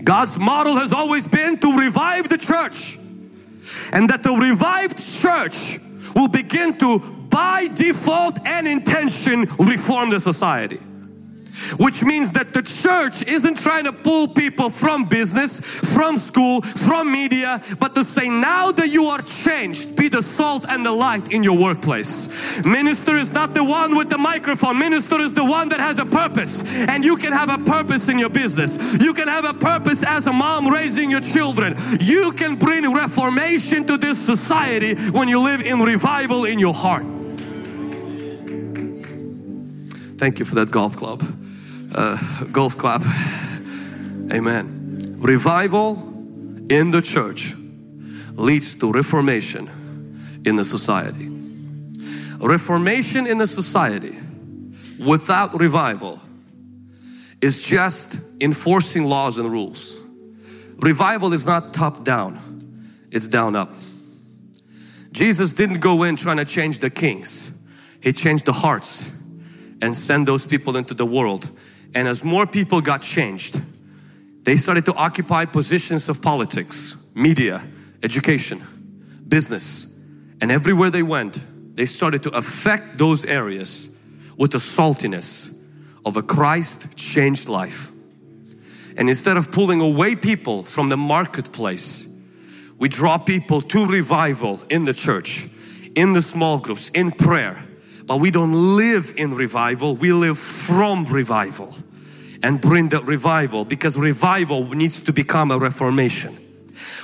God's 0.04 0.38
model 0.38 0.76
has 0.76 0.92
always 0.92 1.26
been 1.26 1.58
to 1.58 1.78
revive 1.78 2.28
the 2.28 2.38
church 2.38 2.98
and 3.92 4.10
that 4.10 4.22
the 4.22 4.32
revived 4.32 4.98
church 4.98 5.80
will 6.14 6.28
begin 6.28 6.78
to 6.78 7.15
by 7.36 7.68
default 7.74 8.38
and 8.46 8.66
intention 8.66 9.42
reform 9.58 10.08
the 10.08 10.18
society. 10.18 10.78
Which 11.76 12.02
means 12.02 12.32
that 12.32 12.54
the 12.54 12.62
church 12.62 13.22
isn't 13.28 13.58
trying 13.58 13.84
to 13.84 13.92
pull 13.92 14.28
people 14.28 14.70
from 14.70 15.04
business, 15.04 15.60
from 15.60 16.16
school, 16.16 16.62
from 16.62 17.12
media, 17.12 17.62
but 17.78 17.94
to 17.94 18.04
say 18.04 18.30
now 18.30 18.72
that 18.72 18.88
you 18.88 19.06
are 19.06 19.20
changed, 19.20 19.96
be 19.96 20.08
the 20.08 20.22
salt 20.22 20.64
and 20.66 20.84
the 20.84 20.92
light 20.92 21.30
in 21.30 21.42
your 21.42 21.58
workplace. 21.58 22.28
Minister 22.64 23.16
is 23.16 23.32
not 23.32 23.52
the 23.52 23.64
one 23.64 23.96
with 23.96 24.08
the 24.08 24.18
microphone. 24.18 24.78
Minister 24.78 25.20
is 25.20 25.34
the 25.34 25.44
one 25.44 25.68
that 25.68 25.80
has 25.80 25.98
a 25.98 26.06
purpose. 26.06 26.62
And 26.88 27.04
you 27.04 27.16
can 27.16 27.32
have 27.34 27.50
a 27.50 27.58
purpose 27.58 28.08
in 28.08 28.18
your 28.18 28.30
business. 28.30 28.78
You 28.98 29.12
can 29.12 29.28
have 29.28 29.44
a 29.44 29.54
purpose 29.54 30.02
as 30.02 30.26
a 30.26 30.32
mom 30.32 30.68
raising 30.68 31.10
your 31.10 31.22
children. 31.22 31.76
You 32.00 32.32
can 32.32 32.56
bring 32.56 32.90
reformation 32.94 33.86
to 33.88 33.98
this 33.98 34.18
society 34.18 34.94
when 35.10 35.28
you 35.28 35.40
live 35.40 35.60
in 35.60 35.80
revival 35.80 36.46
in 36.46 36.58
your 36.58 36.74
heart. 36.74 37.15
Thank 40.18 40.38
you 40.38 40.46
for 40.46 40.54
that 40.54 40.70
golf 40.70 40.96
club. 40.96 41.22
Uh, 41.94 42.16
golf 42.44 42.78
clap. 42.78 43.02
Amen. 44.32 45.16
Revival 45.18 45.98
in 46.70 46.90
the 46.90 47.02
church 47.02 47.54
leads 48.34 48.74
to 48.76 48.90
reformation 48.90 49.68
in 50.46 50.56
the 50.56 50.64
society. 50.64 51.28
Reformation 52.38 53.26
in 53.26 53.36
the 53.38 53.46
society 53.46 54.16
without 55.04 55.58
revival 55.60 56.20
is 57.42 57.62
just 57.62 58.18
enforcing 58.40 59.04
laws 59.04 59.36
and 59.36 59.50
rules. 59.50 59.98
Revival 60.78 61.34
is 61.34 61.44
not 61.44 61.74
top 61.74 62.04
down, 62.04 63.04
it's 63.10 63.28
down 63.28 63.54
up. 63.54 63.70
Jesus 65.12 65.52
didn't 65.52 65.80
go 65.80 66.02
in 66.04 66.16
trying 66.16 66.38
to 66.38 66.44
change 66.46 66.78
the 66.78 66.90
kings, 66.90 67.50
He 68.00 68.14
changed 68.14 68.46
the 68.46 68.52
hearts 68.52 69.12
and 69.82 69.94
send 69.94 70.26
those 70.26 70.46
people 70.46 70.76
into 70.76 70.94
the 70.94 71.06
world. 71.06 71.50
And 71.94 72.08
as 72.08 72.24
more 72.24 72.46
people 72.46 72.80
got 72.80 73.02
changed, 73.02 73.60
they 74.44 74.56
started 74.56 74.84
to 74.86 74.94
occupy 74.94 75.44
positions 75.44 76.08
of 76.08 76.22
politics, 76.22 76.96
media, 77.14 77.62
education, 78.02 78.62
business, 79.26 79.86
and 80.40 80.50
everywhere 80.52 80.90
they 80.90 81.02
went, 81.02 81.40
they 81.74 81.86
started 81.86 82.22
to 82.24 82.30
affect 82.30 82.98
those 82.98 83.24
areas 83.24 83.88
with 84.36 84.52
the 84.52 84.58
saltiness 84.58 85.54
of 86.04 86.16
a 86.16 86.22
Christ 86.22 86.96
changed 86.96 87.48
life. 87.48 87.90
And 88.96 89.08
instead 89.08 89.36
of 89.36 89.52
pulling 89.52 89.80
away 89.80 90.14
people 90.14 90.62
from 90.62 90.88
the 90.88 90.96
marketplace, 90.96 92.06
we 92.78 92.88
draw 92.88 93.18
people 93.18 93.60
to 93.62 93.86
revival 93.86 94.60
in 94.70 94.84
the 94.84 94.94
church, 94.94 95.48
in 95.94 96.12
the 96.12 96.22
small 96.22 96.58
groups, 96.58 96.90
in 96.90 97.10
prayer. 97.10 97.65
But 98.06 98.18
we 98.20 98.30
don't 98.30 98.76
live 98.76 99.12
in 99.16 99.34
revival, 99.34 99.96
we 99.96 100.12
live 100.12 100.38
from 100.38 101.04
revival 101.06 101.74
and 102.42 102.60
bring 102.60 102.90
that 102.90 103.04
revival 103.04 103.64
because 103.64 103.98
revival 103.98 104.64
needs 104.74 105.00
to 105.02 105.12
become 105.12 105.50
a 105.50 105.58
reformation. 105.58 106.32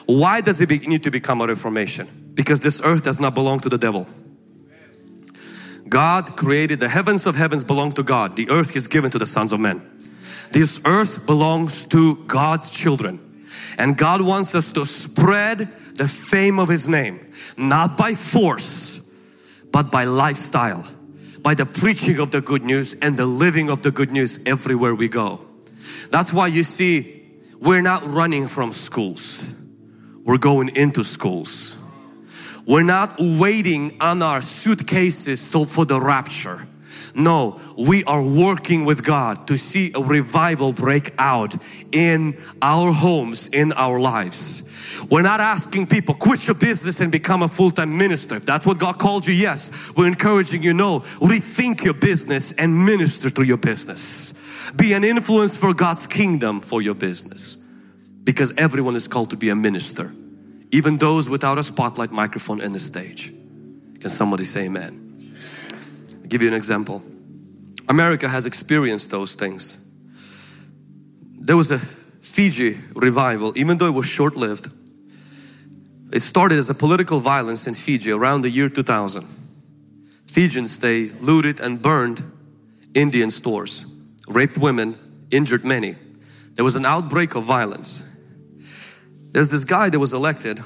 Why 0.06 0.40
does 0.40 0.60
it 0.60 0.70
need 0.86 1.02
to 1.04 1.10
become 1.10 1.40
a 1.40 1.46
reformation? 1.46 2.32
Because 2.34 2.60
this 2.60 2.80
earth 2.84 3.04
does 3.04 3.18
not 3.18 3.34
belong 3.34 3.60
to 3.60 3.68
the 3.68 3.78
devil. 3.78 4.06
God 5.88 6.36
created 6.36 6.80
the 6.80 6.88
heavens 6.88 7.26
of 7.26 7.34
heavens 7.34 7.64
belong 7.64 7.92
to 7.92 8.02
God. 8.02 8.36
The 8.36 8.48
earth 8.50 8.76
is 8.76 8.88
given 8.88 9.10
to 9.10 9.18
the 9.18 9.26
sons 9.26 9.52
of 9.52 9.60
men. 9.60 9.82
This 10.50 10.80
earth 10.84 11.26
belongs 11.26 11.84
to 11.86 12.16
God's 12.26 12.72
children. 12.72 13.20
And 13.78 13.96
God 13.96 14.22
wants 14.22 14.54
us 14.54 14.70
to 14.72 14.86
spread 14.86 15.68
the 15.94 16.08
fame 16.08 16.58
of 16.58 16.68
His 16.68 16.88
name, 16.88 17.20
not 17.56 17.96
by 17.96 18.14
force, 18.14 18.91
but 19.72 19.90
by 19.90 20.04
lifestyle, 20.04 20.87
by 21.40 21.54
the 21.54 21.66
preaching 21.66 22.20
of 22.20 22.30
the 22.30 22.40
good 22.40 22.62
news 22.62 22.94
and 22.94 23.16
the 23.16 23.26
living 23.26 23.70
of 23.70 23.82
the 23.82 23.90
good 23.90 24.12
news 24.12 24.38
everywhere 24.46 24.94
we 24.94 25.08
go. 25.08 25.40
That's 26.11 26.32
why 26.32 26.46
you 26.48 26.62
see, 26.62 27.22
we're 27.58 27.82
not 27.82 28.06
running 28.06 28.46
from 28.46 28.72
schools, 28.72 29.52
we're 30.24 30.38
going 30.38 30.76
into 30.76 31.02
schools. 31.02 31.78
We're 32.64 32.85
not 32.85 33.16
waiting 33.18 33.96
on 34.00 34.22
our 34.22 34.40
suitcases 34.40 35.48
for 35.48 35.85
the 35.85 36.00
rapture. 36.00 36.68
No, 37.14 37.61
we 37.76 38.04
are 38.04 38.22
working 38.22 38.85
with 38.85 39.04
God 39.04 39.48
to 39.48 39.56
see 39.56 39.90
a 39.94 40.00
revival 40.00 40.72
break 40.72 41.12
out 41.18 41.56
in 41.90 42.40
our 42.62 42.92
homes, 42.92 43.48
in 43.48 43.72
our 43.72 43.98
lives. 43.98 44.62
We're 45.12 45.22
not 45.22 45.40
asking 45.40 45.88
people 45.88 46.14
quit 46.14 46.46
your 46.48 46.57
business 46.57 47.01
and 47.01 47.12
become 47.12 47.42
a 47.42 47.48
full-time 47.48 47.96
minister. 47.96 48.35
If 48.35 48.46
that's 48.46 48.66
what 48.66 48.79
God 48.79 48.98
called 48.98 49.27
you, 49.27 49.35
yes. 49.35 49.70
We're 49.94 50.09
encouraging 50.09 50.62
you, 50.62 50.72
no, 50.72 51.01
rethink 51.20 51.85
your 51.85 51.94
business 51.94 52.53
and 52.53 52.87
minister 52.87 53.31
to 53.31 53.42
your 53.42 53.59
business. 53.59 54.33
Be 54.75 54.94
an 54.94 55.05
influence 55.05 55.57
for 55.57 55.75
God's 55.75 56.07
kingdom 56.07 56.61
for 56.61 56.83
your 56.83 56.94
business. 56.94 57.59
Because 58.25 58.57
everyone 58.57 58.96
is 58.96 59.07
called 59.07 59.31
to 59.31 59.37
be 59.37 59.51
a 59.51 59.55
minister 59.55 60.12
even 60.72 60.96
those 60.96 61.29
without 61.29 61.59
a 61.59 61.62
spotlight 61.62 62.11
microphone 62.11 62.61
and 62.61 62.75
the 62.75 62.81
stage. 62.81 63.29
Can 64.01 64.09
somebody 64.09 64.44
say 64.44 64.64
amen? 64.64 65.35
I'll 66.22 66.29
give 66.29 66.40
you 66.40 66.48
an 66.48 66.55
example. 66.55 67.03
America 67.88 68.27
has 68.27 68.46
experienced 68.46 69.11
those 69.11 69.35
things. 69.35 69.79
There 71.38 71.57
was 71.57 71.70
a 71.70 71.79
Fiji 71.79 72.79
revival, 72.94 73.53
even 73.57 73.77
though 73.77 73.87
it 73.87 73.94
was 73.94 74.07
short 74.07 74.35
lived. 74.35 74.70
It 76.12 76.20
started 76.20 76.59
as 76.59 76.68
a 76.68 76.75
political 76.75 77.20
violence 77.20 77.66
in 77.66 77.75
Fiji 77.75 78.11
around 78.11 78.42
the 78.42 78.51
year 78.51 78.68
2000. 78.68 79.27
Fijians, 80.27 80.79
they 80.79 81.09
looted 81.20 81.61
and 81.61 81.81
burned 81.81 82.22
Indian 82.94 83.31
stores, 83.31 83.87
raped 84.29 84.59
women, 84.59 84.98
injured 85.31 85.64
many. 85.64 85.96
There 86.55 86.64
was 86.64 86.77
an 86.77 86.85
outbreak 86.85 87.35
of 87.35 87.44
violence 87.44 88.03
there's 89.33 89.48
this 89.48 89.64
guy 89.64 89.88
that 89.88 89.98
was 89.98 90.12
elected, 90.12 90.59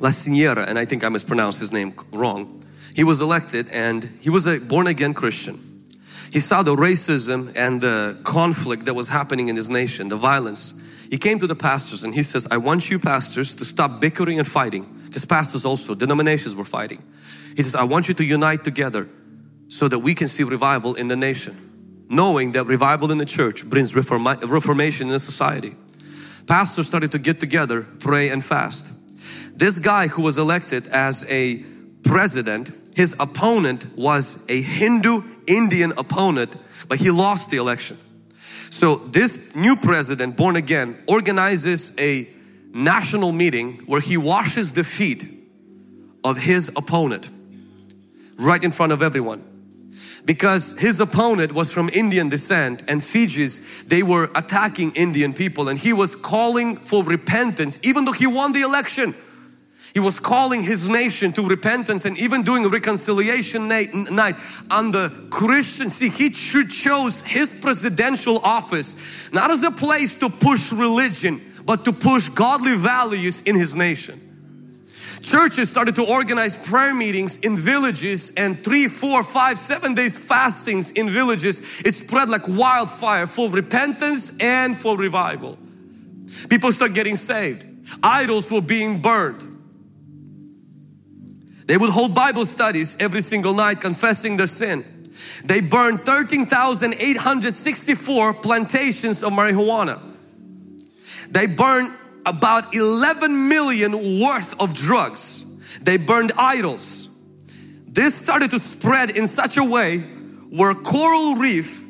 La 0.00 0.10
Siniera, 0.10 0.66
and 0.66 0.76
I 0.76 0.84
think 0.84 1.04
I 1.04 1.08
mispronounced 1.08 1.60
his 1.60 1.72
name 1.72 1.94
wrong. 2.12 2.62
He 2.94 3.04
was 3.04 3.20
elected 3.20 3.68
and 3.70 4.18
he 4.20 4.28
was 4.28 4.46
a 4.46 4.58
born 4.58 4.88
again 4.88 5.14
Christian. 5.14 5.84
He 6.32 6.40
saw 6.40 6.64
the 6.64 6.74
racism 6.74 7.52
and 7.54 7.80
the 7.80 8.18
conflict 8.24 8.86
that 8.86 8.94
was 8.94 9.08
happening 9.08 9.48
in 9.48 9.56
his 9.56 9.70
nation, 9.70 10.08
the 10.08 10.16
violence. 10.16 10.74
He 11.14 11.18
came 11.18 11.38
to 11.38 11.46
the 11.46 11.54
pastors 11.54 12.02
and 12.02 12.12
he 12.12 12.24
says, 12.24 12.48
I 12.50 12.56
want 12.56 12.90
you 12.90 12.98
pastors 12.98 13.54
to 13.54 13.64
stop 13.64 14.00
bickering 14.00 14.40
and 14.40 14.48
fighting 14.48 15.02
because 15.04 15.24
pastors 15.24 15.64
also, 15.64 15.94
denominations 15.94 16.56
were 16.56 16.64
fighting. 16.64 17.04
He 17.56 17.62
says, 17.62 17.76
I 17.76 17.84
want 17.84 18.08
you 18.08 18.14
to 18.14 18.24
unite 18.24 18.64
together 18.64 19.08
so 19.68 19.86
that 19.86 20.00
we 20.00 20.16
can 20.16 20.26
see 20.26 20.42
revival 20.42 20.96
in 20.96 21.06
the 21.06 21.14
nation. 21.14 22.06
Knowing 22.10 22.50
that 22.50 22.64
revival 22.64 23.12
in 23.12 23.18
the 23.18 23.24
church 23.24 23.64
brings 23.64 23.94
reformation 23.94 25.06
in 25.06 25.12
the 25.12 25.20
society 25.20 25.76
pastors 26.48 26.88
started 26.88 27.12
to 27.12 27.20
get 27.20 27.38
together, 27.38 27.86
pray 28.00 28.28
and 28.30 28.44
fast. 28.44 28.92
This 29.56 29.78
guy 29.78 30.08
who 30.08 30.22
was 30.22 30.36
elected 30.36 30.88
as 30.88 31.24
a 31.30 31.58
president, 32.02 32.72
his 32.96 33.14
opponent 33.20 33.86
was 33.96 34.44
a 34.48 34.60
Hindu 34.60 35.22
Indian 35.46 35.92
opponent, 35.96 36.56
but 36.88 36.98
he 36.98 37.12
lost 37.12 37.50
the 37.50 37.58
election. 37.58 37.98
So 38.74 38.96
this 38.96 39.54
new 39.54 39.76
president, 39.76 40.36
born 40.36 40.56
again, 40.56 41.00
organizes 41.06 41.92
a 41.96 42.28
national 42.72 43.30
meeting 43.30 43.80
where 43.86 44.00
he 44.00 44.16
washes 44.16 44.72
the 44.72 44.82
feet 44.82 45.24
of 46.24 46.38
his 46.38 46.70
opponent 46.70 47.30
right 48.36 48.62
in 48.64 48.72
front 48.72 48.90
of 48.90 49.00
everyone. 49.00 49.44
Because 50.24 50.76
his 50.76 50.98
opponent 50.98 51.52
was 51.52 51.72
from 51.72 51.88
Indian 51.90 52.28
descent 52.28 52.82
and 52.88 53.00
Fiji's 53.00 53.84
they 53.84 54.02
were 54.02 54.28
attacking 54.34 54.90
Indian 54.96 55.34
people 55.34 55.68
and 55.68 55.78
he 55.78 55.92
was 55.92 56.16
calling 56.16 56.74
for 56.74 57.04
repentance 57.04 57.78
even 57.84 58.04
though 58.04 58.12
he 58.12 58.26
won 58.26 58.50
the 58.50 58.62
election 58.62 59.14
he 59.94 60.00
was 60.00 60.18
calling 60.20 60.62
his 60.62 60.88
nation 60.88 61.32
to 61.32 61.42
repentance 61.46 62.04
and 62.04 62.18
even 62.18 62.42
doing 62.42 62.68
reconciliation 62.68 63.68
night, 63.68 63.92
the 63.92 65.26
Christian. 65.30 65.88
See, 65.88 66.08
he 66.08 66.30
chose 66.30 67.22
his 67.22 67.54
presidential 67.54 68.38
office 68.38 68.96
not 69.32 69.50
as 69.50 69.62
a 69.62 69.70
place 69.70 70.16
to 70.16 70.28
push 70.28 70.72
religion, 70.72 71.40
but 71.64 71.84
to 71.84 71.92
push 71.92 72.28
godly 72.28 72.76
values 72.76 73.42
in 73.42 73.54
his 73.54 73.74
nation 73.76 74.20
churches 75.24 75.70
started 75.70 75.94
to 75.94 76.04
organize 76.04 76.56
prayer 76.56 76.94
meetings 76.94 77.38
in 77.38 77.56
villages 77.56 78.30
and 78.36 78.62
three, 78.62 78.88
four, 78.88 79.24
five, 79.24 79.58
seven 79.58 79.94
days 79.94 80.16
fastings 80.16 80.90
in 80.90 81.10
villages. 81.10 81.80
It 81.84 81.94
spread 81.94 82.28
like 82.28 82.46
wildfire 82.46 83.26
for 83.26 83.50
repentance 83.50 84.32
and 84.38 84.76
for 84.76 84.96
revival. 84.96 85.58
People 86.48 86.70
start 86.72 86.92
getting 86.92 87.16
saved. 87.16 87.64
Idols 88.02 88.50
were 88.50 88.60
being 88.60 89.00
burned. 89.00 89.53
They 91.66 91.76
would 91.76 91.90
hold 91.90 92.14
Bible 92.14 92.44
studies 92.44 92.96
every 93.00 93.22
single 93.22 93.54
night 93.54 93.80
confessing 93.80 94.36
their 94.36 94.46
sin. 94.46 94.84
They 95.44 95.60
burned 95.60 96.00
13,864 96.00 98.34
plantations 98.34 99.22
of 99.22 99.32
marijuana. 99.32 100.00
They 101.30 101.46
burned 101.46 101.90
about 102.26 102.74
11 102.74 103.48
million 103.48 104.20
worth 104.20 104.60
of 104.60 104.74
drugs. 104.74 105.44
They 105.80 105.96
burned 105.96 106.32
idols. 106.36 107.08
This 107.86 108.14
started 108.14 108.50
to 108.50 108.58
spread 108.58 109.10
in 109.10 109.28
such 109.28 109.56
a 109.56 109.64
way 109.64 109.98
where 109.98 110.74
coral 110.74 111.36
reef 111.36 111.82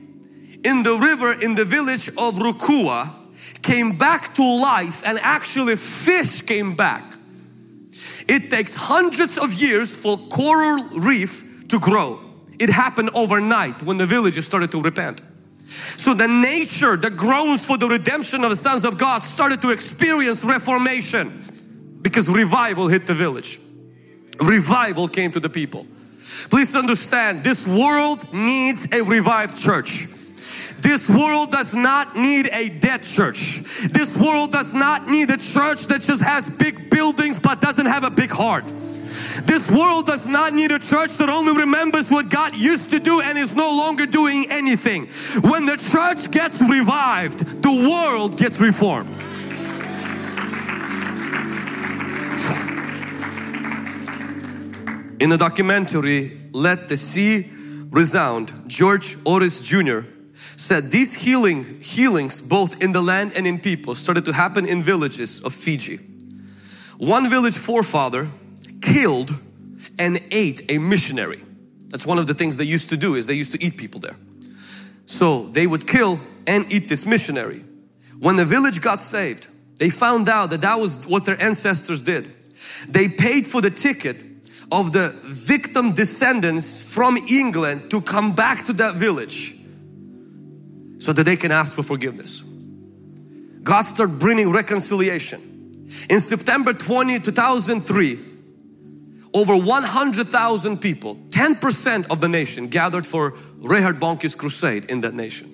in 0.65 0.83
the 0.83 0.99
river 0.99 1.33
in 1.33 1.55
the 1.55 1.65
village 1.65 2.09
of 2.09 2.35
Rukua 2.37 3.11
came 3.63 3.97
back 3.97 4.35
to 4.35 4.43
life 4.43 5.03
and 5.07 5.19
actually 5.21 5.77
fish 5.77 6.43
came 6.43 6.75
back. 6.75 7.14
It 8.27 8.51
takes 8.51 8.75
hundreds 8.75 9.39
of 9.39 9.53
years 9.53 9.95
for 9.95 10.17
coral 10.17 10.83
reef 10.99 11.69
to 11.69 11.79
grow. 11.79 12.21
It 12.59 12.71
happened 12.71 13.11
overnight 13.15 13.83
when 13.83 13.97
the 13.97 14.07
villagers 14.07 14.47
started 14.47 14.71
to 14.73 14.81
repent. 14.81 15.21
So 15.67 16.15
the 16.15 16.29
nature 16.29 16.97
that 16.97 17.17
groans 17.17 17.67
for 17.67 17.79
the 17.79 17.89
redemption 17.89 18.45
of 18.45 18.51
the 18.51 18.57
sons 18.57 18.85
of 18.85 18.99
God 18.99 19.23
started 19.23 19.63
to 19.63 19.71
experience 19.71 20.45
reformation 20.45 21.99
because 22.03 22.29
revival 22.29 22.89
hit 22.89 23.07
the 23.07 23.15
village. 23.15 23.59
Revival 24.41 25.09
came 25.09 25.33
to 25.33 25.41
the 25.41 25.49
people. 25.49 25.87
Please 26.51 26.77
understand 26.77 27.45
this 27.45 27.67
world 27.67 28.33
needs 28.33 28.87
a 28.93 29.03
revived 29.03 29.57
church. 29.57 30.07
This 30.85 31.09
world 31.09 31.51
does 31.51 31.75
not 31.75 32.15
need 32.15 32.47
a 32.53 32.69
dead 32.69 33.05
church. 33.05 33.63
This 33.91 34.19
world 34.19 34.53
does 34.53 34.75
not 34.75 35.09
need 35.09 35.31
a 35.31 35.39
church 35.39 35.87
that 35.87 36.03
just 36.03 36.23
has 36.23 36.47
big 36.47 36.91
buildings 36.91 37.39
but 37.39 37.63
doesn't 37.63 37.87
have 37.87 38.05
a 38.05 38.11
big 38.11 38.31
heart. 38.31 38.71
This 39.47 39.71
world 39.71 40.05
does 40.05 40.29
not 40.29 40.53
need 40.53 40.73
a 40.73 40.79
church 40.79 41.17
that 41.17 41.31
only 41.31 41.57
remembers 41.57 42.11
what 42.11 42.29
God 42.29 42.55
used 42.55 42.91
to 42.91 43.01
do 43.01 43.23
and 43.23 43.39
is 43.39 43.57
no 43.57 43.71
longer 43.71 44.05
doing 44.05 44.51
anything. 44.51 45.07
When 45.41 45.65
the 45.65 45.79
church 45.79 46.31
gets 46.31 46.61
revived, 46.61 47.63
the 47.63 47.73
world 47.73 48.37
gets 48.37 48.61
reformed. 48.61 49.09
In 55.19 55.31
the 55.31 55.39
documentary, 55.39 56.39
Let 56.53 56.91
the 56.91 56.99
Sea 56.99 57.51
Resound, 57.91 58.53
George 58.67 59.17
Otis 59.25 59.67
Jr. 59.67 60.01
said 60.57 60.91
these 60.91 61.15
healing, 61.15 61.65
healings 61.81 62.41
both 62.41 62.83
in 62.83 62.93
the 62.93 63.03
land 63.03 63.33
and 63.37 63.47
in 63.47 63.59
people 63.59 63.95
started 63.95 64.25
to 64.25 64.33
happen 64.33 64.67
in 64.67 64.83
villages 64.83 65.41
of 65.41 65.55
Fiji 65.55 65.99
One 66.99 67.29
village 67.29 67.57
forefather 67.57 68.31
killed 68.81 69.31
and 69.99 70.21
ate 70.31 70.71
a 70.71 70.79
missionary. 70.79 71.43
That's 71.89 72.07
one 72.07 72.19
of 72.19 72.27
the 72.27 72.35
things 72.35 72.57
they 72.57 72.65
used 72.65 72.91
to 72.91 72.97
do 72.97 73.15
is 73.15 73.27
they 73.27 73.35
used 73.35 73.53
to 73.53 73.63
eat 73.63 73.77
people 73.77 74.01
there. 74.01 74.17
So 75.07 75.49
they 75.49 75.67
would 75.67 75.87
kill 75.87 76.21
and 76.47 76.71
eat 76.73 76.89
this 76.89 77.07
missionary. 77.07 77.65
When 78.19 78.37
the 78.37 78.45
village 78.45 78.81
got 78.81 79.01
saved, 79.01 79.49
they 79.77 79.91
found 79.91 80.29
out 80.29 80.51
that 80.51 80.61
that 80.63 80.81
was 80.81 81.07
what 81.07 81.25
their 81.25 81.41
ancestors 81.41 82.03
did. 82.03 82.31
They 82.89 83.09
paid 83.09 83.47
for 83.47 83.61
the 83.61 83.71
ticket 83.71 84.17
of 84.73 84.93
the 84.93 85.11
victim 85.23 85.93
descendants 85.93 86.93
from 86.95 87.17
England 87.17 87.91
to 87.91 88.01
come 88.01 88.35
back 88.35 88.65
to 88.67 88.73
that 88.75 88.95
village 88.95 89.59
so 91.05 91.13
that 91.13 91.25
they 91.25 91.37
can 91.37 91.53
ask 91.53 91.77
for 91.77 91.83
forgiveness. 91.83 92.41
God 93.63 93.83
started 93.83 94.19
bringing 94.19 94.51
reconciliation. 94.51 95.39
In 96.09 96.19
September 96.19 96.73
20, 96.73 97.19
2003, 97.21 98.19
over 99.35 99.55
100,000 99.55 100.79
people, 100.79 101.17
10% 101.29 102.11
of 102.11 102.23
the 102.23 102.29
nation 102.29 102.69
gathered 102.69 103.07
for 103.07 103.37
Reinhard 103.59 104.01
Bonnke's 104.01 104.35
crusade 104.35 104.87
in 104.87 105.03
that 105.03 105.13
nation. 105.13 105.51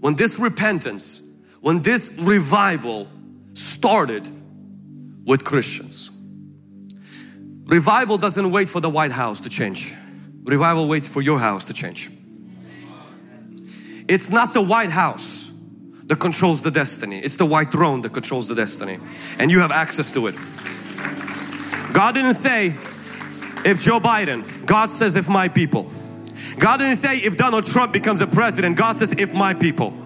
When 0.00 0.14
this 0.14 0.38
repentance, 0.38 1.22
when 1.62 1.80
this 1.80 2.14
revival 2.20 3.08
started 3.54 4.28
with 5.24 5.42
Christians. 5.42 6.10
Revival 7.64 8.18
doesn't 8.18 8.50
wait 8.50 8.68
for 8.68 8.80
the 8.80 8.90
White 8.90 9.12
House 9.12 9.40
to 9.40 9.48
change. 9.48 9.94
Revival 10.42 10.86
waits 10.86 11.08
for 11.08 11.22
your 11.22 11.38
house 11.38 11.64
to 11.64 11.72
change. 11.72 12.10
It's 14.08 14.30
not 14.30 14.54
the 14.54 14.62
White 14.62 14.90
House 14.90 15.52
that 16.04 16.20
controls 16.20 16.62
the 16.62 16.70
destiny. 16.70 17.18
It's 17.18 17.36
the 17.36 17.46
white 17.46 17.72
throne 17.72 18.02
that 18.02 18.12
controls 18.12 18.48
the 18.48 18.54
destiny. 18.54 18.98
And 19.38 19.50
you 19.50 19.60
have 19.60 19.72
access 19.72 20.10
to 20.12 20.26
it. 20.26 20.34
God 21.94 22.14
didn't 22.14 22.34
say 22.34 22.74
if 23.64 23.82
Joe 23.82 24.00
Biden, 24.00 24.66
God 24.66 24.90
says 24.90 25.16
if 25.16 25.28
my 25.28 25.48
people. 25.48 25.90
God 26.58 26.78
didn't 26.78 26.96
say 26.96 27.18
if 27.18 27.36
Donald 27.36 27.64
Trump 27.64 27.92
becomes 27.92 28.20
a 28.20 28.26
president, 28.26 28.76
God 28.76 28.96
says 28.96 29.12
if 29.12 29.32
my 29.32 29.54
people 29.54 29.96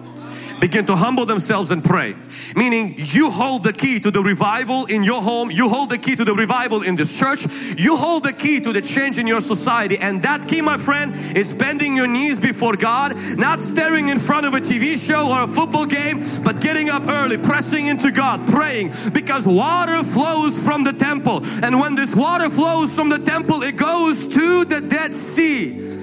begin 0.59 0.85
to 0.85 0.95
humble 0.95 1.25
themselves 1.25 1.71
and 1.71 1.83
pray. 1.83 2.15
Meaning 2.55 2.95
you 2.97 3.29
hold 3.31 3.63
the 3.63 3.73
key 3.73 3.99
to 3.99 4.11
the 4.11 4.21
revival 4.21 4.85
in 4.85 5.03
your 5.03 5.21
home, 5.21 5.51
you 5.51 5.69
hold 5.69 5.89
the 5.89 5.97
key 5.97 6.15
to 6.15 6.25
the 6.25 6.33
revival 6.33 6.81
in 6.81 6.95
this 6.95 7.17
church, 7.17 7.45
you 7.77 7.95
hold 7.97 8.23
the 8.23 8.33
key 8.33 8.59
to 8.59 8.73
the 8.73 8.81
change 8.81 9.17
in 9.17 9.27
your 9.27 9.41
society. 9.41 9.97
And 9.97 10.21
that 10.23 10.47
key, 10.47 10.61
my 10.61 10.77
friend, 10.77 11.13
is 11.35 11.53
bending 11.53 11.95
your 11.95 12.07
knees 12.07 12.39
before 12.39 12.75
God, 12.75 13.15
not 13.37 13.59
staring 13.59 14.09
in 14.09 14.19
front 14.19 14.45
of 14.45 14.53
a 14.53 14.59
TV 14.59 14.97
show 14.97 15.29
or 15.29 15.43
a 15.43 15.47
football 15.47 15.85
game, 15.85 16.23
but 16.43 16.61
getting 16.61 16.89
up 16.89 17.07
early, 17.07 17.37
pressing 17.37 17.87
into 17.87 18.11
God, 18.11 18.47
praying 18.47 18.93
because 19.13 19.47
water 19.47 20.03
flows 20.03 20.63
from 20.63 20.83
the 20.83 20.93
temple. 20.93 21.41
And 21.63 21.79
when 21.79 21.95
this 21.95 22.15
water 22.15 22.49
flows 22.49 22.93
from 22.93 23.09
the 23.09 23.19
temple, 23.19 23.63
it 23.63 23.77
goes 23.77 24.27
to 24.27 24.65
the 24.65 24.81
Dead 24.81 25.13
Sea. 25.13 25.98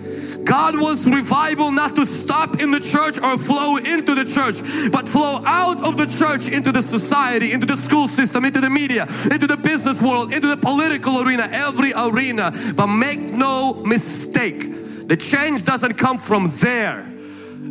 God 0.46 0.80
wants 0.80 1.04
revival 1.06 1.72
not 1.72 1.96
to 1.96 2.06
stop 2.06 2.61
in 2.61 2.70
the 2.70 2.78
church 2.78 3.18
or 3.18 3.37
flow 3.37 3.76
into 3.76 4.14
the 4.14 4.24
church, 4.24 4.62
but 4.92 5.09
flow 5.09 5.42
out 5.44 5.85
of 5.85 5.96
the 5.96 6.06
church 6.06 6.48
into 6.48 6.70
the 6.70 6.82
society, 6.82 7.52
into 7.52 7.66
the 7.66 7.76
school 7.76 8.06
system, 8.06 8.44
into 8.44 8.61
the 8.61 8.70
media, 8.70 9.02
into 9.24 9.48
the 9.48 9.56
business 9.56 10.00
world, 10.00 10.32
into 10.32 10.46
the 10.46 10.56
political 10.56 11.20
arena, 11.20 11.48
every 11.50 11.92
arena. 11.94 12.52
But 12.76 12.87
make 12.87 13.18
no 13.18 13.74
mistake, 13.85 15.09
the 15.09 15.16
change 15.16 15.64
doesn't 15.64 15.94
come 15.94 16.16
from 16.16 16.48
there. 16.61 17.12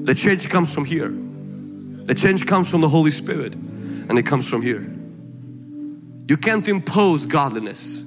The 0.03 0.13
change 0.13 0.49
comes 0.49 0.73
from 0.73 0.83
here. 0.83 1.11
The 1.11 2.13
change 2.13 2.45
comes 2.45 2.69
from 2.69 2.81
the 2.81 2.89
Holy 2.89 3.11
Spirit 3.11 3.55
and 3.55 4.19
it 4.19 4.25
comes 4.25 4.49
from 4.49 4.61
here. 4.61 4.85
You 6.27 6.37
can't 6.37 6.67
impose 6.67 7.25
godliness. 7.25 8.03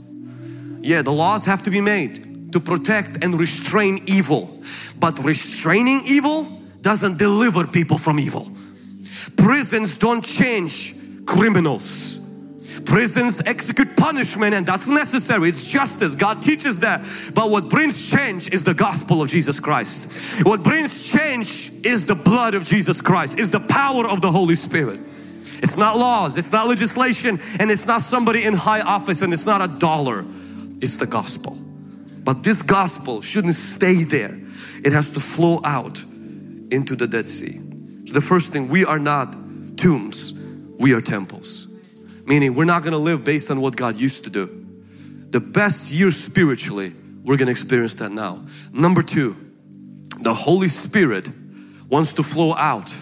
Yeah, 0.83 1.00
the 1.02 1.12
laws 1.12 1.46
have 1.46 1.62
to 1.62 1.70
be 1.70 1.81
made 1.81 2.28
to 2.53 2.61
protect 2.61 3.23
and 3.23 3.39
restrain 3.39 4.03
evil. 4.07 4.63
But 4.99 5.19
restraining 5.25 6.03
evil 6.07 6.45
doesn't 6.81 7.19
deliver 7.19 7.67
people 7.67 7.99
from 7.99 8.19
evil. 8.19 8.51
Prisons 9.37 9.99
don't 9.99 10.25
change 10.25 10.95
criminals. 11.27 12.21
Prisons 12.85 13.43
execute 13.45 13.97
punishment 13.97 14.55
and 14.55 14.65
that's 14.65 14.89
necessary. 14.89 15.51
It's 15.51 15.69
justice. 15.69 16.15
God 16.15 16.41
teaches 16.41 16.79
that. 16.79 17.07
But 17.35 17.51
what 17.51 17.69
brings 17.69 18.11
change 18.11 18.53
is 18.53 18.65
the 18.65 18.75
gospel 18.75 19.21
of 19.21 19.29
Jesus 19.29 19.61
Christ. 19.61 20.11
What 20.45 20.63
brings 20.63 21.13
change 21.13 21.71
is 21.85 22.07
the 22.07 22.15
blood 22.15 22.55
of 22.55 22.65
Jesus 22.65 23.03
Christ, 23.03 23.39
is 23.39 23.51
the 23.51 23.61
power 23.61 24.09
of 24.09 24.23
the 24.23 24.33
Holy 24.33 24.55
Spirit. 24.55 25.01
It's 25.61 25.77
not 25.77 25.97
laws, 25.97 26.39
it's 26.39 26.53
not 26.53 26.69
legislation, 26.69 27.41
and 27.59 27.71
it's 27.71 27.87
not 27.87 28.01
somebody 28.01 28.45
in 28.45 28.55
high 28.55 28.81
office, 28.81 29.23
and 29.23 29.33
it's 29.33 29.45
not 29.45 29.61
a 29.61 29.69
dollar. 29.69 30.25
It's 30.81 30.97
the 30.97 31.07
gospel. 31.07 31.59
But 32.29 32.43
this 32.43 32.61
gospel 32.61 33.23
shouldn't 33.23 33.55
stay 33.55 34.05
there. 34.05 34.38
It 34.85 34.93
has 34.93 35.09
to 35.14 35.19
flow 35.19 35.62
out 35.64 35.99
into 36.71 36.95
the 36.95 37.07
Dead 37.07 37.27
Sea. 37.27 37.59
So 38.05 38.12
the 38.12 38.21
first 38.21 38.53
thing, 38.53 38.69
we 38.69 38.85
are 38.85 38.99
not 38.99 39.33
tombs, 39.79 40.35
we 40.79 40.93
are 40.93 41.01
temples. 41.01 41.69
Meaning 42.27 42.55
we're 42.55 42.67
not 42.67 42.83
gonna 42.83 42.99
live 42.99 43.25
based 43.25 43.51
on 43.51 43.62
what 43.62 43.77
God 43.77 43.97
used 43.97 44.25
to 44.25 44.31
do. 44.31 44.67
The 45.31 45.41
best 45.41 45.91
year 45.91 46.11
spiritually, 46.11 46.93
we're 47.25 47.38
gonna 47.38 47.51
experience 47.51 47.95
that 47.95 48.12
now. 48.12 48.45
Number 48.75 49.03
two, 49.03 49.35
the 50.21 50.35
Holy 50.35 50.69
Spirit 50.69 51.31
wants 51.88 52.12
to 52.12 52.23
flow 52.23 52.55
out. 52.55 52.95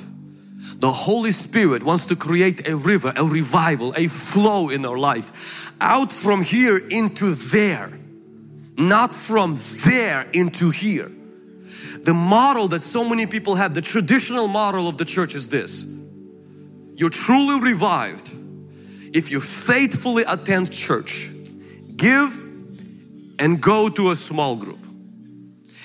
The 0.76 0.92
Holy 0.92 1.32
Spirit 1.32 1.82
wants 1.82 2.04
to 2.04 2.14
create 2.14 2.68
a 2.68 2.76
river, 2.76 3.12
a 3.16 3.24
revival, 3.24 3.92
a 3.96 4.06
flow 4.06 4.68
in 4.68 4.86
our 4.86 4.96
life. 4.96 5.74
Out 5.80 6.12
from 6.12 6.42
here 6.42 6.78
into 6.78 7.34
there 7.34 7.98
not 8.78 9.14
from 9.14 9.58
there 9.84 10.28
into 10.32 10.70
here. 10.70 11.10
The 12.02 12.14
model 12.14 12.68
that 12.68 12.80
so 12.80 13.08
many 13.08 13.26
people 13.26 13.56
have, 13.56 13.74
the 13.74 13.82
traditional 13.82 14.48
model 14.48 14.88
of 14.88 14.98
the 14.98 15.04
church 15.04 15.34
is 15.34 15.48
this. 15.48 15.86
You're 16.94 17.10
truly 17.10 17.60
revived 17.60 18.32
if 19.14 19.30
you 19.30 19.40
faithfully 19.40 20.24
attend 20.26 20.72
church, 20.72 21.30
give 21.96 22.42
and 23.38 23.60
go 23.60 23.88
to 23.88 24.10
a 24.10 24.14
small 24.14 24.56
group. 24.56 24.78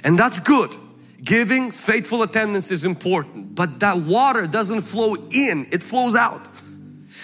And 0.04 0.18
that's 0.18 0.40
good. 0.40 0.76
Giving, 1.24 1.72
faithful 1.72 2.24
attendance 2.24 2.72
is 2.72 2.84
important, 2.84 3.54
but 3.56 3.80
that 3.82 3.98
water 3.98 4.48
doesn't 4.48 4.82
flow 4.82 5.16
in, 5.16 5.68
it 5.72 5.84
flows 5.84 6.16
out. 6.16 6.48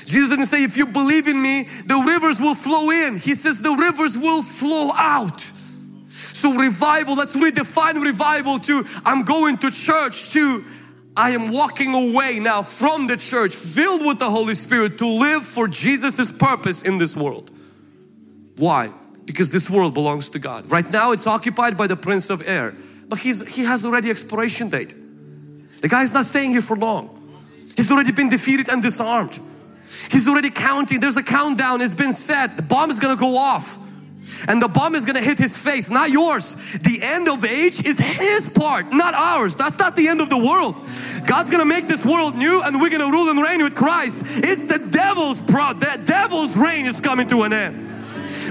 Jesus 0.06 0.30
didn't 0.30 0.45
say, 0.45 0.63
if 0.63 0.77
you 0.77 0.86
believe 0.86 1.27
in 1.27 1.41
me, 1.41 1.63
the 1.86 1.97
rivers 1.97 2.39
will 2.39 2.56
flow 2.56 2.91
in. 2.91 3.17
He 3.17 3.36
says, 3.36 3.62
the 3.62 3.73
rivers 3.73 4.17
will 4.17 4.41
flow 4.43 4.91
out. 4.93 5.43
So 6.38 6.54
revival, 6.54 7.15
let's 7.15 7.36
redefine 7.36 8.04
revival 8.04 8.60
to 8.60 8.86
I'm 9.04 9.23
going 9.23 9.58
to 9.58 9.71
church 9.71 10.30
to 10.34 10.63
I 11.15 11.32
am 11.32 11.52
walking 11.52 11.95
away 11.95 12.38
now 12.38 12.62
from 12.62 13.08
the 13.08 13.17
church 13.17 13.56
filled 13.56 14.06
with 14.06 14.19
the 14.19 14.30
Holy 14.30 14.54
Spirit 14.54 15.00
to 15.00 15.08
live 15.08 15.43
for 15.43 15.67
Jesus' 15.67 16.32
purpose 16.32 16.84
in 16.84 17.00
this 17.00 17.15
world. 17.15 17.50
Why? 18.58 18.91
Because 19.26 19.50
this 19.50 19.67
world 19.67 19.95
belongs 19.95 20.30
to 20.30 20.39
God. 20.39 20.69
Right 20.69 20.88
now 20.91 21.12
it's 21.12 21.26
occupied 21.26 21.76
by 21.76 21.88
the 21.88 21.95
Prince 21.95 22.30
of 22.30 22.47
Air. 22.47 22.76
But 23.10 23.17
he's, 23.17 23.56
he 23.56 23.63
has 23.63 23.84
already 23.84 24.12
expiration 24.12 24.69
date. 24.69 24.93
The 25.82 25.88
guy's 25.88 26.13
not 26.13 26.26
staying 26.26 26.52
here 26.52 26.62
for 26.62 26.76
long. 26.76 27.10
He's 27.76 27.89
already 27.89 28.12
been 28.12 28.30
defeated 28.30 28.69
and 28.69 28.84
disarmed. 28.84 29.39
He's 30.12 30.28
already 30.28 30.52
counting. 30.52 31.00
There's 31.00 31.17
a 31.17 31.23
countdown. 31.23 31.82
It's 31.82 31.95
been 31.95 32.13
set. 32.13 32.58
The 32.58 32.63
bomb 32.63 32.91
is 32.91 33.00
going 33.00 33.15
to 33.15 33.19
go 33.19 33.38
off 33.38 33.80
and 34.47 34.61
the 34.61 34.67
bomb 34.67 34.95
is 34.95 35.05
gonna 35.05 35.21
hit 35.21 35.37
his 35.37 35.57
face, 35.57 35.89
not 35.89 36.09
yours. 36.09 36.55
The 36.79 37.01
end 37.01 37.29
of 37.29 37.43
age 37.45 37.85
is 37.85 37.97
his 37.97 38.49
part, 38.49 38.93
not 38.93 39.13
ours. 39.13 39.55
That's 39.55 39.77
not 39.77 39.95
the 39.95 40.07
end 40.07 40.21
of 40.21 40.29
the 40.29 40.37
world. 40.37 40.75
God's 41.25 41.49
gonna 41.49 41.65
make 41.65 41.87
this 41.87 42.05
world 42.05 42.35
new 42.35 42.61
and 42.61 42.81
we're 42.81 42.89
gonna 42.89 43.11
rule 43.11 43.29
and 43.29 43.41
reign 43.41 43.63
with 43.63 43.75
Christ. 43.75 44.23
It's 44.27 44.65
the 44.65 44.79
devil's 44.79 45.41
pro, 45.41 45.73
the 45.73 46.01
devil's 46.05 46.57
reign 46.57 46.85
is 46.85 47.01
coming 47.01 47.27
to 47.27 47.43
an 47.43 47.53
end. 47.53 47.87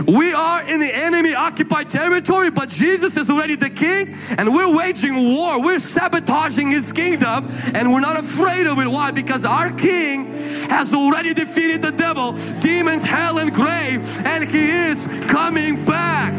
We 0.04 0.32
are 0.34 0.62
in 0.62 0.80
the 0.80 0.90
enemy 0.94 1.34
occupied 1.34 1.88
territory, 1.88 2.50
but 2.50 2.68
Jesus 2.68 3.16
is 3.16 3.30
already 3.30 3.54
the 3.54 3.70
king 3.70 4.14
and 4.36 4.54
we're 4.54 4.76
waging 4.76 5.14
war. 5.14 5.62
We're 5.62 5.78
sabotaging 5.78 6.70
his 6.70 6.92
kingdom 6.92 7.48
and 7.74 7.92
we're 7.92 8.00
not 8.00 8.18
afraid 8.18 8.66
of 8.66 8.78
it. 8.78 8.88
Why? 8.88 9.10
Because 9.10 9.44
our 9.44 9.72
king 9.72 10.34
has 10.68 10.92
already 10.92 11.32
defeated 11.32 11.80
the 11.80 11.92
devil, 11.92 12.32
demons, 12.60 13.04
hell, 13.04 13.38
and 13.38 13.52
grave, 13.52 14.02
and 14.26 14.44
he 14.44 14.70
is 14.70 15.06
coming 15.28 15.84
back. 15.84 16.32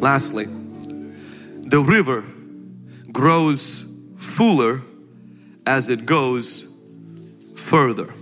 Lastly, 0.00 0.46
the 0.46 1.80
river 1.80 2.24
grows 3.12 3.86
fuller 4.16 4.82
as 5.66 5.90
it 5.90 6.06
goes 6.06 6.72
further. 7.56 8.14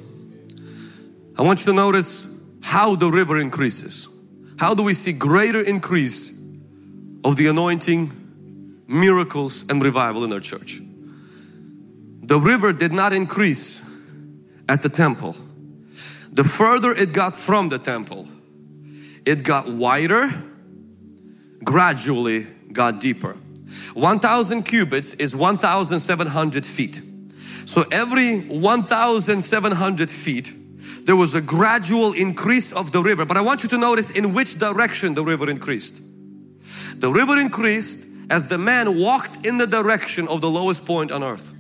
I 1.39 1.43
want 1.43 1.61
you 1.61 1.67
to 1.67 1.73
notice 1.75 2.27
how 2.63 2.97
the 2.97 3.11
river 3.11 3.39
increases. 3.39 4.09
How 4.59 4.75
do 4.75 4.83
we 4.83 4.95
see 4.95 5.13
greater 5.13 5.61
increase 5.61 6.33
of 7.25 7.37
the 7.37 7.49
anointing, 7.49 8.85
miracles 8.89 9.65
and 9.69 9.83
revival 9.83 10.25
in 10.25 10.33
our 10.33 10.41
church? 10.41 10.81
The 12.23 12.41
river 12.41 12.73
did 12.73 12.93
not 12.93 13.13
increase 13.13 13.83
at 14.69 14.83
the 14.83 14.89
temple, 14.89 15.37
the 16.33 16.43
further 16.43 16.91
it 16.93 17.13
got 17.13 17.37
from 17.37 17.69
the 17.69 17.79
temple, 17.79 18.27
it 19.25 19.45
got 19.45 19.69
wider, 19.69 20.33
gradually 21.63 22.45
got 22.73 23.01
deeper. 23.01 23.37
1000 23.95 24.63
cubits 24.65 25.15
is 25.15 25.37
1700 25.37 26.67
feet. 26.67 27.01
So 27.65 27.85
every 27.93 28.41
1700 28.41 30.11
feet, 30.11 30.53
there 31.07 31.15
was 31.15 31.37
a 31.37 31.41
gradual 31.41 32.13
increase 32.15 32.73
of 32.73 32.91
the 32.91 33.01
river. 33.01 33.25
But 33.25 33.37
I 33.37 33.41
want 33.41 33.63
you 33.63 33.69
to 33.69 33.79
notice 33.79 34.11
in 34.11 34.35
which 34.35 34.59
direction 34.59 35.15
the 35.15 35.25
river 35.25 35.49
increased. 35.49 36.03
The 37.01 37.11
river 37.11 37.39
increased 37.39 38.05
as 38.29 38.49
the 38.49 38.59
man 38.59 38.99
walked 38.99 39.47
in 39.47 39.57
the 39.59 39.69
direction 39.69 40.27
of 40.27 40.41
the 40.41 40.51
lowest 40.51 40.85
point 40.85 41.13
on 41.13 41.23
earth. 41.23 41.53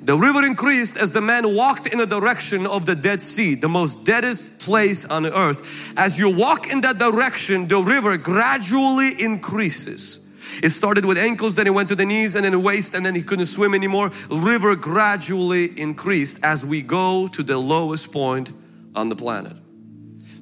The 0.00 0.16
river 0.16 0.44
increased 0.44 0.96
as 0.96 1.10
the 1.10 1.20
man 1.20 1.52
walked 1.56 1.88
in 1.88 1.98
the 1.98 2.06
direction 2.06 2.64
of 2.66 2.86
the 2.86 2.94
Dead 2.94 3.22
Sea, 3.22 3.56
the 3.56 3.68
most 3.68 4.06
deadest 4.06 4.60
place 4.60 5.04
on 5.04 5.26
earth. 5.26 5.92
As 5.96 6.16
you 6.18 6.30
walk 6.30 6.70
in 6.70 6.82
that 6.82 6.98
direction, 6.98 7.66
the 7.66 7.82
river 7.82 8.16
gradually 8.18 9.20
increases. 9.20 10.23
It 10.62 10.70
started 10.70 11.04
with 11.04 11.18
ankles, 11.18 11.54
then 11.54 11.66
it 11.66 11.74
went 11.74 11.88
to 11.88 11.94
the 11.94 12.06
knees 12.06 12.34
and 12.34 12.44
then 12.44 12.62
waist 12.62 12.94
and 12.94 13.04
then 13.04 13.14
he 13.14 13.22
couldn't 13.22 13.46
swim 13.46 13.74
anymore. 13.74 14.10
River 14.30 14.76
gradually 14.76 15.78
increased 15.80 16.38
as 16.42 16.64
we 16.64 16.82
go 16.82 17.26
to 17.28 17.42
the 17.42 17.58
lowest 17.58 18.12
point 18.12 18.52
on 18.94 19.08
the 19.08 19.16
planet. 19.16 19.56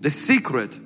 The 0.01 0.11
secret 0.11 0.79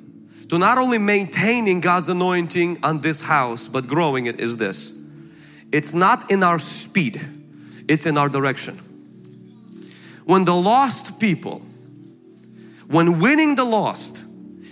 to 0.48 0.58
not 0.58 0.78
only 0.78 0.98
maintaining 0.98 1.80
God's 1.80 2.08
anointing 2.08 2.78
on 2.82 3.00
this 3.00 3.20
house 3.20 3.68
but 3.68 3.86
growing 3.86 4.26
it 4.26 4.40
is 4.40 4.56
this. 4.56 4.96
It's 5.72 5.92
not 5.92 6.30
in 6.30 6.42
our 6.42 6.58
speed, 6.58 7.20
it's 7.88 8.06
in 8.06 8.16
our 8.16 8.28
direction. 8.28 8.78
When 10.24 10.44
the 10.44 10.54
lost 10.54 11.18
people, 11.18 11.62
when 12.88 13.20
winning 13.20 13.56
the 13.56 13.64
lost 13.64 14.24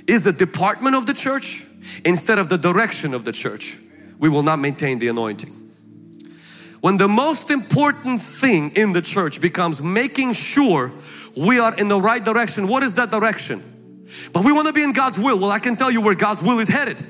is 0.07 0.25
the 0.25 0.33
department 0.33 0.95
of 0.95 1.07
the 1.07 1.15
church 1.15 1.65
instead 2.05 2.39
of 2.39 2.49
the 2.49 2.59
direction 2.59 3.15
of 3.15 3.25
the 3.25 3.33
church, 3.33 3.77
we 4.25 4.31
will 4.31 4.43
not 4.43 4.59
maintain 4.59 4.99
the 4.99 5.09
anointing. 5.09 5.51
When 6.81 6.97
the 6.97 7.09
most 7.09 7.51
important 7.51 8.23
thing 8.23 8.71
in 8.71 8.95
the 8.95 9.03
church 9.03 9.39
becomes 9.39 9.83
making 9.83 10.33
sure 10.33 10.93
we 11.37 11.59
are 11.59 11.75
in 11.75 11.89
the 11.89 12.01
right 12.01 12.25
direction, 12.25 12.67
what 12.67 12.83
is 12.83 12.95
that 12.95 13.11
direction? 13.11 14.07
But 14.33 14.47
we 14.47 14.53
want 14.53 14.69
to 14.69 14.73
be 14.73 14.83
in 14.83 14.95
God's 14.95 15.19
will. 15.19 15.39
Well, 15.39 15.51
I 15.51 15.59
can 15.59 15.77
tell 15.77 15.91
you 15.91 16.01
where 16.01 16.15
God's 16.15 16.43
will 16.43 16.59
is 16.59 16.69
headed. 16.69 17.05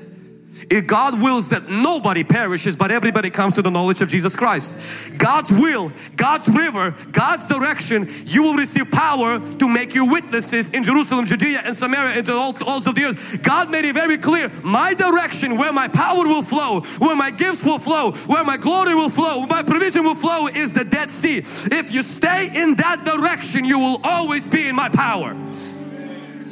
If 0.69 0.87
God 0.87 1.21
wills 1.21 1.49
that 1.49 1.69
nobody 1.69 2.23
perishes 2.23 2.75
but 2.75 2.91
everybody 2.91 3.29
comes 3.29 3.53
to 3.55 3.61
the 3.61 3.71
knowledge 3.71 4.01
of 4.01 4.09
Jesus 4.09 4.35
Christ. 4.35 4.79
God's 5.17 5.51
will, 5.51 5.91
God's 6.15 6.47
river, 6.47 6.95
God's 7.11 7.45
direction, 7.45 8.07
you 8.25 8.43
will 8.43 8.55
receive 8.55 8.89
power 8.91 9.39
to 9.57 9.67
make 9.67 9.93
you 9.95 10.05
witnesses 10.05 10.69
in 10.69 10.83
Jerusalem, 10.83 11.25
Judea 11.25 11.61
and 11.65 11.75
Samaria 11.75 12.17
and 12.17 12.25
the 12.25 12.33
all 12.33 12.55
of 12.55 12.95
the 12.95 13.03
earth. 13.03 13.43
God 13.43 13.69
made 13.69 13.85
it 13.85 13.93
very 13.93 14.17
clear, 14.17 14.49
my 14.63 14.93
direction 14.93 15.57
where 15.57 15.73
my 15.73 15.87
power 15.87 16.23
will 16.23 16.41
flow, 16.41 16.81
where 16.99 17.15
my 17.15 17.31
gifts 17.31 17.63
will 17.63 17.79
flow, 17.79 18.11
where 18.11 18.43
my 18.43 18.57
glory 18.57 18.95
will 18.95 19.09
flow, 19.09 19.39
where 19.39 19.47
my 19.47 19.63
provision 19.63 20.03
will 20.03 20.15
flow 20.15 20.47
is 20.47 20.73
the 20.73 20.85
Dead 20.85 21.09
Sea. 21.09 21.37
If 21.37 21.93
you 21.93 22.03
stay 22.03 22.49
in 22.55 22.75
that 22.75 23.03
direction, 23.05 23.65
you 23.65 23.79
will 23.79 24.01
always 24.03 24.47
be 24.47 24.67
in 24.67 24.75
my 24.75 24.89
power. 24.89 25.35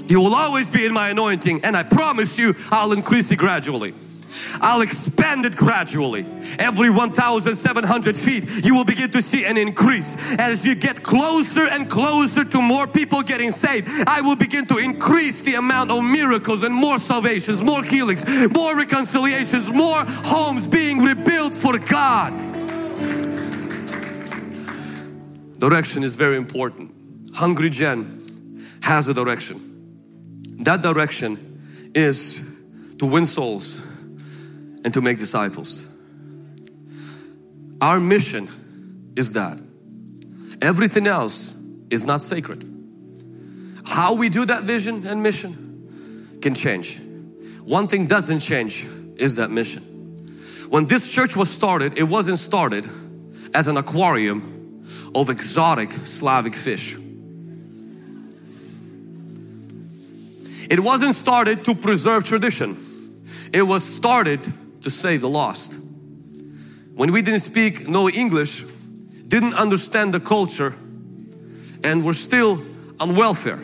You 0.08 0.20
will 0.20 0.36
always 0.36 0.70
be 0.70 0.86
in 0.86 0.93
my 0.93 1.10
anointing 1.10 1.64
and 1.64 1.76
I 1.78 1.84
promise 1.84 2.38
you 2.38 2.56
I'll 2.72 2.91
increase 2.91 3.32
it 3.32 3.38
gradually. 3.38 3.93
I'll 4.62 4.82
expand 4.82 5.45
it 5.45 5.56
gradually. 5.56 6.26
Every 6.60 6.89
1,700 6.89 8.16
feet, 8.16 8.66
you 8.66 8.76
will 8.76 8.86
begin 8.86 9.12
to 9.12 9.22
see 9.22 9.45
an 9.45 9.58
increase. 9.58 10.18
As 10.39 10.66
you 10.66 10.76
get 10.76 11.04
closer 11.04 11.68
and 11.68 11.89
closer 11.89 12.43
to 12.45 12.62
more 12.62 12.88
people 12.88 13.22
getting 13.24 13.51
saved, 13.51 13.89
I 14.08 14.22
will 14.22 14.36
begin 14.36 14.66
to 14.68 14.78
increase 14.78 15.41
the 15.41 15.56
amount 15.56 15.91
of 15.91 16.04
miracles 16.04 16.64
and 16.64 16.74
more 16.74 16.97
salvations, 16.97 17.62
more 17.64 17.84
healings, 17.84 18.26
more 18.51 18.76
reconciliations, 18.76 19.72
more 19.72 20.04
homes 20.06 20.68
being 20.68 21.04
rebuilt 21.04 21.54
for 21.54 21.78
God. 21.78 22.32
Direction 25.60 26.04
is 26.04 26.16
very 26.16 26.36
important. 26.36 26.91
Hungry 27.34 27.70
Gen 27.70 28.20
has 28.82 29.08
a 29.08 29.14
direction. 29.14 29.72
That 30.60 30.82
direction 30.82 31.91
is 31.93 32.41
to 32.99 33.06
win 33.06 33.26
souls 33.26 33.82
and 34.84 34.93
to 34.93 35.01
make 35.01 35.20
disciples. 35.20 35.86
Our 37.82 37.99
mission 37.99 38.47
is 39.18 39.34
that. 39.34 39.58
Everything 40.62 41.08
else 41.08 41.54
is 41.89 42.06
not 42.06 42.24
sacred. 42.24 42.70
How 43.86 44.14
we 44.14 44.30
do 44.30 44.45
that 44.45 44.64
vision 44.64 45.06
and 45.06 45.22
mission 45.22 46.39
can 46.41 46.56
change. 46.56 47.01
One 47.64 47.88
thing 47.88 48.08
doesn't 48.08 48.39
change 48.39 48.88
is 49.18 49.36
that 49.36 49.51
mission. 49.51 49.84
When 50.70 50.88
this 50.88 51.08
church 51.08 51.36
was 51.36 51.49
started, 51.49 51.97
it 51.97 52.04
wasn't 52.04 52.39
started 52.39 52.89
as 53.54 53.68
an 53.68 53.78
aquarium 53.78 54.86
of 55.14 55.30
exotic 55.30 55.91
Slavic 55.91 56.56
fish. 56.56 56.97
It 60.70 60.80
wasn't 60.80 61.16
started 61.16 61.66
to 61.66 61.76
preserve 61.76 62.24
tradition. 62.24 62.78
It 63.51 63.64
was 63.64 63.84
started 63.84 64.41
to 64.82 64.89
save 64.89 65.22
the 65.22 65.30
lost. 65.30 65.74
When 66.95 67.11
we 67.11 67.22
didn't 67.22 67.41
speak 67.41 67.88
no 67.88 68.09
English, 68.09 68.64
didn't 69.28 69.55
understand 69.55 70.14
the 70.14 70.20
culture, 70.20 70.76
and 71.84 72.05
were 72.05 72.14
still 72.14 72.64
on 72.99 73.16
welfare, 73.16 73.59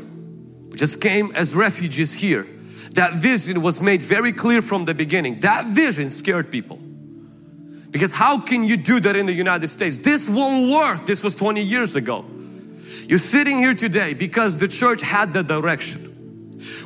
we 0.69 0.77
just 0.77 0.99
came 0.99 1.31
as 1.35 1.55
refugees 1.55 2.13
here. 2.13 2.47
That 2.91 3.13
vision 3.13 3.61
was 3.61 3.79
made 3.81 4.01
very 4.01 4.31
clear 4.31 4.61
from 4.61 4.85
the 4.85 4.93
beginning. 4.93 5.41
That 5.41 5.65
vision 5.65 6.09
scared 6.09 6.51
people. 6.51 6.77
Because 7.91 8.13
how 8.13 8.39
can 8.39 8.63
you 8.63 8.77
do 8.77 8.99
that 8.99 9.15
in 9.15 9.25
the 9.25 9.33
United 9.33 9.67
States? 9.67 9.99
This 9.99 10.29
won't 10.29 10.71
work. 10.71 11.05
This 11.05 11.23
was 11.23 11.35
20 11.35 11.61
years 11.61 11.95
ago. 11.95 12.25
You're 13.07 13.19
sitting 13.19 13.57
here 13.57 13.73
today 13.73 14.13
because 14.13 14.57
the 14.57 14.67
church 14.67 15.01
had 15.01 15.33
the 15.33 15.43
direction. 15.43 16.08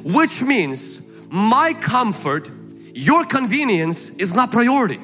Which 0.03 0.41
means 0.41 1.01
my 1.29 1.73
comfort 1.73 2.49
your 2.93 3.25
convenience 3.25 4.09
is 4.09 4.35
not 4.35 4.51
priority. 4.51 4.99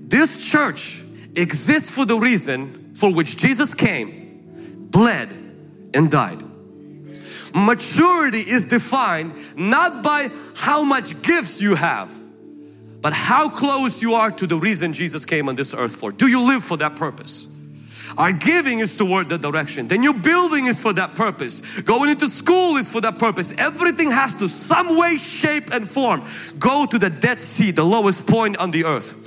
This 0.00 0.50
church 0.50 1.02
exists 1.36 1.90
for 1.90 2.04
the 2.04 2.18
reason 2.18 2.94
for 2.94 3.14
which 3.14 3.36
Jesus 3.36 3.72
came, 3.72 4.88
bled, 4.90 5.28
and 5.94 6.10
died. 6.10 6.42
Maturity 7.54 8.40
is 8.40 8.66
defined 8.66 9.34
not 9.56 10.02
by 10.02 10.30
how 10.56 10.82
much 10.82 11.22
gifts 11.22 11.60
you 11.60 11.74
have, 11.74 12.12
but 13.00 13.12
how 13.12 13.48
close 13.48 14.02
you 14.02 14.14
are 14.14 14.30
to 14.30 14.46
the 14.46 14.56
reason 14.56 14.92
Jesus 14.92 15.24
came 15.24 15.48
on 15.48 15.54
this 15.54 15.72
earth 15.72 15.94
for. 15.94 16.10
Do 16.12 16.26
you 16.26 16.42
live 16.42 16.64
for 16.64 16.76
that 16.78 16.96
purpose? 16.96 17.51
Our 18.18 18.32
giving 18.32 18.80
is 18.80 18.94
toward 18.94 19.28
the 19.28 19.38
direction. 19.38 19.88
The 19.88 19.98
new 19.98 20.14
building 20.14 20.66
is 20.66 20.80
for 20.80 20.92
that 20.94 21.14
purpose. 21.14 21.60
Going 21.82 22.10
into 22.10 22.28
school 22.28 22.76
is 22.76 22.90
for 22.90 23.00
that 23.00 23.18
purpose. 23.18 23.52
Everything 23.58 24.10
has 24.10 24.34
to 24.36 24.48
some 24.48 24.96
way, 24.96 25.16
shape 25.16 25.72
and 25.72 25.88
form 25.90 26.22
go 26.58 26.86
to 26.86 26.98
the 26.98 27.10
Dead 27.10 27.40
Sea, 27.40 27.70
the 27.70 27.84
lowest 27.84 28.26
point 28.26 28.56
on 28.58 28.70
the 28.70 28.84
earth. 28.84 29.18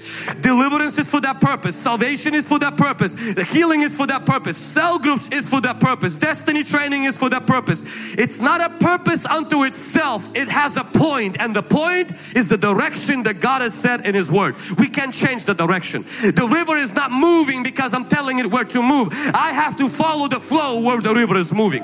Deliverance 0.41 0.97
is 0.97 1.09
for 1.09 1.19
that 1.21 1.41
purpose. 1.41 1.75
Salvation 1.75 2.33
is 2.35 2.47
for 2.47 2.59
that 2.59 2.77
purpose. 2.77 3.13
The 3.13 3.43
healing 3.43 3.81
is 3.81 3.95
for 3.95 4.07
that 4.07 4.25
purpose. 4.25 4.57
Cell 4.57 4.99
groups 4.99 5.29
is 5.29 5.49
for 5.49 5.61
that 5.61 5.79
purpose. 5.79 6.15
Destiny 6.15 6.63
training 6.63 7.05
is 7.05 7.17
for 7.17 7.29
that 7.29 7.47
purpose. 7.47 7.83
It's 8.15 8.39
not 8.39 8.61
a 8.61 8.69
purpose 8.77 9.25
unto 9.25 9.63
itself. 9.63 10.29
It 10.35 10.47
has 10.47 10.77
a 10.77 10.83
point 10.83 11.39
and 11.39 11.55
the 11.55 11.63
point 11.63 12.13
is 12.35 12.47
the 12.47 12.57
direction 12.57 13.23
that 13.23 13.39
God 13.39 13.61
has 13.61 13.73
set 13.73 14.05
in 14.05 14.15
His 14.15 14.31
Word. 14.31 14.55
We 14.77 14.87
can't 14.87 15.13
change 15.13 15.45
the 15.45 15.53
direction. 15.53 16.03
The 16.03 16.47
river 16.49 16.77
is 16.77 16.93
not 16.93 17.11
moving 17.11 17.63
because 17.63 17.93
I'm 17.93 18.07
telling 18.07 18.39
it 18.39 18.47
where 18.47 18.65
to 18.65 18.74
move. 18.81 19.09
I 19.33 19.51
have 19.51 19.75
to 19.77 19.89
follow 19.89 20.27
the 20.27 20.39
flow 20.39 20.81
where 20.81 21.01
the 21.01 21.13
river 21.13 21.37
is 21.37 21.51
moving. 21.51 21.83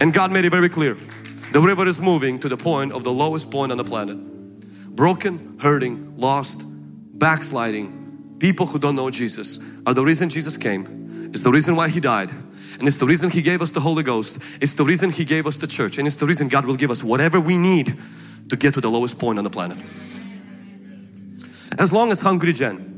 And 0.00 0.12
God 0.12 0.32
made 0.32 0.44
it 0.44 0.50
very 0.50 0.68
clear. 0.68 0.96
The 1.52 1.60
river 1.60 1.86
is 1.86 2.00
moving 2.00 2.38
to 2.40 2.48
the 2.48 2.56
point 2.56 2.92
of 2.92 3.04
the 3.04 3.12
lowest 3.12 3.50
point 3.50 3.70
on 3.70 3.78
the 3.78 3.84
planet. 3.84 4.18
Broken, 4.96 5.58
hurting, 5.60 6.18
lost, 6.18 6.62
backsliding, 6.64 8.36
people 8.40 8.66
who 8.66 8.78
don't 8.78 8.96
know 8.96 9.10
Jesus 9.10 9.60
are 9.86 9.94
the 9.94 10.04
reason 10.04 10.28
Jesus 10.28 10.56
came. 10.56 11.30
It's 11.32 11.42
the 11.42 11.50
reason 11.50 11.76
why 11.76 11.88
He 11.88 12.00
died. 12.00 12.30
And 12.30 12.88
it's 12.88 12.96
the 12.96 13.06
reason 13.06 13.30
He 13.30 13.42
gave 13.42 13.62
us 13.62 13.70
the 13.70 13.80
Holy 13.80 14.02
Ghost. 14.02 14.38
It's 14.60 14.74
the 14.74 14.84
reason 14.84 15.10
He 15.10 15.24
gave 15.24 15.46
us 15.46 15.56
the 15.56 15.66
church. 15.66 15.98
And 15.98 16.06
it's 16.06 16.16
the 16.16 16.26
reason 16.26 16.48
God 16.48 16.66
will 16.66 16.76
give 16.76 16.90
us 16.90 17.02
whatever 17.02 17.40
we 17.40 17.56
need 17.56 17.94
to 18.48 18.56
get 18.56 18.74
to 18.74 18.80
the 18.80 18.90
lowest 18.90 19.18
point 19.18 19.38
on 19.38 19.44
the 19.44 19.50
planet. 19.50 19.78
As 21.78 21.92
long 21.92 22.12
as 22.12 22.20
Hungry 22.20 22.52
Gen 22.52 22.93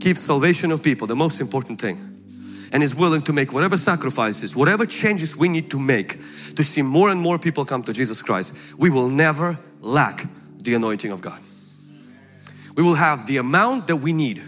keeps 0.00 0.20
salvation 0.20 0.72
of 0.72 0.82
people 0.82 1.06
the 1.06 1.16
most 1.16 1.40
important 1.40 1.80
thing 1.80 2.06
and 2.72 2.82
is 2.82 2.94
willing 2.94 3.22
to 3.22 3.32
make 3.32 3.52
whatever 3.52 3.76
sacrifices, 3.76 4.54
whatever 4.54 4.86
changes 4.86 5.36
we 5.36 5.48
need 5.48 5.70
to 5.70 5.78
make 5.78 6.18
to 6.54 6.62
see 6.62 6.82
more 6.82 7.10
and 7.10 7.20
more 7.20 7.38
people 7.38 7.64
come 7.64 7.82
to 7.82 7.92
Jesus 7.92 8.22
Christ, 8.22 8.56
we 8.78 8.90
will 8.90 9.08
never 9.08 9.58
lack 9.80 10.24
the 10.62 10.74
anointing 10.74 11.10
of 11.10 11.20
God. 11.20 11.40
We 12.76 12.82
will 12.82 12.94
have 12.94 13.26
the 13.26 13.38
amount 13.38 13.88
that 13.88 13.96
we 13.96 14.12
need 14.12 14.42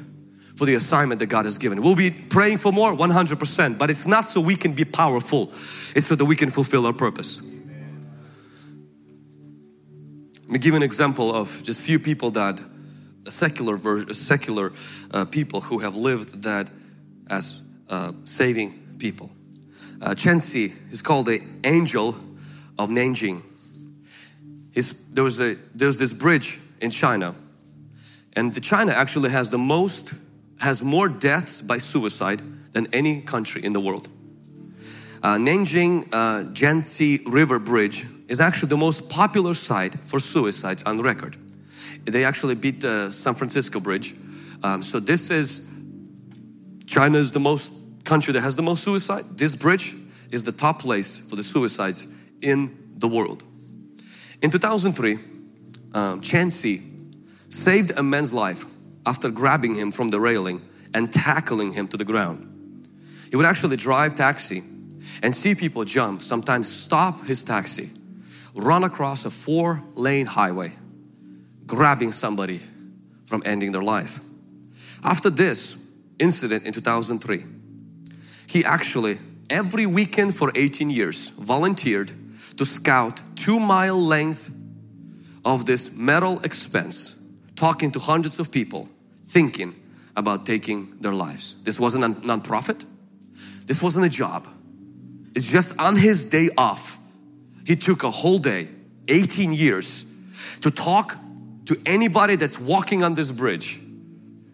for 0.56 0.66
the 0.66 0.74
assignment 0.74 1.18
that 1.18 1.26
God 1.26 1.44
has 1.44 1.58
given. 1.58 1.82
We'll 1.82 1.96
be 1.96 2.10
praying 2.10 2.58
for 2.58 2.72
more 2.72 2.94
100%, 2.94 3.78
but 3.78 3.90
it's 3.90 4.06
not 4.06 4.28
so 4.28 4.40
we 4.40 4.54
can 4.54 4.74
be 4.74 4.84
powerful. 4.84 5.52
It's 5.96 6.06
so 6.06 6.14
that 6.14 6.24
we 6.24 6.36
can 6.36 6.50
fulfill 6.50 6.86
our 6.86 6.92
purpose. 6.92 7.42
Let 10.42 10.50
me 10.50 10.58
give 10.58 10.74
an 10.74 10.82
example 10.82 11.34
of 11.34 11.62
just 11.64 11.80
few 11.80 11.98
people 11.98 12.30
that 12.32 12.60
secular 13.30 13.78
secular 14.12 14.72
uh, 15.12 15.24
people 15.24 15.60
who 15.60 15.78
have 15.78 15.96
lived 15.96 16.42
that 16.42 16.68
as 17.30 17.60
uh, 17.88 18.12
saving 18.24 18.96
people. 18.98 19.30
Uh, 20.00 20.14
Chen 20.14 20.40
Si 20.40 20.72
is 20.90 21.02
called 21.02 21.26
the 21.26 21.40
angel 21.64 22.16
of 22.78 22.90
Nanjing. 22.90 23.42
His, 24.72 25.00
there 25.12 25.24
was 25.24 25.40
a 25.40 25.56
there's 25.74 25.96
this 25.96 26.12
bridge 26.12 26.58
in 26.80 26.90
China, 26.90 27.34
and 28.34 28.52
the 28.52 28.60
China 28.60 28.92
actually 28.92 29.30
has 29.30 29.50
the 29.50 29.58
most 29.58 30.14
has 30.60 30.82
more 30.82 31.08
deaths 31.08 31.60
by 31.60 31.78
suicide 31.78 32.40
than 32.72 32.86
any 32.92 33.20
country 33.20 33.64
in 33.64 33.72
the 33.72 33.80
world. 33.80 34.08
Uh, 35.22 35.36
Nanjing 35.36 36.08
uh, 36.12 36.50
Yangtze 36.52 37.20
River 37.26 37.58
Bridge 37.60 38.04
is 38.28 38.40
actually 38.40 38.70
the 38.70 38.76
most 38.76 39.08
popular 39.08 39.54
site 39.54 39.94
for 40.04 40.18
suicides 40.18 40.82
on 40.82 41.00
record. 41.00 41.36
They 42.04 42.24
actually 42.24 42.54
beat 42.54 42.80
the 42.80 43.10
San 43.10 43.34
Francisco 43.34 43.80
Bridge. 43.80 44.14
Um, 44.62 44.82
so 44.82 45.00
this 45.00 45.30
is 45.30 45.66
China 46.86 47.18
is 47.18 47.32
the 47.32 47.40
most 47.40 47.72
country 48.04 48.32
that 48.34 48.42
has 48.42 48.56
the 48.56 48.62
most 48.62 48.82
suicide. 48.82 49.38
This 49.38 49.54
bridge 49.54 49.94
is 50.30 50.42
the 50.42 50.52
top 50.52 50.80
place 50.80 51.18
for 51.18 51.36
the 51.36 51.42
suicides 51.42 52.08
in 52.42 52.76
the 52.98 53.08
world. 53.08 53.44
In 54.42 54.50
2003, 54.50 55.18
um, 55.94 56.20
Chen 56.20 56.50
Si 56.50 56.82
saved 57.48 57.92
a 57.96 58.02
man's 58.02 58.32
life 58.32 58.64
after 59.06 59.30
grabbing 59.30 59.74
him 59.74 59.92
from 59.92 60.10
the 60.10 60.18
railing 60.18 60.60
and 60.94 61.12
tackling 61.12 61.72
him 61.72 61.88
to 61.88 61.96
the 61.96 62.04
ground. 62.04 62.88
He 63.30 63.36
would 63.36 63.46
actually 63.46 63.76
drive 63.76 64.14
taxi 64.14 64.62
and 65.22 65.34
see 65.34 65.54
people 65.54 65.84
jump, 65.84 66.22
sometimes 66.22 66.68
stop 66.68 67.24
his 67.24 67.44
taxi, 67.44 67.90
run 68.54 68.84
across 68.84 69.24
a 69.24 69.30
four 69.30 69.82
lane 69.94 70.26
highway, 70.26 70.72
grabbing 71.66 72.12
somebody 72.12 72.60
from 73.24 73.42
ending 73.44 73.72
their 73.72 73.82
life. 73.82 74.20
After 75.02 75.30
this 75.30 75.76
incident 76.18 76.64
in 76.64 76.72
2003, 76.72 77.44
he 78.46 78.64
actually 78.64 79.18
every 79.50 79.86
weekend 79.86 80.34
for 80.34 80.52
18 80.54 80.90
years 80.90 81.30
volunteered 81.30 82.12
to 82.56 82.64
scout 82.64 83.20
two 83.36 83.58
mile 83.58 83.98
length 83.98 84.54
of 85.44 85.66
this 85.66 85.96
metal 85.96 86.40
expense, 86.40 87.20
talking 87.56 87.90
to 87.92 87.98
hundreds 87.98 88.38
of 88.38 88.50
people 88.50 88.88
thinking 89.24 89.74
about 90.16 90.46
taking 90.46 90.94
their 91.00 91.14
lives. 91.14 91.62
This 91.62 91.80
wasn't 91.80 92.04
a 92.04 92.26
non-profit. 92.26 92.84
This 93.66 93.80
wasn't 93.80 94.06
a 94.06 94.08
job. 94.08 94.46
It's 95.34 95.50
just 95.50 95.78
on 95.78 95.96
his 95.96 96.28
day 96.28 96.50
off 96.56 96.98
he 97.66 97.76
took 97.76 98.02
a 98.02 98.10
whole 98.10 98.38
day 98.38 98.68
18 99.08 99.52
years 99.52 100.04
to 100.60 100.70
talk 100.70 101.16
to 101.72 101.80
anybody 101.86 102.36
that's 102.36 102.58
walking 102.58 103.02
on 103.02 103.14
this 103.14 103.30
bridge 103.30 103.80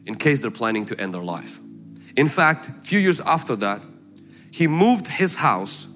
in 0.06 0.14
case 0.14 0.40
they're 0.40 0.50
planning 0.50 0.86
to 0.86 1.00
end 1.00 1.12
their 1.12 1.22
life 1.22 1.58
in 2.16 2.28
fact 2.28 2.68
a 2.68 2.72
few 2.82 2.98
years 2.98 3.20
after 3.20 3.56
that 3.56 3.80
he 4.50 4.66
moved 4.66 5.06
his 5.06 5.36
house. 5.36 5.86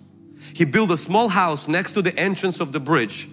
He 0.55 0.64
built 0.64 0.91
a 0.91 0.97
small 0.97 1.29
house 1.29 1.68
next 1.68 1.93
to 1.93 2.03
the 2.03 2.16
entrance 2.18 2.61
of 2.61 2.73
the 2.73 2.81
bridge 2.81 3.29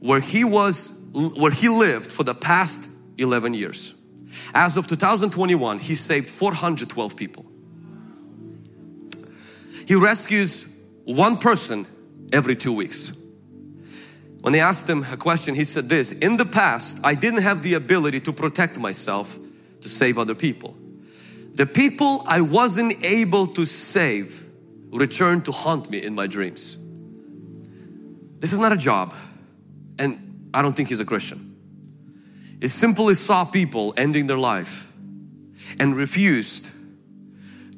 where 0.00 0.20
he 0.20 0.44
was 0.44 0.98
where 1.12 1.52
he 1.52 1.68
lived 1.68 2.12
for 2.12 2.22
the 2.22 2.34
past 2.34 2.88
11 3.16 3.54
years. 3.54 3.94
As 4.54 4.76
of 4.76 4.86
2021, 4.86 5.78
he 5.78 5.94
saved 5.94 6.30
412 6.30 7.16
people. 7.16 7.46
He 9.86 9.94
rescues 9.94 10.68
one 11.04 11.38
person 11.38 11.86
every 12.32 12.54
two 12.54 12.72
weeks. 12.72 13.12
When 14.40 14.52
they 14.52 14.60
asked 14.60 14.88
him 14.88 15.04
a 15.10 15.16
question, 15.16 15.54
he 15.54 15.64
said 15.64 15.88
this, 15.88 16.12
in 16.12 16.36
the 16.36 16.46
past, 16.46 17.00
I 17.02 17.14
didn't 17.14 17.42
have 17.42 17.62
the 17.62 17.74
ability 17.74 18.20
to 18.20 18.32
protect 18.32 18.78
myself 18.78 19.36
to 19.80 19.88
save 19.88 20.18
other 20.18 20.34
people. 20.34 20.76
The 21.54 21.66
people 21.66 22.22
I 22.26 22.40
wasn't 22.40 23.04
able 23.04 23.48
to 23.48 23.64
save 23.64 24.48
returned 24.90 25.44
to 25.46 25.52
haunt 25.52 25.90
me 25.90 26.02
in 26.02 26.14
my 26.14 26.28
dreams. 26.28 26.76
This 28.38 28.52
is 28.52 28.58
not 28.58 28.72
a 28.72 28.76
job, 28.76 29.12
and 29.98 30.50
I 30.54 30.62
don't 30.62 30.74
think 30.74 30.88
he's 30.88 31.00
a 31.00 31.04
Christian. 31.04 31.56
He 32.60 32.68
simply 32.68 33.14
saw 33.14 33.44
people 33.44 33.92
ending 33.96 34.28
their 34.28 34.38
life 34.38 34.92
and 35.80 35.96
refused 35.96 36.70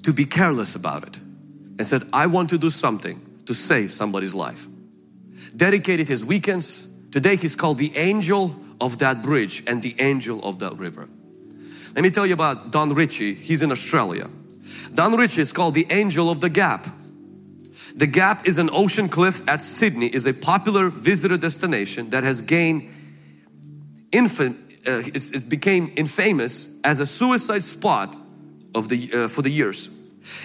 to 0.03 0.13
be 0.13 0.27
careless 0.27 0.75
about 0.75 1.07
it 1.07 1.17
and 1.17 1.87
said, 1.87 2.03
I 2.13 2.27
want 2.27 2.51
to 2.51 2.59
do 2.59 2.69
something 2.69 3.21
to 3.47 3.55
save 3.55 3.91
somebody's 3.91 4.35
life. 4.35 4.67
Dedicated 5.57 6.09
his 6.09 6.25
weekends. 6.25 6.87
Today 7.11 7.37
he's 7.37 7.57
called 7.57 7.79
the 7.79 7.97
angel 7.97 8.57
of 8.81 8.99
that 8.99 9.23
bridge 9.23 9.65
and 9.67 9.83
the 9.83 9.97
angel 9.99 10.43
of 10.45 10.59
that 10.61 10.77
river. 10.79 11.09
Let 11.95 12.03
me 12.03 12.11
tell 12.11 12.27
you 12.27 12.35
about 12.35 12.71
Don 12.71 12.95
Ritchie. 12.95 13.35
He's 13.35 13.63
in 13.63 13.73
Australia. 13.73 14.29
Don 14.95 15.17
Ritchie 15.17 15.43
is 15.43 15.53
called 15.53 15.75
the 15.75 15.87
angel 15.91 16.31
of 16.31 16.41
the 16.41 16.49
gap. 16.49 16.87
The 17.95 18.07
gap 18.07 18.47
is 18.47 18.59
an 18.59 18.71
ocean 18.73 19.09
cliff 19.09 19.47
at 19.49 19.61
Sydney 19.61 20.07
is 20.07 20.25
a 20.27 20.33
popular 20.33 20.89
visitor 20.89 21.37
destination 21.37 22.11
that 22.11 22.23
has 22.23 22.41
gained 22.41 22.89
infant, 24.13 24.57
uh, 24.87 25.03
it 25.05 25.49
became 25.49 25.93
infamous 25.97 26.69
as 26.85 27.01
a 27.01 27.07
suicide 27.07 27.63
spot 27.63 28.17
of 28.75 28.89
the, 28.89 29.11
uh, 29.13 29.29
for 29.29 29.43
the 29.43 29.51
years. 29.51 29.91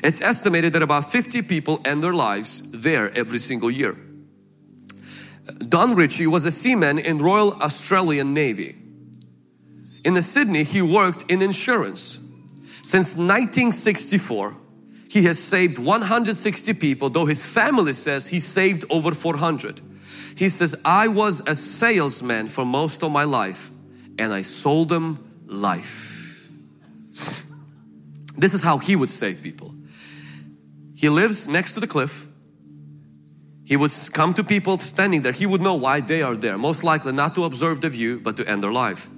It's 0.03 0.21
estimated 0.21 0.73
that 0.73 0.81
about 0.81 1.11
50 1.11 1.43
people 1.43 1.79
end 1.85 2.03
their 2.03 2.13
lives 2.13 2.63
there 2.71 3.11
every 3.15 3.39
single 3.39 3.69
year. 3.69 3.95
Don 5.69 5.95
Ritchie 5.95 6.27
was 6.27 6.45
a 6.45 6.51
seaman 6.51 6.99
in 6.99 7.19
Royal 7.19 7.53
Australian 7.61 8.33
Navy. 8.33 8.75
In 10.03 10.13
the 10.13 10.21
Sydney, 10.21 10.63
he 10.63 10.81
worked 10.81 11.31
in 11.31 11.41
insurance. 11.41 12.19
Since 12.83 13.15
1964, 13.15 14.55
he 15.09 15.23
has 15.23 15.39
saved 15.39 15.79
160 15.79 16.73
people, 16.73 17.09
though 17.09 17.25
his 17.25 17.43
family 17.43 17.93
says 17.93 18.27
he 18.27 18.39
saved 18.39 18.85
over 18.89 19.13
400. 19.13 19.81
He 20.35 20.49
says, 20.49 20.75
I 20.83 21.07
was 21.07 21.47
a 21.47 21.55
salesman 21.55 22.49
for 22.49 22.65
most 22.65 23.03
of 23.03 23.11
my 23.11 23.23
life 23.23 23.71
and 24.19 24.33
I 24.33 24.41
sold 24.41 24.89
them 24.89 25.41
life. 25.47 26.49
This 28.37 28.53
is 28.53 28.61
how 28.61 28.77
he 28.77 28.95
would 28.95 29.09
save 29.09 29.41
people. 29.41 29.73
He 30.95 31.09
lives 31.09 31.47
next 31.47 31.73
to 31.73 31.79
the 31.79 31.87
cliff. 31.87 32.27
He 33.65 33.75
would 33.75 33.91
come 34.13 34.33
to 34.35 34.43
people 34.43 34.77
standing 34.77 35.23
there. 35.23 35.31
He 35.31 35.47
would 35.47 35.61
know 35.61 35.73
why 35.73 35.99
they 35.99 36.21
are 36.21 36.35
there. 36.35 36.57
Most 36.57 36.83
likely 36.83 37.11
not 37.11 37.33
to 37.35 37.45
observe 37.45 37.81
the 37.81 37.89
view, 37.89 38.19
but 38.19 38.37
to 38.37 38.47
end 38.47 38.61
their 38.61 38.71
life. 38.71 39.09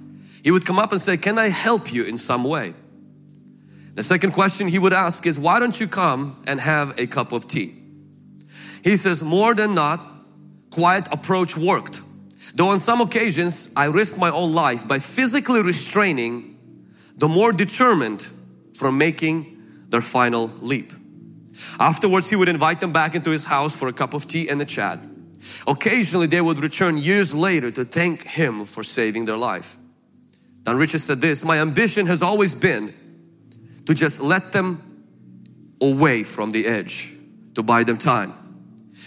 He 0.42 0.50
would 0.50 0.64
come 0.64 0.78
up 0.78 0.90
and 0.90 1.00
say, 1.00 1.16
Can 1.18 1.38
I 1.38 1.48
help 1.48 1.92
you 1.92 2.04
in 2.04 2.16
some 2.16 2.44
way? 2.44 2.74
The 3.94 4.02
second 4.02 4.32
question 4.32 4.68
he 4.68 4.78
would 4.78 4.92
ask 4.94 5.26
is, 5.26 5.38
Why 5.38 5.58
don't 5.58 5.78
you 5.78 5.86
come 5.86 6.42
and 6.46 6.60
have 6.60 6.98
a 6.98 7.06
cup 7.06 7.32
of 7.32 7.46
tea? 7.46 7.76
He 8.82 8.96
says, 8.96 9.22
More 9.22 9.54
than 9.54 9.74
not, 9.74 10.00
quiet 10.70 11.06
approach 11.12 11.56
worked. 11.56 12.00
Though 12.54 12.68
on 12.68 12.78
some 12.78 13.00
occasions 13.02 13.68
I 13.76 13.86
risked 13.86 14.18
my 14.18 14.30
own 14.30 14.54
life 14.54 14.88
by 14.88 14.98
physically 15.00 15.62
restraining 15.62 16.56
the 17.16 17.28
more 17.28 17.52
determined 17.52 18.26
from 18.74 18.96
making 18.96 19.84
their 19.88 20.00
final 20.00 20.50
leap. 20.60 20.92
Afterwards, 21.78 22.30
he 22.30 22.36
would 22.36 22.48
invite 22.48 22.80
them 22.80 22.92
back 22.92 23.14
into 23.14 23.30
his 23.30 23.44
house 23.44 23.74
for 23.74 23.88
a 23.88 23.92
cup 23.92 24.14
of 24.14 24.26
tea 24.26 24.48
and 24.48 24.60
a 24.60 24.64
chat. 24.64 24.98
Occasionally, 25.66 26.26
they 26.26 26.40
would 26.40 26.58
return 26.58 26.98
years 26.98 27.34
later 27.34 27.70
to 27.70 27.84
thank 27.84 28.22
him 28.22 28.64
for 28.64 28.82
saving 28.82 29.24
their 29.24 29.36
life. 29.36 29.76
Don 30.64 30.76
Ritchie 30.76 30.98
said 30.98 31.20
this, 31.20 31.44
my 31.44 31.58
ambition 31.58 32.06
has 32.06 32.22
always 32.22 32.54
been 32.54 32.92
to 33.86 33.94
just 33.94 34.20
let 34.20 34.52
them 34.52 35.04
away 35.80 36.24
from 36.24 36.52
the 36.52 36.66
edge, 36.66 37.14
to 37.54 37.62
buy 37.62 37.84
them 37.84 37.96
time, 37.96 38.34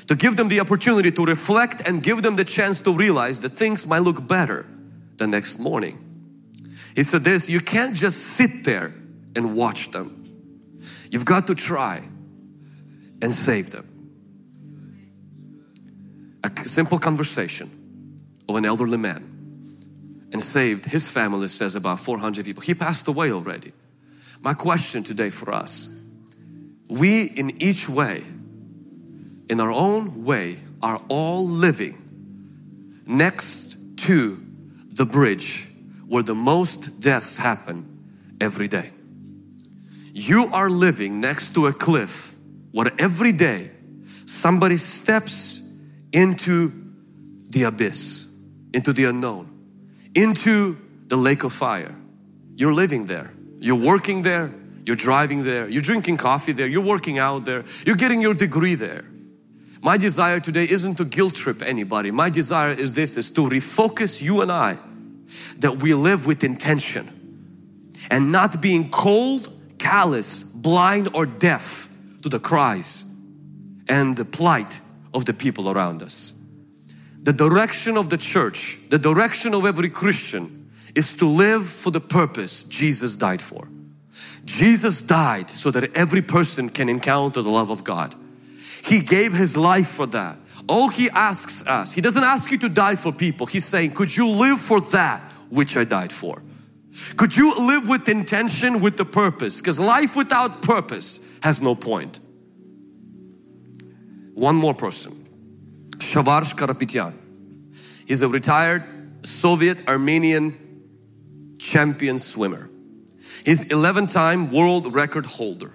to 0.08 0.16
give 0.16 0.38
them 0.38 0.48
the 0.48 0.60
opportunity 0.60 1.12
to 1.12 1.26
reflect 1.26 1.88
and 1.88 2.02
give 2.02 2.24
them 2.24 2.36
the 2.36 2.46
chance 2.46 2.80
to 2.80 2.94
realize 2.94 3.42
that 3.42 3.50
things 3.50 3.86
might 3.86 4.00
look 4.00 4.28
better 4.28 4.66
the 5.18 5.28
next 5.28 5.60
morning. 5.60 6.00
He 6.96 7.04
said 7.04 7.24
this, 7.24 7.50
you 7.50 7.60
can't 7.60 7.96
just 7.96 8.20
sit 8.20 8.64
there 8.64 8.94
and 9.36 9.56
watch 9.56 9.92
them. 9.92 10.24
You've 11.12 11.26
got 11.26 11.48
to 11.48 11.56
try 11.56 12.02
and 13.22 13.34
save 13.34 13.72
them. 13.72 13.88
A 16.44 16.64
simple 16.64 16.98
conversation 16.98 18.18
of 18.50 18.56
an 18.56 18.66
elderly 18.66 18.98
man 18.98 19.32
and 20.34 20.42
saved 20.42 20.86
his 20.86 21.08
family 21.08 21.48
says 21.48 21.76
about 21.76 22.00
400 22.00 22.46
people. 22.46 22.62
He 22.62 22.74
passed 22.74 23.08
away 23.08 23.32
already. 23.32 23.74
My 24.42 24.54
question 24.54 25.04
today 25.04 25.30
for 25.30 25.54
us, 25.54 25.90
we 26.90 27.24
in 27.24 27.62
each 27.62 27.88
way, 27.88 28.24
in 29.50 29.60
our 29.60 29.72
own 29.72 30.24
way, 30.24 30.58
are 30.82 31.00
all 31.10 31.46
living 31.46 31.98
next 33.06 33.78
to 33.98 34.44
the 34.88 35.06
bridge 35.06 35.70
where 36.08 36.24
the 36.24 36.36
most 36.36 37.00
deaths 37.00 37.38
happen 37.38 38.36
every 38.42 38.68
day. 38.68 38.92
you 40.14 40.48
are 40.48 40.70
living 40.70 41.22
next 41.22 41.54
to 41.54 41.68
a 41.68 41.74
cliff 41.74 42.31
where 42.72 42.92
every 42.98 43.32
day 43.32 43.72
somebody 44.26 44.78
steps 44.78 45.62
into 46.12 46.72
the 47.50 47.64
abyss, 47.64 48.28
into 48.74 48.94
the 48.94 49.06
unknown, 49.06 49.50
into 50.16 50.78
the 51.08 51.18
lake 51.18 51.44
of 51.44 51.54
fire. 51.54 51.96
You're 52.56 52.74
living 52.74 53.06
there. 53.06 53.34
You're 53.60 53.76
working 53.76 54.22
there. 54.22 54.54
You're 54.86 54.96
driving 54.96 55.44
there. 55.44 55.68
You're 55.68 55.82
drinking 55.82 56.18
coffee 56.18 56.54
there. 56.54 56.68
You're 56.68 56.84
working 56.84 57.20
out 57.20 57.46
there. 57.46 57.66
You're 57.86 57.96
getting 57.96 58.22
your 58.22 58.34
degree 58.34 58.76
there. 58.76 59.06
My 59.82 59.98
desire 59.98 60.40
today 60.40 60.68
isn't 60.70 60.96
to 60.96 61.06
guilt 61.06 61.36
trip 61.36 61.62
anybody. 61.62 62.12
My 62.12 62.30
desire 62.30 62.72
is 62.72 62.94
this 62.94 63.18
is 63.18 63.30
to 63.32 63.42
refocus 63.42 64.22
you 64.22 64.42
and 64.42 64.52
I 64.52 64.78
that 65.60 65.78
we 65.78 65.94
live 65.94 66.26
with 66.26 66.44
intention 66.44 67.10
and 68.10 68.32
not 68.32 68.62
being 68.62 68.90
cold, 68.90 69.50
callous, 69.80 70.44
blind 70.44 71.10
or 71.14 71.26
deaf 71.26 71.91
to 72.22 72.30
the 72.30 72.40
cries 72.40 73.06
and 73.88 74.16
the 74.16 74.26
plight 74.26 74.80
of 75.14 75.26
the 75.26 75.34
people 75.34 75.70
around 75.70 76.02
us. 76.02 76.34
The 77.24 77.34
direction 77.34 77.98
of 77.98 78.10
the 78.10 78.18
church, 78.18 78.80
the 78.90 78.98
direction 78.98 79.54
of 79.54 79.66
every 79.66 79.90
Christian 79.90 80.72
is 80.96 81.16
to 81.18 81.28
live 81.28 81.68
for 81.68 81.92
the 81.92 82.02
purpose 82.02 82.64
Jesus 82.64 83.16
died 83.16 83.42
for. 83.42 83.68
Jesus 84.46 85.02
died 85.02 85.50
so 85.50 85.70
that 85.72 85.96
every 85.96 86.22
person 86.22 86.70
can 86.70 86.90
encounter 86.90 87.42
the 87.42 87.50
love 87.50 87.70
of 87.70 87.84
God. 87.84 88.16
He 88.84 89.00
gave 89.00 89.34
His 89.34 89.56
life 89.56 89.88
for 89.88 90.08
that. 90.08 90.38
All 90.68 90.90
He 90.90 91.10
asks 91.12 91.66
us, 91.68 91.94
He 91.94 92.02
doesn't 92.02 92.24
ask 92.24 92.52
you 92.52 92.58
to 92.60 92.70
die 92.70 92.96
for 92.96 93.12
people. 93.12 93.46
He's 93.46 93.66
saying, 93.66 93.92
could 93.92 94.16
you 94.16 94.28
live 94.28 94.60
for 94.60 94.82
that 94.82 95.22
which 95.50 95.78
I 95.78 95.84
died 95.84 96.12
for? 96.12 96.42
Could 97.18 97.38
you 97.38 97.68
live 97.68 97.88
with 97.88 98.10
intention, 98.10 98.82
with 98.82 98.98
the 98.98 99.06
purpose? 99.06 99.62
Because 99.62 99.80
life 99.80 100.16
without 100.16 100.62
purpose 100.62 101.20
has 101.42 101.62
no 101.62 101.76
point. 101.76 102.20
One 104.34 104.56
more 104.56 104.74
person, 104.74 105.14
Shavarsh 105.98 106.56
Karapetyan. 106.56 107.14
He's 108.08 108.22
a 108.22 108.28
retired 108.28 108.84
Soviet 109.26 109.88
Armenian 109.88 111.56
champion 111.60 112.18
swimmer. 112.18 112.70
He's 113.46 113.70
11 113.70 114.08
time 114.08 114.52
world 114.52 114.94
record 114.94 115.26
holder, 115.26 115.74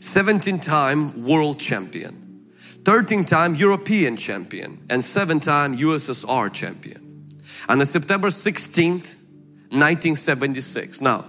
17 0.00 0.58
time 0.58 1.24
world 1.24 1.58
champion, 1.58 2.50
13 2.84 3.24
time 3.24 3.54
European 3.54 4.16
champion, 4.16 4.84
and 4.90 5.04
7 5.04 5.40
time 5.40 5.76
USSR 5.76 6.52
champion. 6.52 7.28
On 7.68 7.78
the 7.78 7.86
September 7.86 8.28
16th, 8.28 9.16
1976. 9.70 11.00
Now, 11.00 11.24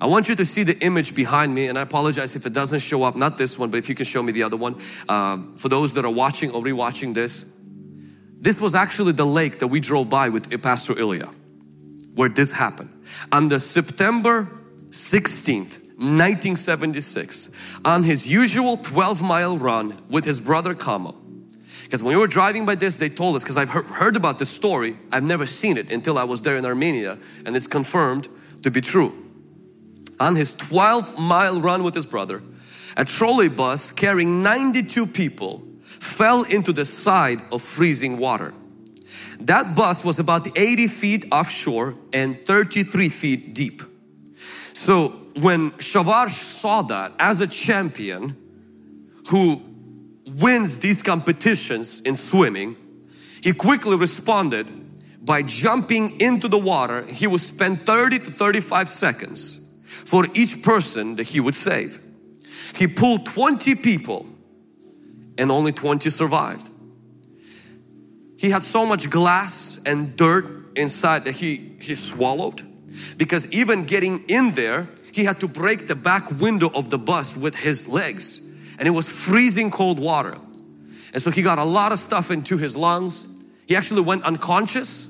I 0.00 0.06
want 0.06 0.28
you 0.30 0.34
to 0.36 0.44
see 0.46 0.62
the 0.62 0.78
image 0.78 1.14
behind 1.14 1.54
me 1.54 1.66
and 1.66 1.78
I 1.78 1.82
apologize 1.82 2.34
if 2.34 2.46
it 2.46 2.54
doesn't 2.54 2.78
show 2.78 3.02
up, 3.02 3.16
not 3.16 3.36
this 3.36 3.58
one, 3.58 3.70
but 3.70 3.76
if 3.76 3.88
you 3.88 3.94
can 3.94 4.06
show 4.06 4.22
me 4.22 4.32
the 4.32 4.44
other 4.44 4.56
one. 4.56 4.80
Uh, 5.08 5.38
for 5.58 5.68
those 5.68 5.92
that 5.94 6.06
are 6.06 6.10
watching 6.10 6.50
or 6.52 6.62
rewatching 6.62 7.12
this, 7.12 7.44
this 8.40 8.60
was 8.60 8.74
actually 8.74 9.12
the 9.12 9.26
lake 9.26 9.58
that 9.58 9.66
we 9.66 9.80
drove 9.80 10.08
by 10.08 10.30
with 10.30 10.62
Pastor 10.62 10.98
Ilya, 10.98 11.28
where 12.14 12.30
this 12.30 12.52
happened. 12.52 13.04
On 13.30 13.48
the 13.48 13.60
September 13.60 14.50
16th, 14.88 15.88
1976, 15.98 17.50
on 17.84 18.02
his 18.02 18.26
usual 18.26 18.78
12 18.78 19.22
mile 19.22 19.58
run 19.58 19.98
with 20.08 20.24
his 20.24 20.40
brother 20.40 20.74
Kamo. 20.74 21.14
Because 21.82 22.02
when 22.02 22.14
we 22.14 22.20
were 22.20 22.26
driving 22.26 22.64
by 22.64 22.76
this, 22.76 22.96
they 22.96 23.10
told 23.10 23.36
us, 23.36 23.42
because 23.42 23.58
I've 23.58 23.68
heard 23.68 24.16
about 24.16 24.38
this 24.38 24.48
story, 24.48 24.96
I've 25.12 25.24
never 25.24 25.44
seen 25.44 25.76
it 25.76 25.92
until 25.92 26.16
I 26.16 26.24
was 26.24 26.40
there 26.40 26.56
in 26.56 26.64
Armenia, 26.64 27.18
and 27.44 27.54
it's 27.54 27.66
confirmed 27.66 28.28
to 28.62 28.70
be 28.70 28.80
true. 28.80 29.29
On 30.18 30.34
his 30.34 30.52
12 30.56 31.18
mile 31.18 31.60
run 31.60 31.82
with 31.82 31.94
his 31.94 32.06
brother, 32.06 32.42
a 32.96 33.04
trolley 33.04 33.48
bus 33.48 33.92
carrying 33.92 34.42
92 34.42 35.06
people 35.06 35.62
fell 35.82 36.42
into 36.44 36.72
the 36.72 36.84
side 36.84 37.40
of 37.52 37.62
freezing 37.62 38.18
water. 38.18 38.52
That 39.40 39.74
bus 39.74 40.04
was 40.04 40.18
about 40.18 40.58
80 40.58 40.86
feet 40.88 41.26
offshore 41.32 41.96
and 42.12 42.44
33 42.44 43.08
feet 43.08 43.54
deep. 43.54 43.82
So 44.74 45.08
when 45.40 45.70
Shavarsh 45.72 46.30
saw 46.30 46.82
that 46.82 47.14
as 47.18 47.40
a 47.40 47.46
champion 47.46 48.36
who 49.28 49.62
wins 50.34 50.78
these 50.80 51.02
competitions 51.02 52.00
in 52.00 52.16
swimming, 52.16 52.76
he 53.42 53.52
quickly 53.52 53.96
responded 53.96 54.66
by 55.24 55.42
jumping 55.42 56.20
into 56.20 56.48
the 56.48 56.58
water. 56.58 57.06
He 57.06 57.26
would 57.26 57.40
spend 57.40 57.86
30 57.86 58.18
to 58.20 58.30
35 58.30 58.88
seconds 58.88 59.59
for 59.90 60.26
each 60.34 60.62
person 60.62 61.16
that 61.16 61.28
he 61.28 61.40
would 61.40 61.54
save. 61.54 62.00
He 62.76 62.86
pulled 62.86 63.26
20 63.26 63.74
people 63.76 64.26
and 65.36 65.50
only 65.50 65.72
20 65.72 66.08
survived. 66.10 66.70
He 68.38 68.50
had 68.50 68.62
so 68.62 68.86
much 68.86 69.10
glass 69.10 69.80
and 69.84 70.16
dirt 70.16 70.76
inside 70.76 71.24
that 71.24 71.36
he, 71.36 71.56
he 71.80 71.94
swallowed 71.94 72.62
because 73.16 73.50
even 73.52 73.84
getting 73.84 74.24
in 74.28 74.52
there, 74.52 74.88
he 75.12 75.24
had 75.24 75.40
to 75.40 75.48
break 75.48 75.88
the 75.88 75.94
back 75.94 76.30
window 76.40 76.70
of 76.74 76.88
the 76.90 76.98
bus 76.98 77.36
with 77.36 77.54
his 77.54 77.88
legs 77.88 78.40
and 78.78 78.86
it 78.88 78.92
was 78.92 79.08
freezing 79.08 79.70
cold 79.70 79.98
water. 79.98 80.38
And 81.12 81.22
so 81.22 81.30
he 81.30 81.42
got 81.42 81.58
a 81.58 81.64
lot 81.64 81.92
of 81.92 81.98
stuff 81.98 82.30
into 82.30 82.56
his 82.56 82.76
lungs. 82.76 83.28
He 83.66 83.76
actually 83.76 84.02
went 84.02 84.24
unconscious 84.24 85.06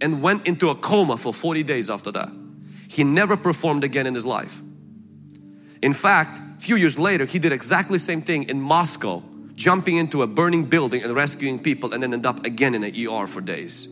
and 0.00 0.20
went 0.20 0.46
into 0.46 0.68
a 0.68 0.74
coma 0.74 1.16
for 1.16 1.32
40 1.32 1.62
days 1.62 1.88
after 1.88 2.10
that. 2.12 2.30
He 2.94 3.02
never 3.02 3.36
performed 3.36 3.82
again 3.82 4.06
in 4.06 4.14
his 4.14 4.24
life. 4.24 4.60
In 5.82 5.92
fact, 5.92 6.38
a 6.38 6.60
few 6.60 6.76
years 6.76 6.96
later, 6.96 7.24
he 7.24 7.40
did 7.40 7.50
exactly 7.50 7.96
the 7.96 8.04
same 8.04 8.22
thing 8.22 8.44
in 8.44 8.60
Moscow 8.60 9.20
jumping 9.56 9.96
into 9.96 10.22
a 10.22 10.28
burning 10.28 10.64
building 10.64 11.02
and 11.02 11.12
rescuing 11.12 11.58
people 11.58 11.92
and 11.92 12.00
then 12.00 12.12
end 12.12 12.24
up 12.24 12.46
again 12.46 12.72
in 12.72 12.84
an 12.84 12.92
ER 12.94 13.26
for 13.26 13.40
days. 13.40 13.88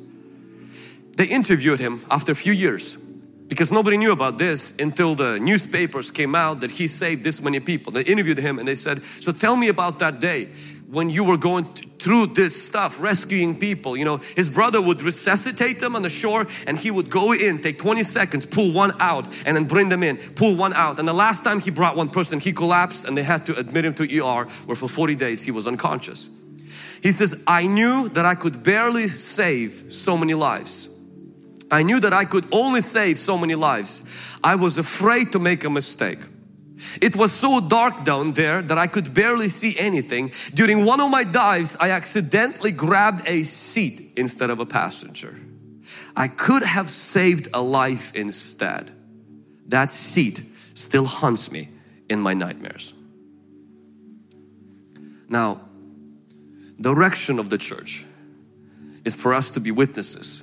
They 1.17 1.27
interviewed 1.27 1.81
him 1.81 2.01
after 2.13 2.31
a 2.31 2.37
few 2.37 2.53
years 2.53 2.97
because 3.49 3.73
nobody 3.73 3.97
knew 3.97 4.13
about 4.13 4.39
this 4.39 4.73
until 4.79 5.17
the 5.17 5.41
newspapers 5.41 6.13
came 6.13 6.37
out 6.37 6.61
that 6.61 6.71
he 6.71 6.87
saved 6.87 7.25
this 7.25 7.43
many 7.43 7.59
people. 7.59 7.93
They 7.93 8.03
interviewed 8.03 8.39
him 8.39 8.61
and 8.61 8.69
they 8.69 8.77
said, 8.77 9.05
so 9.05 9.33
tell 9.33 9.57
me 9.57 9.67
about 9.69 9.99
that 9.99 10.21
day 10.21 10.47
when 10.87 11.11
you 11.11 11.25
were 11.25 11.37
going 11.37 11.67
through 12.03 12.27
this 12.27 12.61
stuff, 12.61 13.01
rescuing 13.01 13.59
people. 13.59 13.97
You 13.97 14.05
know, 14.05 14.17
his 14.17 14.49
brother 14.49 14.83
would 14.83 15.03
resuscitate 15.03 15.79
them 15.79 15.95
on 15.95 16.03
the 16.03 16.09
shore 16.09 16.47
and 16.67 16.77
he 16.79 16.91
would 16.91 17.09
go 17.09 17.33
in, 17.33 17.63
take 17.63 17.79
20 17.79 18.03
seconds, 18.03 18.45
pull 18.45 18.73
one 18.73 18.93
out 19.01 19.27
and 19.47 19.57
then 19.57 19.65
bring 19.65 19.89
them 19.89 20.03
in, 20.03 20.17
pull 20.17 20.57
one 20.57 20.73
out. 20.73 20.99
And 20.99 21.07
the 21.07 21.13
last 21.13 21.45
time 21.45 21.61
he 21.61 21.71
brought 21.71 21.97
one 21.97 22.09
person, 22.09 22.41
he 22.41 22.53
collapsed 22.53 23.05
and 23.05 23.17
they 23.17 23.23
had 23.23 23.47
to 23.47 23.57
admit 23.57 23.85
him 23.85 23.95
to 23.95 24.05
ER 24.05 24.45
where 24.67 24.77
for 24.77 24.89
40 24.89 25.15
days 25.15 25.43
he 25.43 25.51
was 25.51 25.67
unconscious. 25.67 26.29
He 27.03 27.13
says, 27.13 27.43
I 27.47 27.67
knew 27.67 28.09
that 28.11 28.25
I 28.25 28.35
could 28.35 28.63
barely 28.63 29.09
save 29.09 29.93
so 29.93 30.17
many 30.17 30.35
lives. 30.35 30.89
I 31.71 31.83
knew 31.83 32.01
that 32.01 32.13
I 32.13 32.27
could 32.27 32.45
only 32.53 32.81
save 32.81 33.19
so 33.19 33.39
many 33.39 33.55
lives. 33.55 34.05
I 34.45 34.57
was 34.57 34.77
afraid 34.77 35.33
to 35.33 35.39
make 35.39 35.65
a 35.65 35.71
mistake. 35.71 36.19
It 37.01 37.17
was 37.17 37.33
so 37.33 37.61
dark 37.61 38.05
down 38.05 38.33
there 38.33 38.63
that 38.63 38.79
I 38.79 38.87
could 38.87 39.15
barely 39.15 39.49
see 39.49 39.79
anything. 39.79 40.33
During 40.55 40.85
one 40.85 41.01
of 41.01 41.11
my 41.11 41.25
dives, 41.25 41.77
I 41.81 41.91
accidentally 41.91 42.73
grabbed 42.73 43.27
a 43.27 43.45
seat 43.45 44.13
instead 44.17 44.51
of 44.51 44.61
a 44.61 44.67
passenger. 44.67 45.39
I 46.17 46.29
could 46.29 46.63
have 46.63 46.91
saved 46.91 47.49
a 47.55 47.63
life 47.63 48.15
instead. 48.15 48.91
That 49.69 49.91
seat 49.91 50.43
still 50.75 51.07
haunts 51.07 51.51
me 51.51 51.69
in 52.09 52.21
my 52.21 52.35
nightmares. 52.35 52.95
Now, 55.29 55.63
the 56.79 56.95
direction 56.95 57.39
of 57.39 57.49
the 57.49 57.59
church 57.59 58.05
is 59.05 59.15
for 59.15 59.33
us 59.33 59.51
to 59.53 59.61
be 59.61 59.71
witnesses 59.71 60.43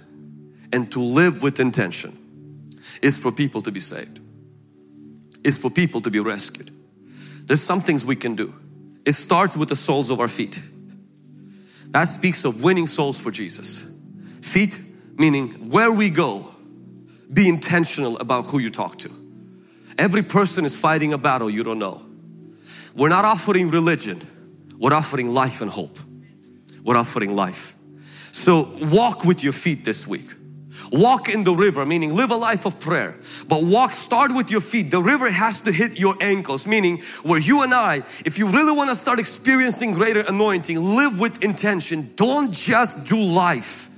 and 0.72 0.92
to 0.92 1.00
live 1.00 1.44
with 1.44 1.60
intention 1.60 2.18
is 3.02 3.18
for 3.18 3.32
people 3.32 3.62
to 3.62 3.72
be 3.72 3.80
saved 3.80 4.19
is 5.44 5.58
for 5.58 5.70
people 5.70 6.02
to 6.02 6.12
be 6.12 6.20
rescued. 6.20 6.72
There's 7.46 7.62
some 7.62 7.82
things 7.82 8.06
we 8.06 8.16
can 8.16 8.36
do. 8.36 8.54
It 9.06 9.14
starts 9.14 9.58
with 9.58 9.70
the 9.70 9.76
soles 9.76 10.10
of 10.10 10.20
our 10.20 10.28
feet. 10.28 10.62
That 11.92 12.06
speaks 12.06 12.46
of 12.46 12.64
winning 12.64 12.88
souls 12.88 13.20
for 13.20 13.32
Jesus. 13.32 13.86
Feet 14.42 14.78
meaning 15.18 15.70
where 15.70 15.92
we 15.92 16.10
go, 16.10 16.48
be 17.32 17.48
intentional 17.48 18.18
about 18.20 18.46
who 18.48 18.60
you 18.60 18.70
talk 18.70 18.98
to. 19.00 19.12
Every 19.98 20.24
person 20.24 20.66
is 20.66 20.76
fighting 20.76 21.14
a 21.14 21.18
battle 21.18 21.50
you 21.50 21.64
don't 21.64 21.80
know. 21.80 22.02
We're 22.96 23.10
not 23.10 23.26
offering 23.26 23.70
religion, 23.70 24.22
we're 24.78 24.94
offering 24.94 25.32
life 25.32 25.62
and 25.62 25.70
hope. 25.70 26.00
We're 26.84 26.96
offering 26.96 27.36
life. 27.36 27.76
So 28.32 28.72
walk 28.92 29.26
with 29.26 29.44
your 29.44 29.54
feet 29.54 29.84
this 29.84 30.08
week. 30.08 30.30
Walk 30.92 31.30
in 31.30 31.44
the 31.44 31.54
river, 31.54 31.86
meaning 31.86 32.16
live 32.16 32.32
a 32.32 32.36
life 32.36 32.66
of 32.66 32.80
prayer. 32.80 33.16
But 33.48 33.64
walk, 33.64 33.92
start 33.92 34.34
with 34.34 34.50
your 34.50 34.62
feet. 34.62 34.90
The 34.90 35.02
river 35.02 35.30
has 35.30 35.62
to 35.62 35.72
hit 35.72 36.00
your 36.00 36.16
ankles, 36.20 36.66
meaning 36.66 36.98
where 37.22 37.40
you 37.40 37.62
and 37.62 37.74
I, 37.74 38.04
if 38.26 38.40
you 38.40 38.48
really 38.48 38.76
want 38.76 38.90
to 38.90 38.96
start 38.96 39.20
experiencing 39.20 39.94
greater 39.94 40.22
anointing, 40.22 40.82
live 40.82 41.20
with 41.20 41.44
intention. 41.44 42.14
Don't 42.16 42.52
just 42.52 43.06
do 43.06 43.22
life, 43.22 43.90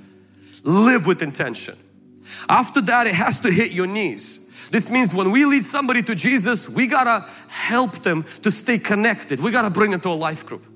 live 0.64 1.06
with 1.06 1.22
intention. 1.22 1.76
After 2.48 2.82
that, 2.82 3.06
it 3.06 3.14
has 3.14 3.40
to 3.40 3.50
hit 3.50 3.70
your 3.70 3.86
knees. 3.86 4.40
This 4.70 4.90
means 4.90 5.14
when 5.14 5.30
we 5.30 5.44
lead 5.44 5.64
somebody 5.64 6.02
to 6.02 6.14
Jesus, 6.14 6.68
we 6.68 6.86
gotta 6.86 7.26
help 7.48 7.92
them 7.98 8.24
to 8.42 8.50
stay 8.50 8.78
connected. 8.78 9.40
We 9.40 9.50
gotta 9.50 9.70
bring 9.70 9.92
them 9.92 10.00
to 10.00 10.10
a 10.10 10.14
life 10.14 10.44
group. 10.46 10.66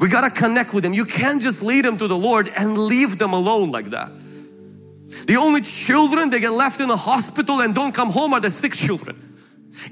We 0.00 0.08
gotta 0.08 0.30
connect 0.30 0.72
with 0.72 0.84
them. 0.84 0.94
You 0.94 1.04
can't 1.04 1.42
just 1.42 1.62
lead 1.62 1.84
them 1.84 1.98
to 1.98 2.08
the 2.08 2.16
Lord 2.16 2.48
and 2.56 2.78
leave 2.78 3.18
them 3.18 3.32
alone 3.32 3.70
like 3.70 3.86
that. 3.86 4.10
The 5.26 5.36
only 5.36 5.60
children 5.62 6.30
that 6.30 6.40
get 6.40 6.52
left 6.52 6.80
in 6.80 6.90
a 6.90 6.96
hospital 6.96 7.60
and 7.60 7.74
don't 7.74 7.92
come 7.92 8.10
home 8.10 8.34
are 8.34 8.40
the 8.40 8.50
sick 8.50 8.72
children. 8.72 9.32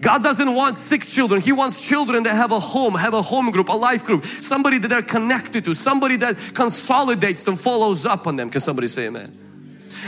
God 0.01 0.23
doesn't 0.23 0.55
want 0.55 0.77
sick 0.77 1.07
children. 1.07 1.41
He 1.41 1.53
wants 1.53 1.87
children 1.87 2.25
that 2.25 2.35
have 2.35 2.53
a 2.53 2.61
home, 2.61 2.95
have 2.95 3.15
a 3.15 3.23
home 3.23 3.51
group, 3.51 3.69
a 3.69 3.73
life 3.73 4.05
group, 4.05 4.25
somebody 4.25 4.79
that 4.79 4.89
they're 4.89 5.03
connected 5.03 5.65
to, 5.65 5.75
somebody 5.75 6.17
that 6.17 6.37
consolidates 6.55 7.43
them, 7.45 7.57
follows 7.57 8.05
up 8.05 8.27
on 8.27 8.37
them. 8.37 8.51
Can 8.51 8.61
somebody 8.61 8.89
say 8.89 9.07
amen? 9.07 9.50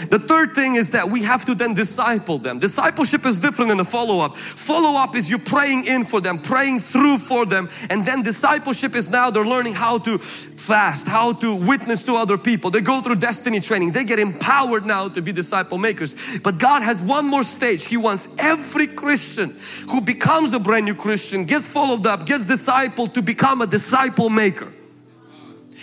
The 0.08 0.18
third 0.18 0.52
thing 0.52 0.74
is 0.76 0.90
that 0.90 1.10
we 1.10 1.22
have 1.22 1.44
to 1.46 1.54
then 1.54 1.74
disciple 1.74 2.38
them. 2.38 2.58
Discipleship 2.58 3.26
is 3.26 3.38
different 3.38 3.70
than 3.70 3.80
a 3.80 3.84
follow 3.84 4.20
up. 4.20 4.36
Follow 4.36 4.98
up 4.98 5.14
is 5.16 5.28
you 5.28 5.38
praying 5.38 5.86
in 5.86 6.04
for 6.04 6.20
them, 6.20 6.38
praying 6.38 6.80
through 6.80 7.18
for 7.18 7.46
them, 7.46 7.68
and 7.90 8.04
then 8.06 8.22
discipleship 8.22 8.94
is 8.94 9.10
now 9.10 9.30
they're 9.30 9.44
learning 9.44 9.74
how 9.74 9.98
to 9.98 10.18
fast, 10.18 11.08
how 11.08 11.32
to 11.32 11.54
witness 11.54 12.04
to 12.04 12.14
other 12.14 12.38
people. 12.38 12.70
They 12.70 12.80
go 12.80 13.00
through 13.00 13.16
destiny 13.16 13.60
training. 13.60 13.92
They 13.92 14.04
get 14.04 14.18
empowered 14.18 14.86
now 14.86 15.08
to 15.08 15.20
be 15.20 15.32
disciple 15.32 15.78
makers. 15.78 16.38
But 16.38 16.58
God 16.58 16.82
has 16.82 17.02
one 17.02 17.26
more 17.26 17.42
stage. 17.42 17.84
He 17.84 17.96
wants 17.96 18.28
every 18.38 18.86
Christian 18.86 19.56
who 19.90 20.00
becomes 20.00 20.52
a 20.52 20.58
brand 20.58 20.86
new 20.86 20.94
Christian, 20.94 21.44
gets 21.44 21.66
followed 21.66 22.06
up, 22.06 22.26
gets 22.26 22.44
discipled 22.44 23.14
to 23.14 23.22
become 23.22 23.60
a 23.60 23.66
disciple 23.66 24.30
maker. 24.30 24.72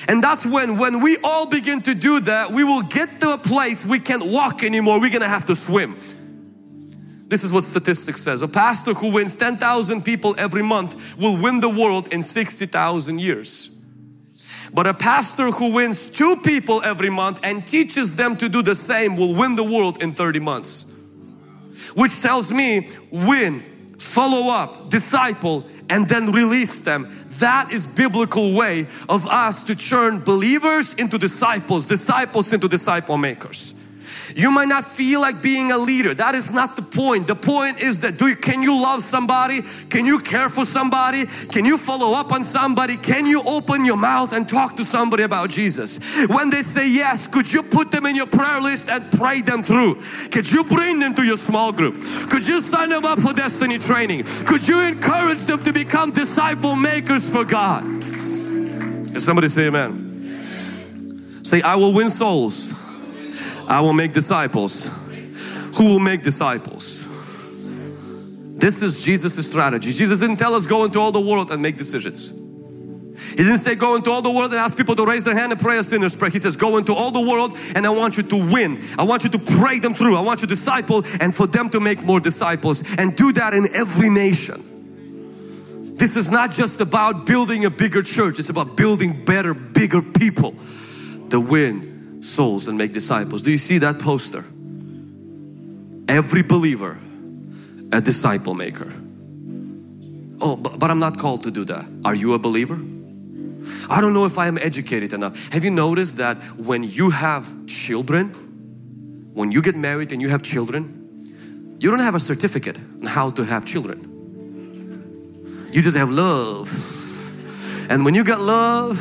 And 0.08 0.24
that's 0.24 0.45
when, 0.45 0.78
when 0.78 1.02
we 1.02 1.18
all 1.24 1.47
begin 1.47 1.82
to 1.84 1.93
do 1.93 2.22
that, 2.22 2.52
we 2.52 2.64
will 2.64 2.84
get 2.84 3.22
to 3.22 3.34
a 3.34 3.38
place 3.38 3.86
we 3.86 4.00
can't 4.00 4.26
walk 4.26 4.64
anymore. 4.64 5.00
We're 5.00 5.12
gonna 5.12 5.28
have 5.28 5.45
to 5.47 5.56
swim. 5.56 6.00
This 7.28 7.43
is 7.43 7.52
what 7.52 7.64
statistics 7.64 8.22
says. 8.22 8.41
A 8.41 8.47
pastor 8.47 8.93
who 8.93 9.12
wins 9.12 9.36
10,000 9.36 10.04
people 10.04 10.36
every 10.39 10.64
month 10.64 11.18
will 11.18 11.39
win 11.39 11.60
the 11.60 11.70
world 11.70 12.12
in 12.12 12.24
60,000 12.24 13.20
years. 13.20 13.70
But 14.74 14.88
a 14.88 14.93
pastor 14.93 15.52
who 15.52 15.74
wins 15.74 16.08
two 16.08 16.38
people 16.38 16.82
every 16.84 17.10
month 17.10 17.39
and 17.43 17.66
teaches 17.66 18.16
them 18.16 18.36
to 18.38 18.50
do 18.50 18.62
the 18.62 18.76
same 18.76 19.16
will 19.16 19.36
win 19.36 19.56
the 19.56 19.64
world 19.64 20.02
in 20.02 20.14
30 20.14 20.39
months. 20.39 20.86
Which 21.93 22.20
tells 22.22 22.52
me 22.52 22.89
win, 23.12 23.95
follow 23.97 24.52
up, 24.52 24.89
disciple, 24.89 25.68
and 25.90 26.08
then 26.08 26.32
release 26.32 26.82
them. 26.82 27.10
That 27.40 27.72
is 27.72 27.88
biblical 27.88 28.54
way 28.54 28.88
of 29.08 29.28
us 29.28 29.64
to 29.64 29.76
turn 29.76 30.20
believers 30.20 30.94
into 30.94 31.18
disciples, 31.18 31.86
disciples 31.86 32.54
into 32.54 32.68
disciple 32.68 33.18
makers. 33.18 33.74
You 34.36 34.51
might 34.51 34.68
not 34.68 34.86
feel 34.86 35.22
like 35.22 35.41
being 35.41 35.72
a 35.72 35.78
leader. 35.78 36.14
That 36.14 36.36
is 36.36 36.51
not 36.51 36.76
the 36.76 36.82
point. 36.82 37.28
The 37.28 37.36
point 37.36 37.80
is 37.80 38.01
that 38.01 38.18
do 38.18 38.28
you, 38.28 38.36
can 38.36 38.62
you 38.62 38.82
love 38.82 39.03
somebody? 39.03 39.64
Can 39.89 40.05
you 40.05 40.20
care 40.20 40.49
for 40.49 40.66
somebody? 40.66 41.26
Can 41.26 41.66
you 41.66 41.78
follow 41.78 42.14
up 42.14 42.32
on 42.32 42.43
somebody? 42.43 42.97
Can 42.97 43.26
you 43.26 43.41
open 43.45 43.86
your 43.86 43.97
mouth 43.97 44.34
and 44.34 44.47
talk 44.47 44.78
to 44.78 44.86
somebody 44.86 45.24
about 45.24 45.49
Jesus? 45.49 45.99
When 46.28 46.49
they 46.49 46.62
say 46.62 46.89
yes, 46.89 47.28
could 47.28 47.51
you 47.51 47.64
put 47.64 47.91
them 47.91 48.05
in 48.05 48.16
your 48.16 48.28
prayer 48.28 48.62
list 48.62 48.89
and 48.89 49.12
pray 49.12 49.41
them 49.41 49.64
through? 49.64 50.01
Could 50.32 50.49
you 50.51 50.64
bring 50.64 50.99
them 50.99 51.16
to 51.16 51.24
your 51.24 51.38
small 51.38 51.72
group? 51.72 51.95
Could 52.30 52.47
you 52.47 52.62
sign 52.62 52.89
them 52.89 53.05
up 53.05 53.20
for 53.20 53.34
destiny 53.34 53.80
training? 53.80 54.24
Could 54.45 54.68
you 54.68 54.80
encourage 54.80 55.45
them 55.45 55.64
to 55.64 55.74
become 55.74 56.12
disciple 56.12 56.76
makers 56.76 57.30
for 57.30 57.43
God? 57.45 57.84
Can 57.84 59.20
somebody 59.20 59.47
say 59.47 59.68
amen? 59.68 60.07
Say, 61.43 61.62
I 61.62 61.76
will 61.76 61.93
win 61.93 62.10
souls 62.10 62.74
I 63.70 63.82
will 63.82 63.93
make 63.93 64.13
disciples. 64.13 64.89
Who 65.78 65.86
will 65.86 65.99
make 65.99 66.24
disciples? 66.24 67.07
This 68.59 68.82
is 68.82 69.03
Jesus' 69.03 69.45
strategy. 69.47 69.91
Jesus 69.91 70.20
didn't 70.20 70.38
tell 70.38 70.55
us 70.55 70.65
go 70.65 70.84
into 70.84 70.99
all 70.99 71.11
the 71.11 71.22
world 71.22 71.51
and 71.51 71.61
make 71.61 71.78
decisions. 71.78 72.34
He 73.30 73.36
didn't 73.36 73.59
say 73.59 73.76
go 73.76 73.95
into 73.95 74.09
all 74.09 74.22
the 74.22 74.32
world 74.32 74.51
and 74.51 74.59
ask 74.59 74.76
people 74.76 74.95
to 74.95 75.05
raise 75.05 75.24
their 75.24 75.36
hand 75.36 75.51
and 75.51 75.61
pray 75.61 75.78
a 75.78 75.84
sinner's 75.84 76.15
prayer. 76.15 76.32
He 76.32 76.39
says 76.39 76.55
go 76.55 76.78
into 76.78 76.93
all 76.93 77.11
the 77.11 77.22
world 77.22 77.57
and 77.76 77.86
I 77.86 77.89
want 77.89 78.17
you 78.17 78.24
to 78.24 78.36
win. 78.36 78.84
I 78.97 79.03
want 79.03 79.24
you 79.24 79.30
to 79.30 79.39
pray 79.39 79.80
them 79.80 79.93
through. 79.93 80.17
I 80.17 80.22
want 80.22 80.41
you 80.41 80.47
to 80.47 80.55
disciple 80.55 81.03
and 81.22 81.34
for 81.34 81.45
them 81.45 81.70
to 81.70 81.80
make 81.80 82.03
more 82.03 82.20
disciples 82.20 82.84
and 82.97 83.15
do 83.15 83.32
that 83.34 83.53
in 83.53 83.67
every 83.76 84.09
nation. 84.09 85.95
This 85.95 86.17
is 86.17 86.32
not 86.32 86.51
just 86.51 86.82
about 86.82 87.26
building 87.28 87.65
a 87.65 87.70
bigger 87.70 88.01
church. 88.01 88.39
It's 88.39 88.49
about 88.49 88.76
building 88.76 89.24
better, 89.26 89.53
bigger 89.53 90.01
people. 90.01 90.55
The 91.30 91.39
win 91.39 91.89
souls 92.20 92.67
and 92.67 92.78
make 92.78 92.93
disciples. 92.93 93.41
Do 93.41 93.51
you 93.51 93.57
see 93.57 93.80
that 93.80 93.99
poster? 93.99 94.45
Every 96.07 96.41
believer, 96.41 96.99
a 97.91 98.01
disciple 98.01 98.53
maker. 98.53 98.91
Oh, 100.41 100.55
but, 100.55 100.80
but 100.80 100.89
I'm 100.89 100.99
not 100.99 101.17
called 101.17 101.43
to 101.43 101.51
do 101.51 101.65
that. 101.65 101.86
Are 102.05 102.15
you 102.15 102.34
a 102.34 102.39
believer? 102.39 102.80
I 103.89 104.01
don't 104.01 104.13
know 104.13 104.26
if 104.26 104.38
I 104.38 104.47
am 104.47 104.57
educated 104.57 105.13
enough. 105.13 105.51
Have 105.51 105.63
you 105.63 105.72
noticed 105.72 106.17
that 106.17 106.38
when 106.57 106.84
you 106.84 107.09
have 107.09 107.67
children, 107.67 108.30
when 109.34 109.51
you 109.51 109.61
get 109.61 109.76
married 109.76 110.11
and 110.11 110.22
you 110.22 110.30
have 110.30 110.43
children, 110.43 111.26
you 111.80 111.89
don't 111.89 111.99
have 111.99 112.15
a 112.15 112.20
certificate 112.20 112.78
on 112.78 113.07
how 113.07 113.30
to 113.32 113.43
have 113.43 113.65
children. 113.65 115.70
You 115.72 115.82
just 115.82 115.95
have 115.95 116.09
love. 116.09 116.70
And 117.89 118.05
when 118.05 118.15
you 118.15 118.24
got 118.24 118.41
love, 118.41 118.97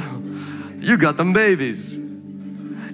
you 0.82 0.96
got 0.96 1.16
them 1.16 1.32
babies. 1.32 2.07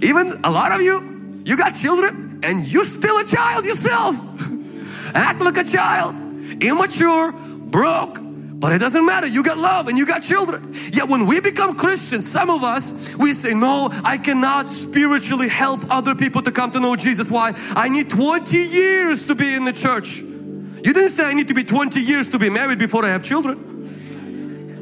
Even 0.05 0.33
a 0.45 0.51
lot 0.51 0.71
of 0.73 0.83
you, 0.83 1.43
you 1.47 1.57
got 1.57 1.71
children 1.71 2.41
and 2.43 2.67
you're 2.67 2.85
still 2.85 3.17
a 3.19 3.25
child 3.25 3.65
yourself. 3.65 4.17
Act 5.15 5.41
like 5.41 5.57
a 5.57 5.65
child, 5.65 6.15
immature, 6.63 7.33
broke, 7.33 8.19
but 8.21 8.73
it 8.73 8.79
doesn't 8.79 9.07
matter. 9.07 9.27
You 9.27 9.43
got 9.43 9.57
love 9.57 9.89
and 9.89 9.97
you 9.97 10.05
got 10.05 10.23
children. 10.23 10.75
Yet 10.93 11.09
when 11.09 11.27
we 11.27 11.41
become 11.41 11.77
Christians, 11.77 12.31
some 12.31 12.51
of 12.51 12.63
us, 12.63 12.93
we 13.17 13.33
say, 13.33 13.55
no, 13.55 13.89
I 14.05 14.19
cannot 14.19 14.69
spiritually 14.69 15.49
help 15.49 15.81
other 15.91 16.15
people 16.15 16.43
to 16.43 16.53
come 16.53 16.71
to 16.73 16.81
know 16.81 16.97
Jesus. 16.97 17.31
Why? 17.31 17.55
I 17.75 17.89
need 17.89 18.11
20 18.11 18.57
years 18.59 19.25
to 19.27 19.35
be 19.35 19.55
in 19.55 19.65
the 19.65 19.73
church. 19.73 20.19
You 20.19 20.93
didn't 20.93 21.11
say 21.11 21.25
I 21.25 21.33
need 21.33 21.49
to 21.49 21.55
be 21.55 21.65
20 21.65 21.99
years 21.99 22.29
to 22.29 22.39
be 22.39 22.51
married 22.51 22.79
before 22.79 23.07
I 23.07 23.09
have 23.09 23.25
children. 23.25 23.74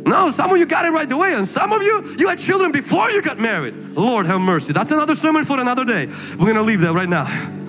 No, 0.05 0.31
some 0.31 0.51
of 0.51 0.59
you 0.59 0.67
got 0.67 0.85
it 0.85 0.91
right 0.91 1.11
away 1.11 1.35
and 1.35 1.47
some 1.47 1.73
of 1.73 1.83
you, 1.83 2.17
you 2.19 2.29
had 2.29 2.39
children 2.39 2.73
before 2.73 3.11
you 3.11 3.23
got 3.23 3.39
married. 3.39 3.75
Lord 3.97 4.27
have 4.27 4.41
mercy. 4.41 4.73
That's 4.73 4.91
another 4.91 5.15
sermon 5.15 5.45
for 5.45 5.61
another 5.61 5.85
day. 5.85 6.07
We're 6.39 6.53
to 6.55 6.63
leave 6.63 6.81
that 6.81 6.93
right 6.93 7.09
now. 7.09 7.62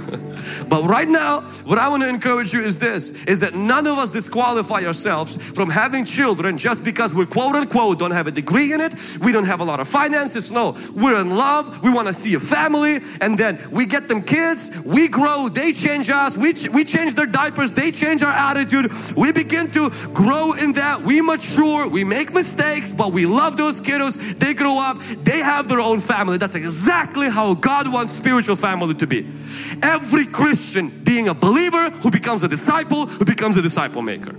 But 0.70 0.84
right 0.84 1.08
now, 1.08 1.42
what 1.66 1.78
I 1.78 1.90
want 1.90 2.04
to 2.04 2.10
encourage 2.10 2.54
you 2.54 2.62
is 2.62 2.78
this, 2.78 3.12
is 3.26 3.40
that 3.42 3.54
none 3.56 3.88
of 3.88 3.98
us 3.98 4.10
disqualify 4.10 4.84
ourselves 4.86 5.38
from 5.38 5.70
having 5.70 6.06
children 6.06 6.58
just 6.58 6.84
because 6.84 7.14
we 7.14 7.26
quote 7.26 7.56
unquote 7.56 8.00
don't 8.00 8.12
have 8.12 8.28
a 8.28 8.32
degree 8.32 8.74
in 8.74 8.82
it, 8.82 8.94
we 9.22 9.32
don't 9.32 9.46
have 9.46 9.60
a 9.60 9.64
lot 9.64 9.80
of 9.80 9.88
finances. 9.88 10.52
No, 10.52 10.78
we're 10.96 11.20
in 11.20 11.36
love, 11.36 11.84
we 11.84 11.90
want 11.90 12.08
to 12.08 12.14
see 12.14 12.34
a 12.36 12.40
family. 12.40 13.00
And 13.22 13.38
then 13.38 13.60
we 13.72 13.86
get 13.86 14.08
them 14.08 14.22
kids, 14.22 14.72
we 14.86 15.08
grow, 15.08 15.50
they 15.50 15.74
change 15.74 16.10
us, 16.10 16.38
we, 16.38 16.54
ch 16.54 16.70
we 16.70 16.84
change 16.86 17.16
their 17.16 17.26
diapers, 17.26 17.74
they 17.74 17.92
change 17.92 18.24
our 18.24 18.32
attitude, 18.32 18.92
we 19.16 19.32
begin 19.32 19.70
to 19.72 19.90
grow 20.14 20.54
in 20.54 20.74
that, 20.74 21.02
we 21.02 21.22
mature, 21.22 21.88
we 21.88 22.04
make 22.04 22.34
mistakes, 22.34 22.94
but 22.94 23.12
we 23.12 23.26
love 23.26 23.58
those 23.58 23.82
kiddos, 23.82 24.40
they 24.40 24.54
grow 24.54 24.80
up, 24.80 25.00
they 25.24 25.40
have 25.40 25.68
their 25.68 25.82
own 25.82 26.00
family. 26.00 26.38
That's 26.38 26.56
exactly 26.56 27.30
how 27.30 27.54
God 27.54 27.92
wants 27.92 28.12
spiritual 28.12 28.56
family 28.56 28.94
to 28.96 29.08
be. 29.08 29.28
Every 29.82 30.26
Christian 30.26 30.53
being 31.04 31.28
a 31.28 31.34
believer 31.34 31.90
who 31.90 32.12
becomes 32.12 32.44
a 32.44 32.48
disciple, 32.48 33.06
who 33.06 33.26
becomes 33.26 33.58
a 33.58 33.62
disciple 33.62 34.02
maker. 34.02 34.36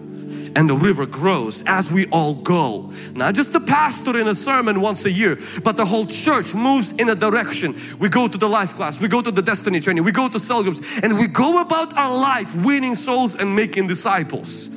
And 0.56 0.70
the 0.70 0.76
river 0.76 1.04
grows 1.04 1.64
as 1.66 1.90
we 1.90 2.06
all 2.06 2.34
go. 2.34 2.92
Not 3.14 3.34
just 3.34 3.52
the 3.52 3.60
pastor 3.60 4.16
in 4.18 4.28
a 4.28 4.34
sermon 4.34 4.80
once 4.80 5.04
a 5.04 5.10
year, 5.10 5.36
but 5.64 5.76
the 5.76 5.84
whole 5.84 6.06
church 6.06 6.54
moves 6.54 6.92
in 6.92 7.08
a 7.08 7.14
direction. 7.14 7.74
We 7.98 8.08
go 8.08 8.28
to 8.28 8.38
the 8.38 8.48
life 8.48 8.74
class, 8.74 9.00
we 9.00 9.08
go 9.08 9.20
to 9.20 9.32
the 9.32 9.42
destiny 9.42 9.80
training, 9.80 10.04
we 10.04 10.12
go 10.12 10.28
to 10.28 10.38
cell 10.38 10.62
groups, 10.62 10.80
and 11.02 11.18
we 11.18 11.26
go 11.26 11.60
about 11.60 11.96
our 11.96 12.16
life 12.16 12.54
winning 12.64 12.94
souls 12.94 13.34
and 13.34 13.56
making 13.56 13.88
disciples. 13.88 14.68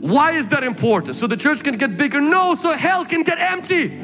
Why 0.00 0.32
is 0.32 0.48
that 0.50 0.62
important? 0.62 1.16
So 1.16 1.26
the 1.26 1.36
church 1.36 1.64
can 1.64 1.78
get 1.78 1.96
bigger? 1.96 2.20
No, 2.20 2.54
so 2.54 2.70
hell 2.72 3.04
can 3.04 3.22
get 3.22 3.38
empty. 3.38 4.00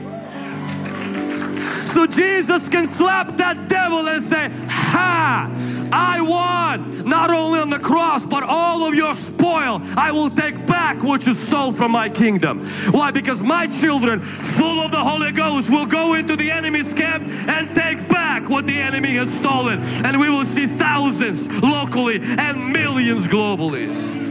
So 1.87 2.07
Jesus 2.07 2.69
can 2.69 2.87
slap 2.87 3.37
that 3.37 3.69
devil 3.69 4.09
and 4.09 4.23
say, 4.23 4.49
Ha! 4.69 5.51
I 5.93 6.21
won 6.21 7.05
not 7.05 7.31
only 7.31 7.61
on 7.61 7.71
the 7.71 7.79
cross, 7.79 8.27
but 8.27 8.43
all 8.43 8.87
of 8.87 8.95
your 8.95 9.15
spoil. 9.15 9.81
I 9.97 10.13
will 10.13 10.31
take 10.31 10.67
back 10.67 11.03
what 11.03 11.27
you 11.27 11.35
stole 11.35 11.73
from 11.73 11.93
my 11.93 12.09
kingdom. 12.09 12.67
Why? 12.91 13.11
Because 13.11 13.43
my 13.43 13.67
children, 13.67 14.21
full 14.21 14.81
of 14.81 14.91
the 14.91 14.99
Holy 14.99 15.33
Ghost, 15.33 15.71
will 15.71 15.87
go 15.87 16.15
into 16.15 16.37
the 16.37 16.51
enemy's 16.51 16.93
camp 16.93 17.25
and 17.49 17.75
take 17.75 18.09
back 18.09 18.49
what 18.49 18.67
the 18.67 18.79
enemy 18.79 19.15
has 19.17 19.33
stolen. 19.33 19.81
And 20.05 20.21
we 20.21 20.31
will 20.31 20.45
see 20.45 20.67
thousands 20.67 21.49
locally 21.63 22.21
and 22.23 22.73
millions 22.73 23.27
globally. 23.27 24.30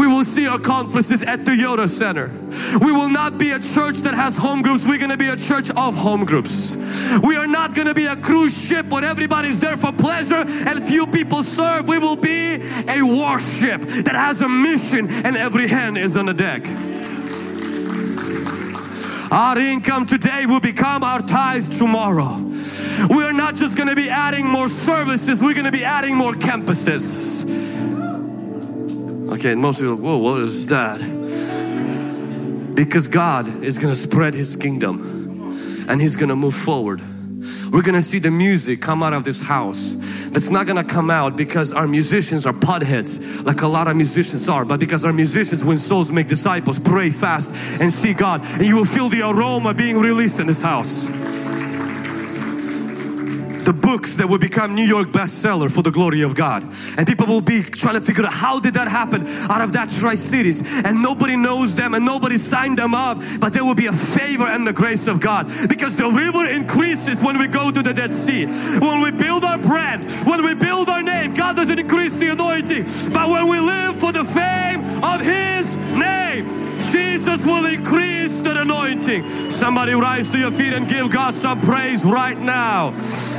We 0.00 0.06
will 0.06 0.24
see 0.24 0.46
our 0.46 0.58
conferences 0.58 1.22
at 1.22 1.44
the 1.44 1.50
Toyota 1.50 1.86
Center. 1.86 2.28
We 2.82 2.90
will 2.90 3.10
not 3.10 3.36
be 3.36 3.50
a 3.50 3.58
church 3.58 3.98
that 3.98 4.14
has 4.14 4.34
home 4.34 4.62
groups. 4.62 4.86
We're 4.86 4.96
going 4.96 5.10
to 5.10 5.18
be 5.18 5.28
a 5.28 5.36
church 5.36 5.68
of 5.68 5.94
home 5.94 6.24
groups. 6.24 6.74
We 7.22 7.36
are 7.36 7.46
not 7.46 7.74
going 7.74 7.86
to 7.86 7.92
be 7.92 8.06
a 8.06 8.16
cruise 8.16 8.56
ship 8.56 8.86
where 8.86 9.04
everybody's 9.04 9.58
there 9.58 9.76
for 9.76 9.92
pleasure 9.92 10.42
and 10.46 10.82
few 10.82 11.06
people 11.06 11.42
serve. 11.42 11.86
We 11.86 11.98
will 11.98 12.16
be 12.16 12.62
a 12.88 13.02
warship 13.02 13.82
that 13.82 14.14
has 14.14 14.40
a 14.40 14.48
mission 14.48 15.06
and 15.10 15.36
every 15.36 15.68
hand 15.68 15.98
is 15.98 16.16
on 16.16 16.24
the 16.24 16.32
deck. 16.32 16.66
Our 19.30 19.58
income 19.58 20.06
today 20.06 20.46
will 20.46 20.60
become 20.60 21.04
our 21.04 21.20
tithe 21.20 21.70
tomorrow. 21.76 22.38
We 23.10 23.22
are 23.22 23.34
not 23.34 23.54
just 23.54 23.76
going 23.76 23.90
to 23.90 23.96
be 23.96 24.08
adding 24.08 24.46
more 24.46 24.68
services, 24.68 25.42
we're 25.42 25.52
going 25.52 25.66
to 25.66 25.72
be 25.72 25.84
adding 25.84 26.16
more 26.16 26.32
campuses. 26.32 27.69
Okay, 29.30 29.52
and 29.52 29.60
most 29.60 29.78
people, 29.78 29.94
whoa, 29.94 30.18
what 30.18 30.40
is 30.40 30.66
that? 30.66 30.98
Because 32.74 33.06
God 33.06 33.62
is 33.62 33.78
to 33.94 34.00
spread 34.00 34.34
His 34.34 34.56
kingdom 34.56 35.86
and 35.88 36.00
He's 36.00 36.16
to 36.30 36.36
move 36.36 36.54
forward. 36.54 37.00
We're 37.70 37.82
gonna 37.82 38.02
see 38.02 38.18
the 38.18 38.32
music 38.32 38.82
come 38.82 39.04
out 39.04 39.12
of 39.12 39.22
this 39.22 39.40
house 39.40 39.94
that's 40.30 40.50
not 40.50 40.66
gonna 40.66 40.82
come 40.82 41.10
out 41.10 41.36
because 41.36 41.72
our 41.72 41.86
musicians 41.86 42.44
are 42.44 42.52
potheads 42.52 43.44
like 43.44 43.62
a 43.62 43.68
lot 43.68 43.86
of 43.86 43.96
musicians 43.96 44.48
are 44.48 44.64
but 44.64 44.80
because 44.80 45.04
our 45.04 45.12
musicians 45.12 45.64
when 45.64 45.78
souls 45.78 46.10
make 46.10 46.26
disciples 46.26 46.78
pray 46.78 47.10
fast 47.10 47.80
and 47.80 47.92
see 47.92 48.12
God 48.12 48.42
and 48.54 48.66
you 48.66 48.76
will 48.76 48.84
feel 48.84 49.08
the 49.08 49.22
aroma 49.22 49.72
being 49.72 49.98
released 49.98 50.40
in 50.40 50.48
this 50.48 50.60
house 50.60 51.08
the 53.70 53.80
books 53.80 54.16
that 54.16 54.28
will 54.28 54.38
become 54.38 54.74
New 54.74 54.84
York 54.84 55.08
bestseller 55.08 55.70
for 55.70 55.80
the 55.82 55.92
glory 55.92 56.22
of 56.22 56.34
God. 56.34 56.64
And 56.98 57.06
people 57.06 57.26
will 57.26 57.40
be 57.40 57.62
trying 57.62 57.94
to 57.94 58.00
figure 58.00 58.26
out 58.26 58.32
how 58.32 58.58
did 58.58 58.74
that 58.74 58.88
happen 58.88 59.24
out 59.48 59.60
of 59.60 59.72
that 59.74 59.88
Tri-Cities 59.90 60.84
and 60.84 61.00
nobody 61.00 61.36
knows 61.36 61.76
them 61.76 61.94
and 61.94 62.04
nobody 62.04 62.36
signed 62.36 62.78
them 62.78 62.96
up 62.96 63.18
but 63.38 63.52
there 63.52 63.64
will 63.64 63.76
be 63.76 63.86
a 63.86 63.92
favor 63.92 64.48
and 64.48 64.66
the 64.66 64.72
grace 64.72 65.06
of 65.06 65.20
God 65.20 65.46
because 65.68 65.94
the 65.94 66.10
river 66.10 66.46
increases 66.46 67.22
when 67.22 67.38
we 67.38 67.46
go 67.46 67.70
to 67.70 67.80
the 67.80 67.94
Dead 67.94 68.10
Sea. 68.10 68.46
When 68.80 69.02
we 69.02 69.12
build 69.12 69.44
our 69.44 69.58
brand, 69.58 70.10
when 70.26 70.44
we 70.44 70.54
build 70.54 70.88
our 70.88 71.02
name, 71.02 71.34
God 71.34 71.54
doesn't 71.54 71.78
increase 71.78 72.16
the 72.16 72.32
anointing 72.32 72.82
but 73.12 73.30
when 73.30 73.46
we 73.48 73.60
live 73.60 73.94
for 73.96 74.10
the 74.12 74.24
fame 74.24 74.80
of 75.04 75.20
His 75.20 75.76
name 75.94 76.44
Jesus 76.90 77.46
will 77.46 77.66
increase 77.66 78.40
the 78.40 78.60
anointing. 78.60 79.22
Somebody 79.50 79.92
rise 79.92 80.28
to 80.30 80.38
your 80.38 80.50
feet 80.50 80.72
and 80.72 80.88
give 80.88 81.10
God 81.12 81.34
some 81.34 81.60
praise 81.60 82.04
right 82.04 82.38
now. 82.38 82.92